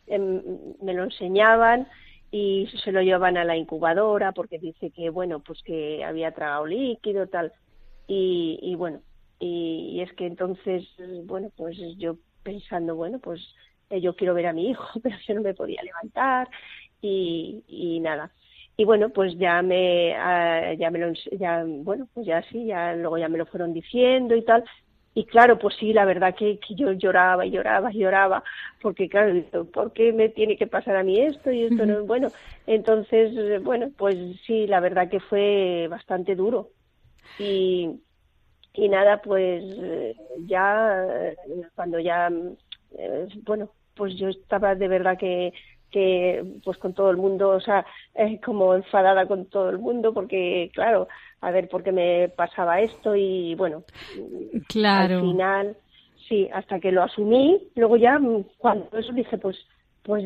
Em, 0.07 0.41
me 0.81 0.95
lo 0.95 1.05
enseñaban 1.05 1.87
y 2.31 2.69
se 2.85 2.93
lo 2.93 3.03
llevan 3.03 3.37
a 3.37 3.45
la 3.45 3.57
incubadora 3.57 4.33
porque 4.33 4.59
dice 4.59 4.91
que 4.91 5.11
bueno 5.11 5.41
pues 5.41 5.63
que 5.63 6.05
había 6.05 6.33
tragado 6.33 6.67
líquido 6.67 7.27
tal. 7.29 7.53
Y, 8.09 8.59
y 8.63 8.75
bueno 8.77 9.01
y, 9.39 10.01
es 10.01 10.13
que 10.15 10.27
entonces 10.27 10.85
bueno 11.25 11.51
pues 11.57 11.77
yo 11.99 12.17
pensando 12.43 12.95
bueno 12.95 13.19
pues 13.19 13.41
eh, 13.91 14.01
yo 14.01 14.15
quiero 14.15 14.35
ver 14.35 14.47
a 14.47 14.53
mi 14.53 14.71
hijo 14.71 14.87
pero 15.03 15.17
yo 15.27 15.35
no 15.35 15.43
me 15.43 15.55
podía 15.55 15.83
levantar 15.83 16.49
y, 17.01 17.63
y 17.69 18.01
nada. 18.01 18.33
Y 18.77 18.85
bueno 18.85 19.11
pues 19.11 19.37
ya 19.39 19.63
me 19.63 20.15
ah, 20.15 20.75
ya 20.75 20.91
me 20.91 20.99
lo 20.99 21.13
ya 21.39 21.65
bueno 21.67 22.09
pues 22.13 22.27
ya 22.27 22.43
sí 22.51 22.67
ya 22.67 22.95
luego 22.95 23.19
ya 23.19 23.29
me 23.29 23.39
lo 23.39 23.47
fueron 23.47 23.73
diciendo 23.73 24.35
y 24.37 24.43
tal 24.43 24.65
y 25.17 25.25
claro, 25.25 25.59
pues 25.59 25.75
sí, 25.77 25.95
la 25.95 26.05
verdad 26.05 26.35
que, 26.35 26.61
yo 26.77 26.93
lloraba 26.93 27.47
y 27.47 27.51
lloraba 27.51 27.91
y 27.91 28.01
lloraba, 28.01 28.45
porque 28.83 29.09
claro, 29.09 29.33
¿por 29.73 29.95
qué 29.95 30.13
me 30.13 30.29
tiene 30.29 30.59
que 30.59 30.67
pasar 30.67 30.95
a 30.95 31.03
mí 31.03 31.19
esto 31.19 31.51
y 31.51 31.63
esto 31.63 31.87
no 31.87 32.01
es 32.01 32.07
bueno? 32.07 32.31
Entonces, 32.67 33.63
bueno, 33.63 33.91
pues 33.97 34.15
sí, 34.47 34.67
la 34.67 34.79
verdad 34.81 35.09
que 35.09 35.21
fue 35.21 35.87
bastante 35.89 36.35
duro. 36.35 36.69
Y, 37.39 37.99
y 38.75 38.89
nada, 38.91 39.23
pues 39.23 39.65
ya, 40.41 41.35
cuando 41.75 41.99
ya, 41.99 42.31
eh, 42.99 43.27
bueno, 43.47 43.71
pues 43.95 44.19
yo 44.19 44.29
estaba 44.29 44.75
de 44.75 44.89
verdad 44.89 45.17
que, 45.17 45.55
que 45.91 46.45
pues 46.65 46.79
con 46.79 46.95
todo 46.95 47.11
el 47.11 47.17
mundo, 47.17 47.51
o 47.51 47.61
sea, 47.61 47.87
eh, 48.15 48.41
como 48.45 48.75
enfadada 48.75 49.27
con 49.27 49.47
todo 49.47 49.71
el 49.71 49.79
mundo, 49.79 50.13
porque 50.13 50.71
claro, 50.75 51.09
a 51.41 51.51
ver 51.51 51.69
por 51.69 51.83
qué 51.83 51.93
me 51.93 52.29
pasaba 52.29 52.81
esto 52.81 53.15
y 53.15 53.55
bueno, 53.55 53.85
claro. 54.69 55.17
al 55.17 55.21
final, 55.21 55.77
sí, 56.29 56.49
hasta 56.53 56.81
que 56.81 56.93
lo 56.93 57.03
asumí, 57.03 57.61
luego 57.75 57.97
ya 57.97 58.19
cuando 58.59 58.99
eso 58.99 59.13
dije, 59.13 59.39
pues, 59.39 59.57
pues 60.03 60.25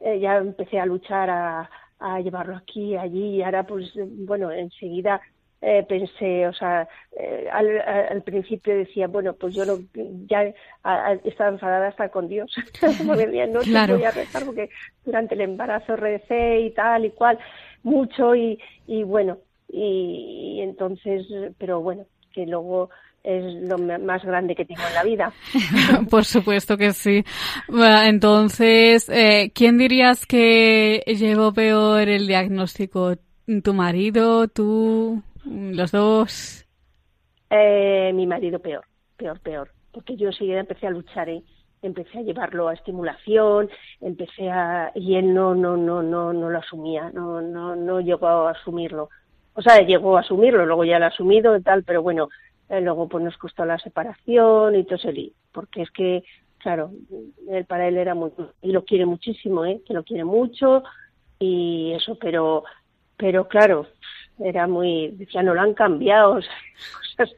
eh, 0.00 0.20
ya 0.20 0.36
empecé 0.36 0.78
a 0.78 0.86
luchar 0.86 1.30
a, 1.30 1.70
a 1.98 2.20
llevarlo 2.20 2.56
aquí, 2.56 2.96
allí, 2.96 3.36
y 3.36 3.42
ahora 3.42 3.66
pues 3.66 3.92
bueno, 3.94 4.50
enseguida 4.50 5.20
eh, 5.66 5.82
pensé, 5.88 6.46
o 6.46 6.52
sea, 6.52 6.86
eh, 7.18 7.48
al, 7.50 7.80
al, 7.80 8.22
principio 8.22 8.76
decía, 8.76 9.06
bueno, 9.06 9.32
pues 9.32 9.54
yo 9.54 9.64
no, 9.64 9.78
ya 10.26 10.52
estaba 11.24 11.48
enfadada 11.48 11.88
hasta 11.88 12.10
con 12.10 12.28
Dios, 12.28 12.54
porque 13.06 13.26
decía, 13.26 13.46
no 13.46 13.60
claro. 13.60 13.94
voy 13.94 14.04
a 14.04 14.10
rezar 14.10 14.44
porque 14.44 14.68
durante 15.06 15.34
el 15.34 15.40
embarazo 15.40 15.96
recé 15.96 16.60
y 16.60 16.70
tal 16.72 17.06
y 17.06 17.10
cual, 17.12 17.38
mucho 17.82 18.34
y, 18.34 18.60
y 18.86 19.04
bueno, 19.04 19.38
y, 19.70 20.60
entonces, 20.60 21.26
pero 21.56 21.80
bueno, 21.80 22.04
que 22.34 22.44
luego 22.44 22.90
es 23.22 23.42
lo 23.66 23.78
más 23.78 24.22
grande 24.22 24.54
que 24.54 24.66
tengo 24.66 24.82
en 24.86 24.94
la 24.94 25.02
vida. 25.02 25.32
Por 26.10 26.26
supuesto 26.26 26.76
que 26.76 26.92
sí. 26.92 27.24
Entonces, 27.72 29.08
eh, 29.08 29.50
¿quién 29.54 29.78
dirías 29.78 30.26
que 30.26 31.02
llevó 31.06 31.54
peor 31.54 32.06
el 32.10 32.26
diagnóstico? 32.26 33.14
¿Tu 33.62 33.72
marido, 33.72 34.46
tú, 34.48 35.22
los 35.44 35.92
dos? 35.92 36.66
Eh, 37.50 38.12
mi 38.14 38.26
marido 38.26 38.58
peor, 38.58 38.84
peor, 39.16 39.40
peor. 39.40 39.70
Porque 39.92 40.16
yo 40.16 40.28
enseguida 40.28 40.60
empecé 40.60 40.86
a 40.86 40.90
luchar, 40.90 41.28
¿eh? 41.28 41.42
empecé 41.82 42.18
a 42.18 42.22
llevarlo 42.22 42.68
a 42.68 42.74
estimulación, 42.74 43.68
empecé 44.00 44.50
a 44.50 44.90
y 44.94 45.16
él 45.16 45.34
no, 45.34 45.54
no, 45.54 45.76
no, 45.76 46.02
no, 46.02 46.32
no 46.32 46.50
lo 46.50 46.58
asumía, 46.58 47.10
no, 47.10 47.42
no, 47.42 47.76
no 47.76 48.00
llegó 48.00 48.26
a 48.26 48.52
asumirlo 48.52 49.10
o 49.54 49.62
sea, 49.62 49.80
llegó 49.80 50.16
a 50.16 50.20
asumirlo, 50.20 50.66
luego 50.66 50.84
ya 50.84 50.98
lo 50.98 51.06
ha 51.06 51.08
asumido 51.08 51.56
y 51.56 51.62
tal, 51.62 51.84
pero 51.84 52.02
bueno, 52.02 52.28
eh, 52.68 52.80
luego 52.80 53.08
pues 53.08 53.24
nos 53.24 53.36
costó 53.38 53.64
la 53.64 53.78
separación 53.78 54.74
y 54.74 54.84
todo 54.84 54.96
ese 54.96 55.32
porque 55.52 55.82
es 55.82 55.90
que, 55.92 56.24
claro, 56.58 56.90
él 57.48 57.64
para 57.64 57.86
él 57.86 57.96
era 57.96 58.14
muy, 58.14 58.32
y 58.62 58.72
lo 58.72 58.84
quiere 58.84 59.06
muchísimo, 59.06 59.64
¿eh? 59.64 59.80
que 59.86 59.94
lo 59.94 60.02
quiere 60.02 60.24
mucho 60.24 60.82
y 61.38 61.92
eso, 61.92 62.16
pero, 62.16 62.64
pero 63.16 63.46
claro, 63.46 63.86
era 64.38 64.66
muy, 64.66 65.08
decía, 65.12 65.42
no 65.42 65.54
lo 65.54 65.60
han 65.60 65.74
cambiado, 65.74 66.32
o 66.36 66.42
sea, 66.42 66.52
cosas, 67.16 67.36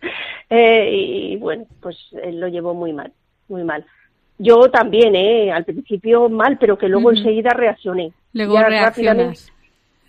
eh, 0.50 0.90
y, 0.92 1.36
bueno, 1.36 1.66
pues 1.80 1.96
él 2.22 2.40
lo 2.40 2.48
llevó 2.48 2.74
muy 2.74 2.92
mal, 2.92 3.12
muy 3.48 3.64
mal. 3.64 3.84
Yo 4.38 4.70
también, 4.70 5.16
¿eh? 5.16 5.50
Al 5.50 5.64
principio 5.64 6.28
mal, 6.28 6.58
pero 6.58 6.76
que 6.76 6.88
luego 6.88 7.10
enseguida 7.10 7.50
reaccioné. 7.50 8.12
Luego 8.34 8.58
reaccionas 8.58 9.50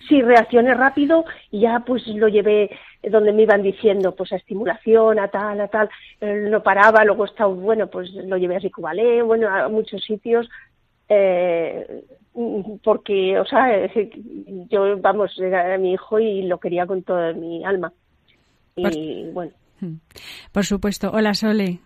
sí 0.07 0.21
reaccioné 0.21 0.73
rápido 0.73 1.25
y 1.51 1.61
ya 1.61 1.83
pues 1.85 2.05
lo 2.07 2.27
llevé 2.27 2.69
donde 3.03 3.33
me 3.33 3.43
iban 3.43 3.61
diciendo 3.61 4.15
pues 4.15 4.31
a 4.31 4.38
estimulación, 4.38 5.19
a 5.19 5.27
tal, 5.27 5.61
a 5.61 5.67
tal, 5.67 5.89
no 6.21 6.63
paraba, 6.63 7.03
luego 7.05 7.25
estaba, 7.25 7.53
bueno, 7.53 7.88
pues 7.88 8.11
lo 8.13 8.38
llevé 8.38 8.57
a 8.57 8.59
Psicobalé, 8.59 9.21
bueno, 9.21 9.47
a 9.47 9.69
muchos 9.69 10.03
sitios, 10.03 10.49
eh, 11.10 12.03
porque, 12.84 13.39
o 13.39 13.45
sea, 13.45 13.68
yo, 14.70 14.97
vamos, 14.99 15.38
era 15.39 15.78
mi 15.78 15.93
hijo 15.93 16.20
y 16.20 16.43
lo 16.43 16.60
quería 16.60 16.86
con 16.86 17.03
toda 17.03 17.34
mi 17.34 17.64
alma. 17.66 17.91
Y 18.76 19.30
bueno. 19.32 19.51
Por 20.51 20.66
supuesto. 20.66 21.12
Hola, 21.12 21.34
Sole. 21.34 21.80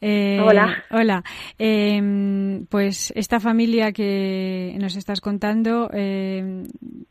Eh, 0.00 0.40
hola. 0.44 0.84
Hola. 0.90 1.24
Em, 1.58 2.66
pues 2.66 3.12
esta 3.16 3.40
familia 3.40 3.92
que 3.92 4.76
nos 4.80 4.96
estás 4.96 5.20
contando 5.20 5.88
eh, 5.92 6.64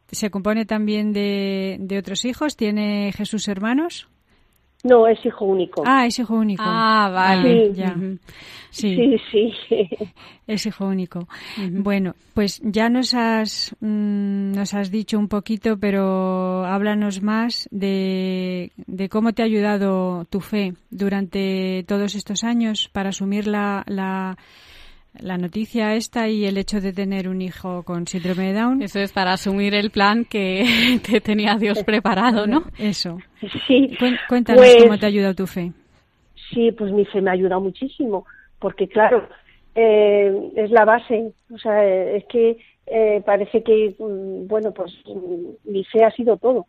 se 0.08 0.30
compone 0.30 0.66
también 0.66 1.14
de, 1.14 1.78
de 1.80 1.98
otros 1.98 2.26
hijos. 2.26 2.56
¿Tiene 2.58 3.12
Jesús 3.14 3.48
hermanos? 3.48 4.10
No, 4.86 5.07
es 5.07 5.25
hijo 5.25 5.45
único. 5.45 5.81
Ah, 5.83 6.05
es 6.05 6.19
hijo 6.19 6.36
único. 6.36 6.61
Ah, 6.63 7.09
vale. 7.11 7.73
Sí, 8.69 9.17
sí. 9.31 9.51
sí, 9.67 9.89
Es 10.45 10.65
hijo 10.67 10.86
único. 10.86 11.27
Bueno, 11.57 12.13
pues 12.36 12.61
ya 12.63 12.88
nos 12.88 13.15
has, 13.15 13.75
mm, 13.79 14.51
nos 14.51 14.75
has 14.75 14.91
dicho 14.91 15.17
un 15.17 15.27
poquito, 15.27 15.79
pero 15.79 16.65
háblanos 16.65 17.23
más 17.23 17.67
de, 17.71 18.71
de 18.86 19.09
cómo 19.09 19.33
te 19.33 19.41
ha 19.41 19.45
ayudado 19.45 20.25
tu 20.25 20.39
fe 20.39 20.73
durante 20.91 21.83
todos 21.88 22.13
estos 22.13 22.43
años 22.43 22.88
para 22.93 23.09
asumir 23.09 23.47
la, 23.47 23.83
la 23.88 24.38
la 25.20 25.38
noticia 25.38 25.95
esta 25.95 26.28
y 26.28 26.45
el 26.45 26.57
hecho 26.57 26.82
de 26.82 26.93
tener 26.93 27.28
un 27.28 27.41
hijo 27.41 27.84
con 27.84 28.07
síndrome 28.07 28.47
de 28.47 28.59
Down. 28.59 28.82
Eso 28.82 28.99
es 28.99 29.11
para 29.11 29.34
asumir 29.34 29.74
el 29.74 29.91
plan 29.91 30.26
que 30.26 30.66
te 31.09 31.22
tenía 31.22 31.55
Dios 31.55 31.84
preparado, 31.84 32.47
¿no? 32.47 32.63
Eso. 32.78 33.18
Sí. 33.68 33.95
Cuéntanos 34.28 34.61
pues 34.61 34.84
cómo 34.84 34.97
te 34.97 35.05
ha 35.05 35.09
ayudado 35.09 35.36
tu 35.36 35.47
fe. 35.47 35.72
Sí, 36.51 36.72
pues 36.72 36.91
mi 36.91 37.05
fe 37.05 37.22
me 37.22 37.32
ha 37.32 37.34
ayudado 37.34 37.61
muchísimo, 37.61 38.26
porque 38.59 38.88
claro, 38.88 39.28
eh, 39.74 40.51
es 40.55 40.72
la 40.72 40.86
base. 40.86 41.32
O 41.53 41.57
sea, 41.57 41.84
es 41.84 42.26
que 42.26 42.57
eh, 42.88 43.22
parece 43.26 43.63
que, 43.63 43.95
mm, 43.97 44.47
bueno, 44.47 44.72
pues 44.72 44.93
mm, 45.05 45.72
mi 45.72 45.84
fe 45.86 46.03
ha 46.03 46.11
sido 46.11 46.38
todo, 46.38 46.68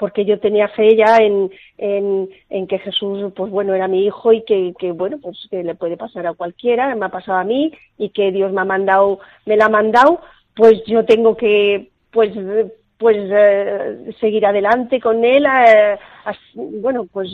porque 0.00 0.24
yo 0.24 0.40
tenía 0.40 0.66
fe 0.68 0.96
ya 0.96 1.18
en, 1.18 1.50
en, 1.76 2.66
que 2.66 2.78
Jesús, 2.78 3.30
pues 3.36 3.52
bueno, 3.52 3.74
era 3.74 3.86
mi 3.86 4.06
hijo 4.06 4.32
y 4.32 4.42
que, 4.44 4.72
que, 4.78 4.92
bueno, 4.92 5.18
pues 5.20 5.36
que 5.50 5.62
le 5.62 5.74
puede 5.74 5.98
pasar 5.98 6.26
a 6.26 6.32
cualquiera, 6.32 6.94
me 6.94 7.04
ha 7.04 7.10
pasado 7.10 7.36
a 7.36 7.44
mí 7.44 7.70
y 7.98 8.08
que 8.08 8.32
Dios 8.32 8.50
me 8.50 8.62
ha 8.62 8.64
mandado, 8.64 9.20
me 9.44 9.58
la 9.58 9.66
ha 9.66 9.68
mandado, 9.68 10.22
pues 10.56 10.82
yo 10.86 11.04
tengo 11.04 11.36
que, 11.36 11.90
pues, 12.12 12.30
pues 12.96 13.18
eh, 13.18 14.14
seguir 14.18 14.46
adelante 14.46 15.00
con 15.00 15.22
él, 15.22 15.44
eh, 15.44 15.98
bueno, 16.54 17.06
pues, 17.12 17.28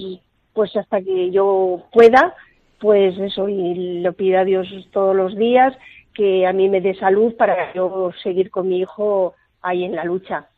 pues 0.52 0.74
hasta 0.74 1.00
que 1.00 1.30
yo 1.30 1.84
pueda, 1.92 2.34
pues 2.80 3.16
eso, 3.16 3.48
y 3.48 4.00
lo 4.00 4.12
pido 4.12 4.40
a 4.40 4.44
Dios 4.44 4.66
todos 4.90 5.14
los 5.14 5.36
días, 5.36 5.72
que 6.14 6.48
a 6.48 6.52
mí 6.52 6.68
me 6.68 6.80
dé 6.80 6.96
salud 6.96 7.32
para 7.36 7.72
yo 7.74 8.10
seguir 8.24 8.50
con 8.50 8.68
mi 8.68 8.80
hijo 8.80 9.34
ahí 9.62 9.84
en 9.84 9.94
la 9.94 10.04
lucha. 10.04 10.48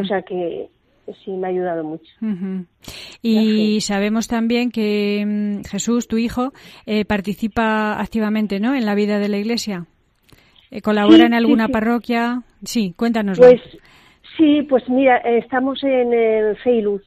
O 0.00 0.04
sea 0.04 0.22
que 0.22 0.70
sí 1.24 1.30
me 1.32 1.46
ha 1.46 1.50
ayudado 1.50 1.84
mucho. 1.84 2.10
Y 3.22 3.80
sabemos 3.80 4.28
también 4.28 4.70
que 4.70 5.24
mm, 5.26 5.64
Jesús, 5.68 6.08
tu 6.08 6.18
hijo, 6.18 6.52
eh, 6.86 7.04
participa 7.04 8.00
activamente 8.00 8.60
¿no? 8.60 8.74
en 8.74 8.86
la 8.86 8.94
vida 8.94 9.18
de 9.18 9.28
la 9.28 9.38
Iglesia. 9.38 9.86
Eh, 10.70 10.82
¿Colabora 10.82 11.26
en 11.26 11.34
alguna 11.34 11.68
parroquia? 11.68 12.42
Sí, 12.64 12.92
cuéntanos. 12.96 13.38
Pues 13.38 13.60
sí, 14.36 14.62
pues 14.68 14.88
mira, 14.88 15.16
estamos 15.18 15.82
en 15.82 16.12
el 16.12 16.56
Feiluz. 16.58 17.02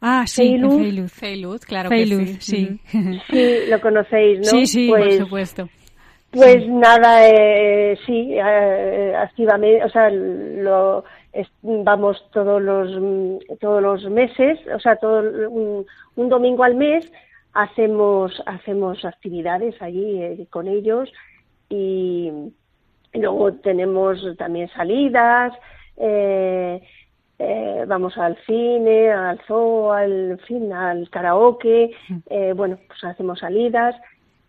Ah, 0.00 0.24
sí, 0.26 0.42
Feiluz. 0.42 1.12
Feiluz, 1.12 1.64
claro 1.64 1.90
que 1.90 2.06
sí. 2.40 2.80
Sí. 3.30 3.56
lo 3.68 3.80
conocéis, 3.80 4.38
¿no? 4.38 4.44
Sí, 4.44 4.66
sí, 4.66 4.88
por 4.88 5.00
pues 5.00 5.18
supuesto. 5.18 5.68
Pues 6.30 6.68
nada, 6.68 7.26
eh, 7.26 7.98
sí, 8.04 8.34
eh, 8.34 9.14
activamente, 9.16 9.82
o 9.82 9.88
sea, 9.88 10.10
lo, 10.10 11.04
vamos 11.62 12.24
todos 12.32 12.60
los 12.62 12.90
todos 13.60 13.82
los 13.82 14.10
meses, 14.10 14.58
o 14.74 14.80
sea, 14.80 14.96
todo 14.96 15.20
un, 15.50 16.28
domingo 16.28 16.64
al 16.64 16.74
mes 16.74 17.10
hacemos 17.52 18.42
hacemos 18.46 19.04
actividades 19.04 19.80
allí 19.80 20.22
eh, 20.22 20.46
con 20.50 20.68
ellos 20.68 21.10
y 21.68 22.30
luego 23.14 23.52
tenemos 23.54 24.24
también 24.36 24.68
salidas, 24.70 25.52
eh, 25.96 26.82
eh, 27.38 27.84
vamos 27.86 28.16
al 28.18 28.36
cine, 28.46 29.10
al 29.10 29.38
zoo, 29.46 29.92
al 29.92 30.40
fin, 30.46 30.72
al 30.72 31.08
karaoke, 31.10 31.92
bueno, 32.56 32.78
pues 32.86 33.04
hacemos 33.04 33.40
salidas 33.40 33.94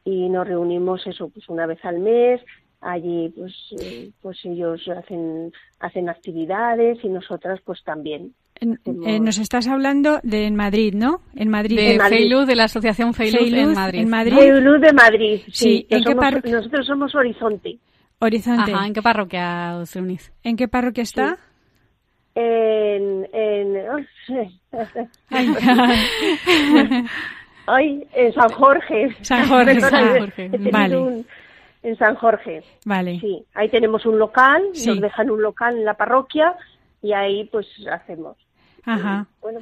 y 0.05 0.29
nos 0.29 0.47
reunimos 0.47 1.05
eso 1.05 1.29
pues 1.29 1.47
una 1.49 1.65
vez 1.65 1.83
al 1.85 1.99
mes 1.99 2.41
allí 2.81 3.29
pues 3.35 3.53
eh, 3.81 4.11
pues 4.21 4.37
ellos 4.45 4.81
hacen 4.89 5.51
hacen 5.79 6.09
actividades 6.09 6.97
y 7.03 7.09
nosotras 7.09 7.59
pues 7.65 7.83
también 7.83 8.33
eh, 8.61 9.19
nos 9.21 9.37
estás 9.37 9.67
hablando 9.67 10.19
de 10.23 10.45
en 10.45 10.55
Madrid, 10.55 10.93
¿no? 10.93 11.21
En 11.33 11.49
Madrid. 11.49 11.77
De 11.77 11.97
Feiluz, 11.97 12.45
de 12.45 12.55
la 12.55 12.65
asociación 12.65 13.13
Feiluz, 13.13 13.53
en 13.53 13.73
Madrid. 13.73 13.99
En 14.01 14.09
Madrid. 14.09 14.37
Feiluz 14.37 14.81
de 14.81 14.93
Madrid, 14.93 15.41
sí. 15.49 15.87
¿En 15.89 16.03
qué 16.03 16.13
nosotros 16.51 16.85
somos 16.85 17.15
Horizonte. 17.15 17.77
Horizonte. 18.19 18.73
Ajá, 18.73 18.85
¿en 18.85 18.93
qué 18.93 19.01
parroquia 19.01 19.77
os 19.77 19.95
reunís? 19.95 20.33
¿En 20.43 20.57
qué 20.57 20.67
parroquia 20.67 21.03
está? 21.03 21.37
En, 22.35 23.25
en, 23.31 23.77
Ay, 27.65 28.07
en 28.13 28.33
San 28.33 28.49
Jorge. 28.49 29.15
San 29.21 29.47
Jorge, 29.47 29.79
San 29.79 30.19
Jorge. 30.19 30.49
Vale. 30.71 31.23
En 31.83 31.97
San 31.97 32.15
Jorge. 32.15 32.63
Vale. 32.85 33.19
Sí, 33.19 33.45
ahí 33.53 33.69
tenemos 33.69 34.05
un 34.05 34.19
local, 34.19 34.63
nos 34.85 35.01
dejan 35.01 35.29
un 35.29 35.41
local 35.41 35.77
en 35.77 35.85
la 35.85 35.95
parroquia 35.95 36.55
y 37.01 37.13
ahí 37.13 37.45
pues 37.45 37.67
hacemos. 37.91 38.37
Ajá. 38.85 39.27
bueno, 39.41 39.59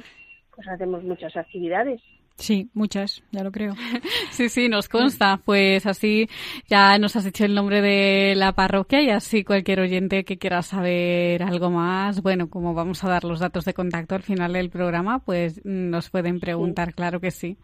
pues 0.54 0.68
hacemos 0.68 1.02
muchas 1.04 1.36
actividades. 1.36 2.00
Sí, 2.38 2.70
muchas, 2.72 3.24
ya 3.32 3.42
lo 3.42 3.50
creo. 3.50 3.74
sí, 4.30 4.48
sí, 4.48 4.68
nos 4.68 4.88
consta. 4.88 5.40
Pues 5.44 5.86
así 5.86 6.28
ya 6.68 6.96
nos 6.98 7.16
has 7.16 7.24
dicho 7.24 7.44
el 7.44 7.54
nombre 7.54 7.82
de 7.82 8.34
la 8.36 8.52
parroquia 8.52 9.02
y 9.02 9.10
así 9.10 9.42
cualquier 9.42 9.80
oyente 9.80 10.24
que 10.24 10.38
quiera 10.38 10.62
saber 10.62 11.42
algo 11.42 11.70
más, 11.70 12.22
bueno, 12.22 12.48
como 12.48 12.74
vamos 12.74 13.02
a 13.02 13.08
dar 13.08 13.24
los 13.24 13.40
datos 13.40 13.64
de 13.64 13.74
contacto 13.74 14.14
al 14.14 14.22
final 14.22 14.52
del 14.52 14.70
programa, 14.70 15.18
pues 15.18 15.60
nos 15.64 16.10
pueden 16.10 16.38
preguntar, 16.38 16.94
claro 16.94 17.20
que 17.20 17.32
sí. 17.32 17.56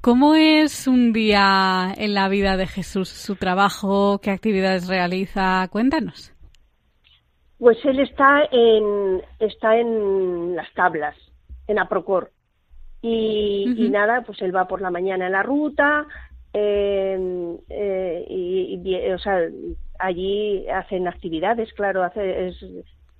¿Cómo 0.00 0.36
es 0.36 0.86
un 0.86 1.12
día 1.12 1.92
en 1.96 2.14
la 2.14 2.28
vida 2.28 2.56
de 2.56 2.68
Jesús? 2.68 3.08
¿Su 3.08 3.34
trabajo? 3.34 4.20
¿Qué 4.20 4.30
actividades 4.30 4.86
realiza? 4.86 5.66
Cuéntanos. 5.70 6.32
Pues 7.58 7.78
él 7.84 7.98
está 7.98 8.44
en, 8.52 9.22
está 9.40 9.76
en 9.76 10.54
las 10.54 10.72
tablas, 10.74 11.16
en 11.66 11.80
Aprocor. 11.80 12.30
Y, 13.02 13.66
nada, 13.90 14.22
pues 14.24 14.40
él 14.42 14.54
va 14.54 14.68
por 14.68 14.80
la 14.80 14.90
mañana 14.90 15.26
en 15.26 15.32
la 15.32 15.42
ruta 15.42 16.06
em, 16.52 17.56
eh, 17.68 18.24
y, 18.28 19.12
o 19.12 19.18
sea, 19.18 19.38
allí 19.98 20.68
hacen 20.68 21.06
actividades, 21.06 21.72
claro, 21.74 22.04
hace, 22.04 22.48
es 22.48 22.56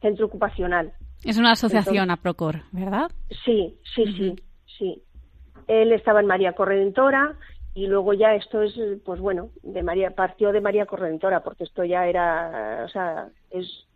centro 0.01 0.26
ocupacional. 0.26 0.93
Es 1.24 1.39
una 1.39 1.53
asociación 1.53 2.11
a 2.11 2.16
Procor, 2.16 2.62
¿verdad? 2.70 3.11
Sí, 3.45 3.76
sí, 3.95 4.05
sí, 4.16 4.37
sí. 4.79 5.03
Él 5.69 5.93
estaba 5.93 6.21
en 6.21 6.27
María 6.27 6.55
Corredentora 6.55 7.37
y 7.75 7.87
luego 7.87 8.12
ya 8.14 8.35
esto 8.35 8.62
es, 8.62 8.75
pues 9.05 9.21
bueno, 9.21 9.51
de 9.62 9.83
María 9.83 10.11
partió 10.11 10.51
de 10.51 10.61
María 10.61 10.87
Corredentora 10.87 11.45
porque 11.45 11.64
esto 11.64 11.85
ya 11.85 12.07
era, 12.07 12.83
o 12.85 12.89
sea, 12.89 13.29
es 13.51 13.87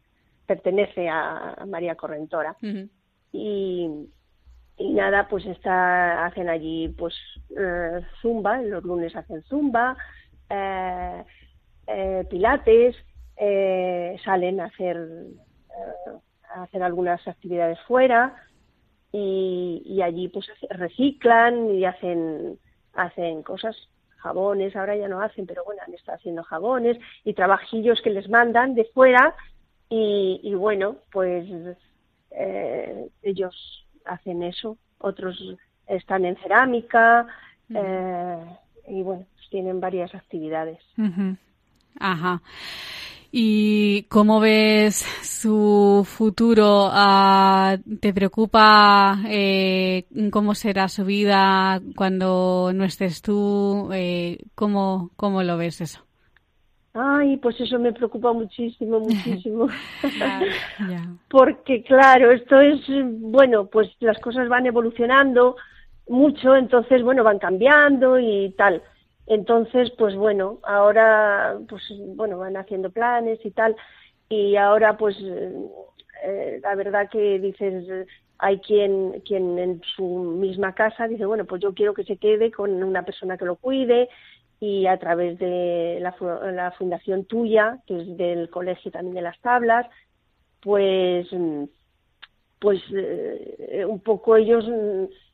pertenece 0.47 1.09
a, 1.09 1.65
María 1.67 1.97
Corredentora. 1.97 2.57
Y 3.33 3.89
y 4.79 4.93
nada, 4.93 5.29
pues 5.29 5.45
está, 5.47 6.25
hacen 6.25 6.49
allí 6.49 6.89
pues 6.89 7.15
eh, 7.57 8.01
zumba, 8.21 8.61
los 8.63 8.83
lunes 8.83 9.15
hacen 9.15 9.43
zumba, 9.43 9.97
eh, 10.49 11.25
eh, 11.87 12.27
pilates, 12.29 12.97
salen 14.25 14.61
a 14.61 14.67
hacer, 14.67 14.99
a 16.55 16.63
hacer 16.63 16.83
algunas 16.83 17.27
actividades 17.27 17.79
fuera 17.87 18.35
y, 19.13 19.83
y, 19.85 20.03
allí 20.03 20.29
pues 20.29 20.47
reciclan 20.71 21.75
y 21.75 21.85
hacen, 21.85 22.59
hacen 22.95 23.43
cosas, 23.43 23.77
jabones, 24.17 24.75
ahora 24.75 24.97
ya 24.97 25.09
no 25.09 25.21
hacen, 25.21 25.47
pero 25.47 25.65
bueno, 25.65 25.83
han 25.87 25.95
estado 25.95 26.17
haciendo 26.17 26.43
jabones 26.45 26.99
y 27.25 27.35
trabajillos 27.35 28.01
que 28.03 28.11
les 28.11 28.29
mandan 28.29 28.75
de 28.75 28.85
fuera 28.87 29.35
y, 29.89 30.41
y 30.43 30.55
bueno, 30.55 30.97
pues 31.13 31.47
ellos 33.23 33.87
hacen 34.07 34.43
eso, 34.43 34.79
otros 34.99 35.39
están 35.87 36.25
en 36.25 36.37
cerámica 36.37 37.27
eh, 37.71 38.45
y 38.89 39.03
bueno, 39.03 39.27
pues 39.35 39.49
tienen 39.51 39.81
varias 39.81 40.15
actividades. 40.15 40.79
Ajá. 41.99 42.41
¿Y 43.35 44.03
cómo 44.11 44.41
ves 44.41 45.07
su 45.23 46.07
futuro? 46.07 46.91
Ah, 46.93 47.79
¿Te 47.99 48.13
preocupa 48.13 49.21
eh, 49.27 50.05
cómo 50.31 50.55
será 50.55 50.89
su 50.89 51.07
vida 51.07 51.81
cuando 51.97 52.73
no 52.75 52.85
estés 52.85 53.23
tú? 53.23 53.89
Eh, 53.95 54.39
¿cómo, 54.55 55.13
¿Cómo 55.17 55.43
lo 55.43 55.57
ves 55.57 55.81
eso? 55.81 56.05
Ay, 56.93 57.39
pues 57.39 57.59
eso 57.59 57.79
me 57.79 57.95
preocupa 57.95 58.35
muchísimo, 58.35 59.01
muchísimo. 59.01 59.67
Porque 61.31 61.83
claro, 61.85 62.33
esto 62.33 62.61
es, 62.61 62.81
bueno, 63.03 63.65
pues 63.65 63.89
las 64.01 64.19
cosas 64.19 64.47
van 64.51 64.67
evolucionando 64.67 65.57
mucho, 66.07 66.55
entonces, 66.55 67.03
bueno, 67.03 67.25
van 67.25 67.39
cambiando 67.39 68.19
y 68.19 68.53
tal. 68.59 68.83
Entonces, 69.27 69.91
pues 69.99 70.15
bueno, 70.17 70.59
ahora, 70.65 71.59
pues 71.69 71.83
bueno, 72.17 72.39
van 72.39 72.57
haciendo 72.57 72.91
planes 72.91 73.39
y 73.45 73.51
tal. 73.51 73.77
Y 74.29 74.57
ahora, 74.57 74.97
pues, 74.97 75.17
eh, 76.25 76.61
la 76.63 76.75
verdad 76.75 77.09
que 77.11 77.39
dices, 77.39 78.07
hay 78.39 78.59
quien, 78.59 79.21
quien 79.25 79.59
en 79.59 79.83
su 79.97 80.05
misma 80.05 80.75
casa 80.75 81.07
dice, 81.07 81.27
bueno, 81.27 81.45
pues 81.45 81.63
yo 81.63 81.75
quiero 81.75 81.95
que 81.95 82.05
se 82.05 82.17
quede 82.17 82.51
con 82.51 82.83
una 82.83 83.05
persona 83.05 83.39
que 83.39 83.45
lo 83.45 83.57
cuide 83.57 84.09
y 84.59 84.87
a 84.87 84.97
través 84.97 85.39
de 85.39 85.99
la, 86.01 86.73
fundación 86.79 87.25
tuya, 87.25 87.79
que 87.87 88.01
es 88.01 88.17
del 88.17 88.49
colegio 88.51 88.91
también 88.91 89.15
de 89.15 89.23
las 89.23 89.41
tablas, 89.41 89.87
pues 90.61 91.29
pues 92.61 92.81
eh, 92.95 93.85
un 93.89 93.99
poco 93.99 94.37
ellos 94.37 94.65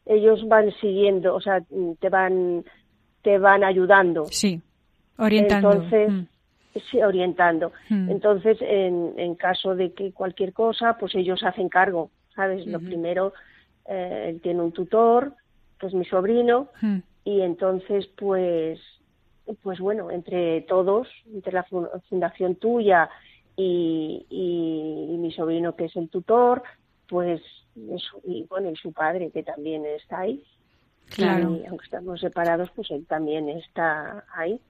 ellos 0.07 0.49
van 0.49 0.72
siguiendo, 0.80 1.34
o 1.34 1.41
sea, 1.43 1.62
te 2.01 2.09
van 2.09 2.64
te 3.23 3.39
van 3.39 3.64
ayudando. 3.64 4.27
Sí, 4.27 4.61
orientando. 5.19 5.73
Entonces, 5.73 6.11
mm. 6.11 6.27
sí, 6.91 7.03
orientando. 7.03 7.73
Mm. 7.89 8.11
Entonces, 8.11 8.59
en, 8.61 9.14
en 9.16 9.35
caso 9.35 9.75
de 9.75 9.93
que 9.93 10.12
cualquier 10.12 10.53
cosa, 10.53 10.97
pues 10.99 11.14
ellos 11.14 11.43
hacen 11.43 11.69
cargo, 11.69 12.11
¿sabes? 12.35 12.66
Lo 12.66 12.81
primero, 12.81 13.33
eh, 13.87 14.27
él 14.29 14.41
tiene 14.41 14.62
un 14.62 14.73
tutor, 14.73 15.33
que 15.79 15.87
es 15.87 15.95
mi 15.95 16.05
sobrino, 16.05 16.69
mm. 16.81 16.99
y 17.25 17.41
entonces, 17.41 18.07
pues 18.16 18.81
pues 19.62 19.79
bueno, 19.81 20.11
entre 20.11 20.62
todos, 20.62 21.09
entre 21.33 21.53
la 21.53 21.64
fundación 22.09 22.57
tuya 22.57 23.09
y, 23.57 25.16
mi 25.19 25.33
sobrino 25.33 25.75
que 25.75 25.87
es 25.87 25.97
el 25.97 26.09
tutor, 26.09 26.62
pues 27.09 27.41
y 28.25 28.45
bueno, 28.49 28.71
y 28.71 28.77
su 28.77 28.93
padre 28.93 29.31
que 29.31 29.43
también 29.43 29.85
está 29.87 30.21
ahí. 30.21 30.45
Claro. 31.11 31.56
Y 31.56 31.66
aunque 31.66 31.84
estamos 31.84 32.20
separados, 32.20 32.70
pues 32.74 32.90
él 32.90 33.06
también 33.06 33.48
está 33.48 34.24
ahí. 34.34 34.61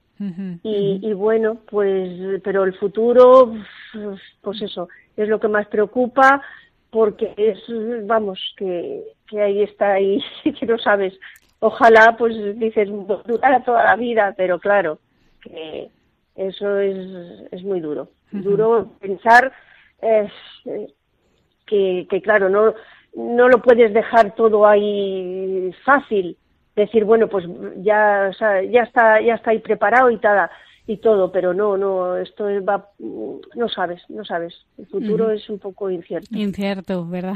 y, 0.63 0.99
y 1.01 1.13
bueno, 1.13 1.59
pues, 1.69 2.41
pero 2.43 2.65
el 2.65 2.73
futuro, 2.73 3.53
pues 4.41 4.61
eso, 4.61 4.89
es 5.15 5.29
lo 5.29 5.39
que 5.39 5.47
más 5.47 5.67
preocupa 5.67 6.41
porque 6.89 7.33
es, 7.37 7.59
vamos, 8.05 8.39
que, 8.57 9.03
que 9.27 9.41
ahí 9.41 9.61
está 9.61 9.93
ahí, 9.93 10.21
que 10.59 10.65
no 10.65 10.77
sabes. 10.77 11.13
Ojalá, 11.59 12.15
pues 12.17 12.35
dices, 12.57 12.89
durara 13.25 13.63
toda 13.63 13.83
la 13.83 13.95
vida, 13.95 14.33
pero 14.37 14.59
claro, 14.59 14.99
que 15.41 15.89
eso 16.35 16.79
es, 16.79 16.97
es 17.51 17.63
muy 17.63 17.81
duro. 17.81 18.09
Duro 18.31 18.93
pensar 18.99 19.51
eh, 20.01 20.29
que, 21.65 22.07
que, 22.09 22.21
claro, 22.21 22.47
no, 22.47 22.73
no 23.15 23.47
lo 23.49 23.61
puedes 23.61 23.93
dejar 23.93 24.35
todo 24.35 24.65
ahí 24.65 25.71
fácil. 25.85 26.37
Decir, 26.75 27.03
bueno, 27.03 27.27
pues 27.27 27.45
ya, 27.77 28.27
o 28.29 28.33
sea, 28.33 28.63
ya 28.63 28.83
está, 28.83 29.19
ya 29.21 29.35
está 29.35 29.51
ahí 29.51 29.59
preparado 29.59 30.09
y 30.09 30.17
tal 30.17 30.49
y 30.89 30.97
todo, 30.97 31.31
pero 31.31 31.53
no, 31.53 31.77
no, 31.77 32.17
esto 32.17 32.45
va, 32.65 32.89
no 32.97 33.69
sabes, 33.69 34.01
no 34.09 34.25
sabes. 34.25 34.55
El 34.75 34.87
futuro 34.87 35.29
es 35.29 35.47
un 35.47 35.59
poco 35.59 35.91
incierto. 35.91 36.35
Incierto, 36.35 37.05
¿verdad? 37.05 37.35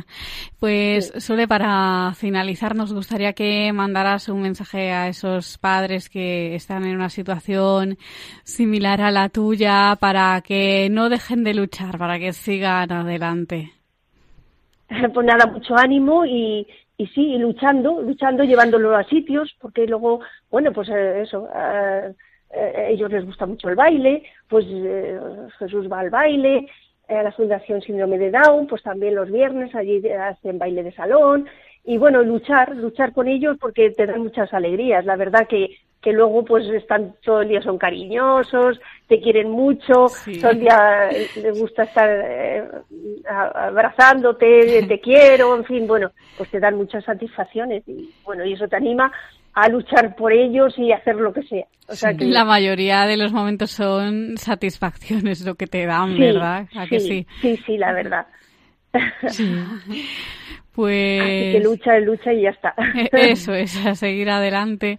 Pues, 0.59 1.13
Sole, 1.17 1.47
para 1.47 2.13
finalizar, 2.15 2.75
nos 2.75 2.91
gustaría 2.91 3.33
que 3.33 3.71
mandaras 3.71 4.27
un 4.27 4.41
mensaje 4.41 4.91
a 4.91 5.07
esos 5.07 5.59
padres 5.59 6.09
que 6.09 6.55
están 6.55 6.83
en 6.83 6.95
una 6.95 7.09
situación 7.09 7.99
similar 8.43 9.01
a 9.01 9.11
la 9.11 9.29
tuya 9.29 9.97
para 9.99 10.41
que 10.41 10.89
no 10.89 11.09
dejen 11.09 11.43
de 11.43 11.53
luchar, 11.53 11.99
para 11.99 12.17
que 12.17 12.33
sigan 12.33 12.91
adelante. 12.91 13.71
Pues 15.13 15.25
nada, 15.25 15.45
mucho 15.47 15.75
ánimo 15.75 16.25
y, 16.25 16.67
y 16.97 17.07
sí, 17.07 17.37
luchando, 17.37 18.01
luchando, 18.01 18.43
llevándolo 18.43 18.95
a 18.95 19.03
sitios, 19.03 19.55
porque 19.59 19.87
luego, 19.87 20.21
bueno, 20.51 20.71
pues 20.71 20.89
eh, 20.89 21.21
eso, 21.21 21.49
eh, 21.55 22.13
eh, 22.51 22.87
ellos 22.91 23.11
les 23.11 23.25
gusta 23.25 23.45
mucho 23.45 23.69
el 23.69 23.75
baile, 23.75 24.23
pues 24.47 24.65
Jesús 25.59 25.91
va 25.91 25.99
al 25.99 26.09
baile, 26.09 26.67
a 27.09 27.23
la 27.23 27.31
Fundación 27.31 27.81
Síndrome 27.81 28.17
de 28.17 28.31
Down, 28.31 28.67
pues 28.67 28.81
también 28.83 29.15
los 29.15 29.29
viernes 29.29 29.73
allí 29.75 30.07
hacen 30.09 30.59
baile 30.59 30.83
de 30.83 30.93
salón, 30.93 31.47
y 31.83 31.97
bueno, 31.97 32.23
luchar, 32.23 32.75
luchar 32.75 33.11
con 33.11 33.27
ellos 33.27 33.57
porque 33.59 33.89
te 33.91 34.05
dan 34.05 34.21
muchas 34.21 34.53
alegrías. 34.53 35.03
La 35.05 35.17
verdad 35.17 35.47
que, 35.47 35.77
que 36.03 36.11
luego 36.11 36.43
pues 36.43 36.67
están 36.67 37.15
todo 37.23 37.41
el 37.41 37.47
día 37.47 37.61
son 37.61 37.77
cariñosos, 37.77 38.79
te 39.07 39.21
quieren 39.21 39.49
mucho, 39.49 40.07
todo 40.41 40.51
el 40.51 40.59
día 40.59 41.09
les 41.11 41.57
gusta 41.57 41.83
estar 41.83 42.09
eh, 42.09 42.63
abrazándote, 43.25 44.83
te 44.85 44.99
quiero, 45.01 45.55
en 45.55 45.63
fin, 45.63 45.87
bueno, 45.87 46.11
pues 46.37 46.49
te 46.51 46.59
dan 46.59 46.75
muchas 46.75 47.05
satisfacciones 47.05 47.87
y 47.87 48.13
bueno, 48.25 48.43
y 48.45 48.53
eso 48.53 48.67
te 48.67 48.75
anima 48.75 49.11
a 49.53 49.69
luchar 49.69 50.15
por 50.15 50.33
ellos 50.33 50.73
y 50.77 50.91
hacer 50.91 51.15
lo 51.15 51.31
que 51.31 51.43
sea. 51.43 51.65
O 51.87 51.95
sea 51.95 52.13
que... 52.13 52.25
La 52.25 52.43
mayoría 52.43 53.05
de 53.05 53.15
los 53.15 53.31
momentos 53.31 53.71
son 53.71 54.37
satisfacciones 54.37 55.45
lo 55.45 55.55
que 55.55 55.67
te 55.67 55.85
dan, 55.85 56.19
¿verdad? 56.19 56.67
¿A 56.75 56.85
que 56.85 56.99
sí, 56.99 57.25
sí, 57.39 57.57
sí, 57.65 57.77
la 57.77 57.93
verdad. 57.93 58.27
Sí. 59.27 59.55
Pues 60.73 61.21
Así 61.21 61.51
que 61.51 61.59
lucha, 61.63 61.99
lucha 61.99 62.33
y 62.33 62.41
ya 62.41 62.49
está. 62.49 62.73
Eso 63.11 63.53
es, 63.53 63.85
a 63.85 63.95
seguir 63.95 64.29
adelante. 64.29 64.97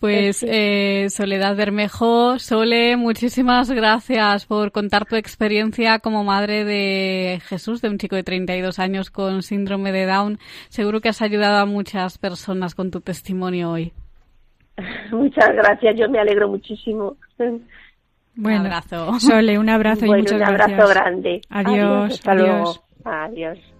Pues 0.00 0.44
eh, 0.48 1.06
Soledad 1.10 1.54
Bermejo, 1.54 2.38
Sole, 2.38 2.96
muchísimas 2.96 3.70
gracias 3.70 4.46
por 4.46 4.72
contar 4.72 5.04
tu 5.04 5.16
experiencia 5.16 5.98
como 5.98 6.24
madre 6.24 6.64
de 6.64 7.40
Jesús, 7.44 7.82
de 7.82 7.90
un 7.90 7.98
chico 7.98 8.16
de 8.16 8.22
32 8.22 8.78
años 8.78 9.10
con 9.10 9.42
síndrome 9.42 9.92
de 9.92 10.06
Down. 10.06 10.38
Seguro 10.68 11.00
que 11.00 11.10
has 11.10 11.20
ayudado 11.20 11.58
a 11.58 11.66
muchas 11.66 12.16
personas 12.16 12.74
con 12.74 12.90
tu 12.90 13.00
testimonio 13.00 13.70
hoy. 13.70 13.92
Muchas 15.12 15.52
gracias, 15.54 15.96
yo 15.98 16.08
me 16.08 16.18
alegro 16.18 16.48
muchísimo. 16.48 17.16
Bueno, 18.34 18.60
un 18.60 18.66
abrazo. 18.66 19.20
Sole, 19.20 19.58
un 19.58 19.68
abrazo 19.68 20.06
y 20.06 20.08
muchas 20.08 20.32
un 20.32 20.42
abrazo 20.42 20.88
grande. 20.88 21.42
Adiós. 21.50 22.12
Hasta 22.14 22.32
adiós. 22.32 22.46
luego. 22.46 22.74
Adiós. 23.04 23.71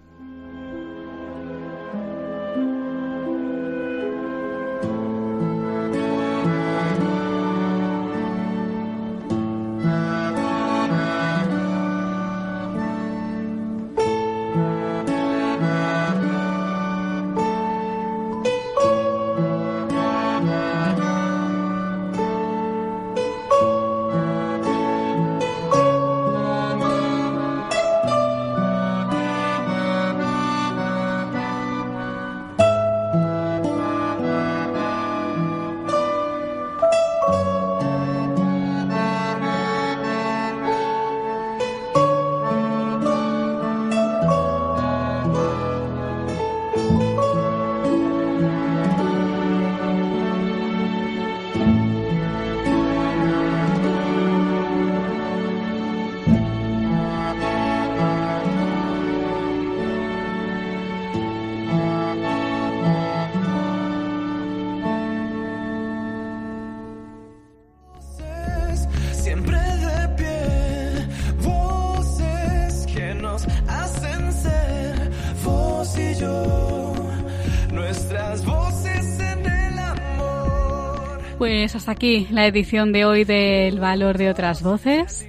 Pues 81.43 81.75
hasta 81.75 81.91
aquí 81.91 82.29
la 82.31 82.47
edición 82.47 82.93
de 82.93 83.05
hoy 83.05 83.25
del 83.25 83.81
Valor 83.81 84.17
de 84.17 84.31
otras 84.31 84.63
Voces. 84.63 85.27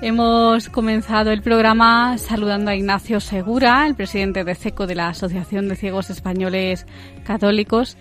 Hemos 0.00 0.68
comenzado 0.68 1.30
el 1.30 1.40
programa 1.40 2.18
saludando 2.18 2.72
a 2.72 2.74
Ignacio 2.74 3.20
Segura, 3.20 3.86
el 3.86 3.94
presidente 3.94 4.42
de 4.42 4.56
CECO 4.56 4.88
de 4.88 4.96
la 4.96 5.10
Asociación 5.10 5.68
de 5.68 5.76
Ciegos 5.76 6.10
Españoles 6.10 6.84
Católicos. 7.22 7.96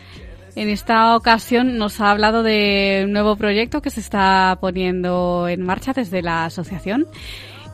En 0.55 0.69
esta 0.69 1.15
ocasión 1.15 1.77
nos 1.77 2.01
ha 2.01 2.09
hablado 2.09 2.41
de 2.41 3.03
un 3.05 3.13
nuevo 3.13 3.35
proyecto 3.35 3.83
que 3.83 3.91
se 3.91 3.99
está 3.99 4.57
poniendo 4.59 5.47
en 5.47 5.61
marcha 5.61 5.93
desde 5.93 6.23
la 6.23 6.45
asociación 6.45 7.05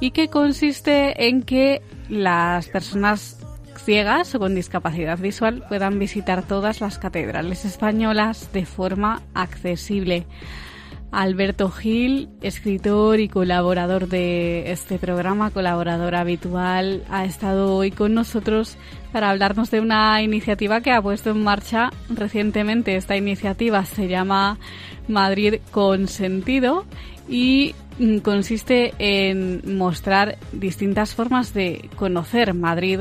y 0.01 0.11
que 0.11 0.27
consiste 0.27 1.29
en 1.29 1.43
que 1.43 1.81
las 2.09 2.67
personas 2.67 3.36
ciegas 3.87 4.35
o 4.35 4.39
con 4.39 4.53
discapacidad 4.53 5.17
visual 5.17 5.63
puedan 5.69 5.97
visitar 5.97 6.43
todas 6.43 6.81
las 6.81 6.97
catedrales 6.99 7.63
españolas 7.63 8.51
de 8.51 8.65
forma 8.65 9.21
accesible. 9.33 10.25
Alberto 11.09 11.71
Gil, 11.71 12.27
escritor 12.41 13.21
y 13.21 13.29
colaborador 13.29 14.09
de 14.09 14.73
este 14.73 14.99
programa, 14.99 15.51
colaborador 15.51 16.15
habitual, 16.15 17.05
ha 17.09 17.23
estado 17.23 17.77
hoy 17.77 17.91
con 17.91 18.13
nosotros 18.13 18.75
para 19.13 19.29
hablarnos 19.29 19.71
de 19.71 19.79
una 19.79 20.21
iniciativa 20.21 20.81
que 20.81 20.91
ha 20.91 21.01
puesto 21.01 21.29
en 21.29 21.41
marcha 21.41 21.89
recientemente. 22.09 22.97
Esta 22.97 23.15
iniciativa 23.15 23.85
se 23.85 24.09
llama 24.09 24.59
Madrid 25.07 25.61
con 25.71 26.09
sentido 26.09 26.83
y 27.29 27.73
mm, 27.99 28.17
consiste 28.17 28.93
en 28.99 29.77
mostrar 29.77 30.37
distintas 30.51 31.15
formas 31.15 31.53
de 31.53 31.89
conocer 31.95 32.53
Madrid 32.53 32.99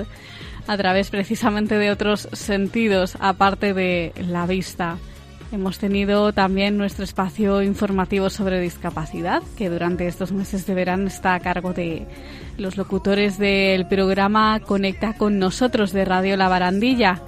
a 0.66 0.76
través 0.76 1.10
precisamente 1.10 1.78
de 1.78 1.90
otros 1.90 2.28
sentidos 2.32 3.16
aparte 3.20 3.74
de 3.74 4.12
la 4.28 4.46
vista. 4.46 4.98
Hemos 5.52 5.78
tenido 5.78 6.32
también 6.32 6.76
nuestro 6.76 7.04
espacio 7.04 7.62
informativo 7.62 8.30
sobre 8.30 8.60
discapacidad, 8.60 9.42
que 9.56 9.70
durante 9.70 10.08
estos 10.08 10.32
meses 10.32 10.66
de 10.66 10.74
verano 10.74 11.06
está 11.06 11.34
a 11.34 11.40
cargo 11.40 11.72
de 11.72 12.04
los 12.58 12.76
locutores 12.76 13.38
del 13.38 13.86
programa 13.86 14.58
Conecta 14.60 15.14
con 15.14 15.38
nosotros 15.38 15.92
de 15.92 16.04
Radio 16.04 16.36
La 16.36 16.48
Barandilla. 16.48 17.22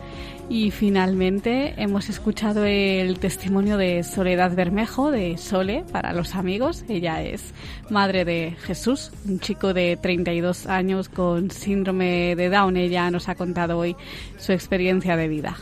Y 0.50 0.70
finalmente 0.70 1.74
hemos 1.76 2.08
escuchado 2.08 2.64
el 2.64 3.18
testimonio 3.18 3.76
de 3.76 4.02
Soledad 4.02 4.54
Bermejo, 4.54 5.10
de 5.10 5.36
Sole, 5.36 5.84
para 5.92 6.14
los 6.14 6.34
amigos. 6.34 6.86
Ella 6.88 7.22
es 7.22 7.52
madre 7.90 8.24
de 8.24 8.56
Jesús, 8.62 9.12
un 9.28 9.40
chico 9.40 9.74
de 9.74 9.98
32 10.00 10.66
años 10.66 11.10
con 11.10 11.50
síndrome 11.50 12.34
de 12.34 12.48
Down. 12.48 12.78
Ella 12.78 13.10
nos 13.10 13.28
ha 13.28 13.34
contado 13.34 13.76
hoy 13.76 13.94
su 14.38 14.52
experiencia 14.52 15.16
de 15.16 15.28
vida. 15.28 15.56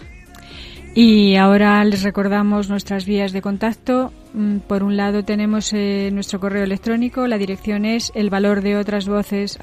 Y 0.95 1.37
ahora 1.37 1.85
les 1.85 2.05
recordamos 2.05 2.71
nuestras 2.71 3.05
vías 3.05 3.33
de 3.33 3.43
contacto. 3.43 4.13
Mm, 4.33 4.59
por 4.61 4.85
un 4.85 4.97
lado 4.97 5.25
tenemos 5.25 5.73
eh, 5.73 6.11
nuestro 6.13 6.39
correo 6.41 6.63
electrónico, 6.63 7.27
la 7.27 7.39
dirección 7.39 7.85
es 7.85 8.13
el 8.15 8.31
valor 8.31 8.63
de 8.63 8.79
otras 8.79 9.07
voces 9.07 9.59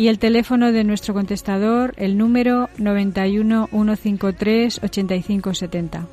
y 0.00 0.08
el 0.08 0.18
teléfono 0.18 0.72
de 0.72 0.82
nuestro 0.82 1.12
contestador, 1.12 1.92
el 1.98 2.16
número 2.16 2.70
91 2.78 3.68
153 3.70 4.80
8570. 4.82 6.06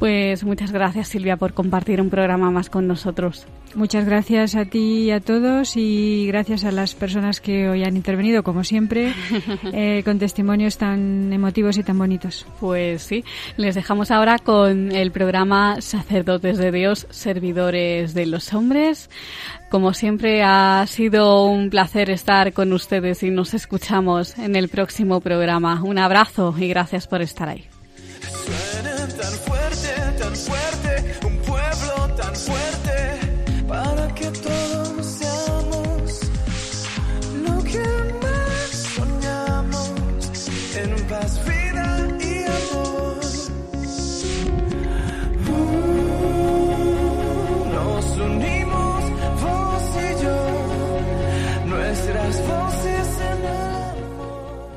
Pues 0.00 0.42
muchas 0.42 0.72
gracias 0.72 1.06
Silvia 1.06 1.36
por 1.36 1.54
compartir 1.54 2.00
un 2.00 2.10
programa 2.10 2.50
más 2.50 2.68
con 2.68 2.88
nosotros. 2.88 3.46
Muchas 3.76 4.06
gracias 4.06 4.56
a 4.56 4.64
ti 4.64 5.04
y 5.04 5.10
a 5.12 5.20
todos 5.20 5.76
y 5.76 6.26
gracias 6.26 6.64
a 6.64 6.72
las 6.72 6.96
personas 6.96 7.40
que 7.40 7.68
hoy 7.68 7.84
han 7.84 7.94
intervenido, 7.94 8.42
como 8.42 8.64
siempre, 8.64 9.14
eh, 9.72 10.02
con 10.04 10.18
testimonios 10.18 10.76
tan 10.76 11.32
emotivos 11.32 11.78
y 11.78 11.84
tan 11.84 11.98
bonitos. 11.98 12.44
Pues 12.58 13.02
sí, 13.02 13.24
les 13.56 13.76
dejamos 13.76 14.10
ahora 14.10 14.40
con 14.40 14.90
el 14.90 15.12
programa 15.12 15.80
Sacerdotes 15.80 16.58
de 16.58 16.72
Dios, 16.72 17.06
Servidores 17.10 18.14
de 18.14 18.26
los 18.26 18.52
Hombres. 18.52 19.08
Como 19.72 19.94
siempre 19.94 20.42
ha 20.42 20.86
sido 20.86 21.46
un 21.46 21.70
placer 21.70 22.10
estar 22.10 22.52
con 22.52 22.74
ustedes 22.74 23.22
y 23.22 23.30
nos 23.30 23.54
escuchamos 23.54 24.36
en 24.36 24.54
el 24.54 24.68
próximo 24.68 25.22
programa. 25.22 25.82
Un 25.82 25.98
abrazo 25.98 26.54
y 26.58 26.68
gracias 26.68 27.06
por 27.06 27.22
estar 27.22 27.48
ahí. 27.48 27.66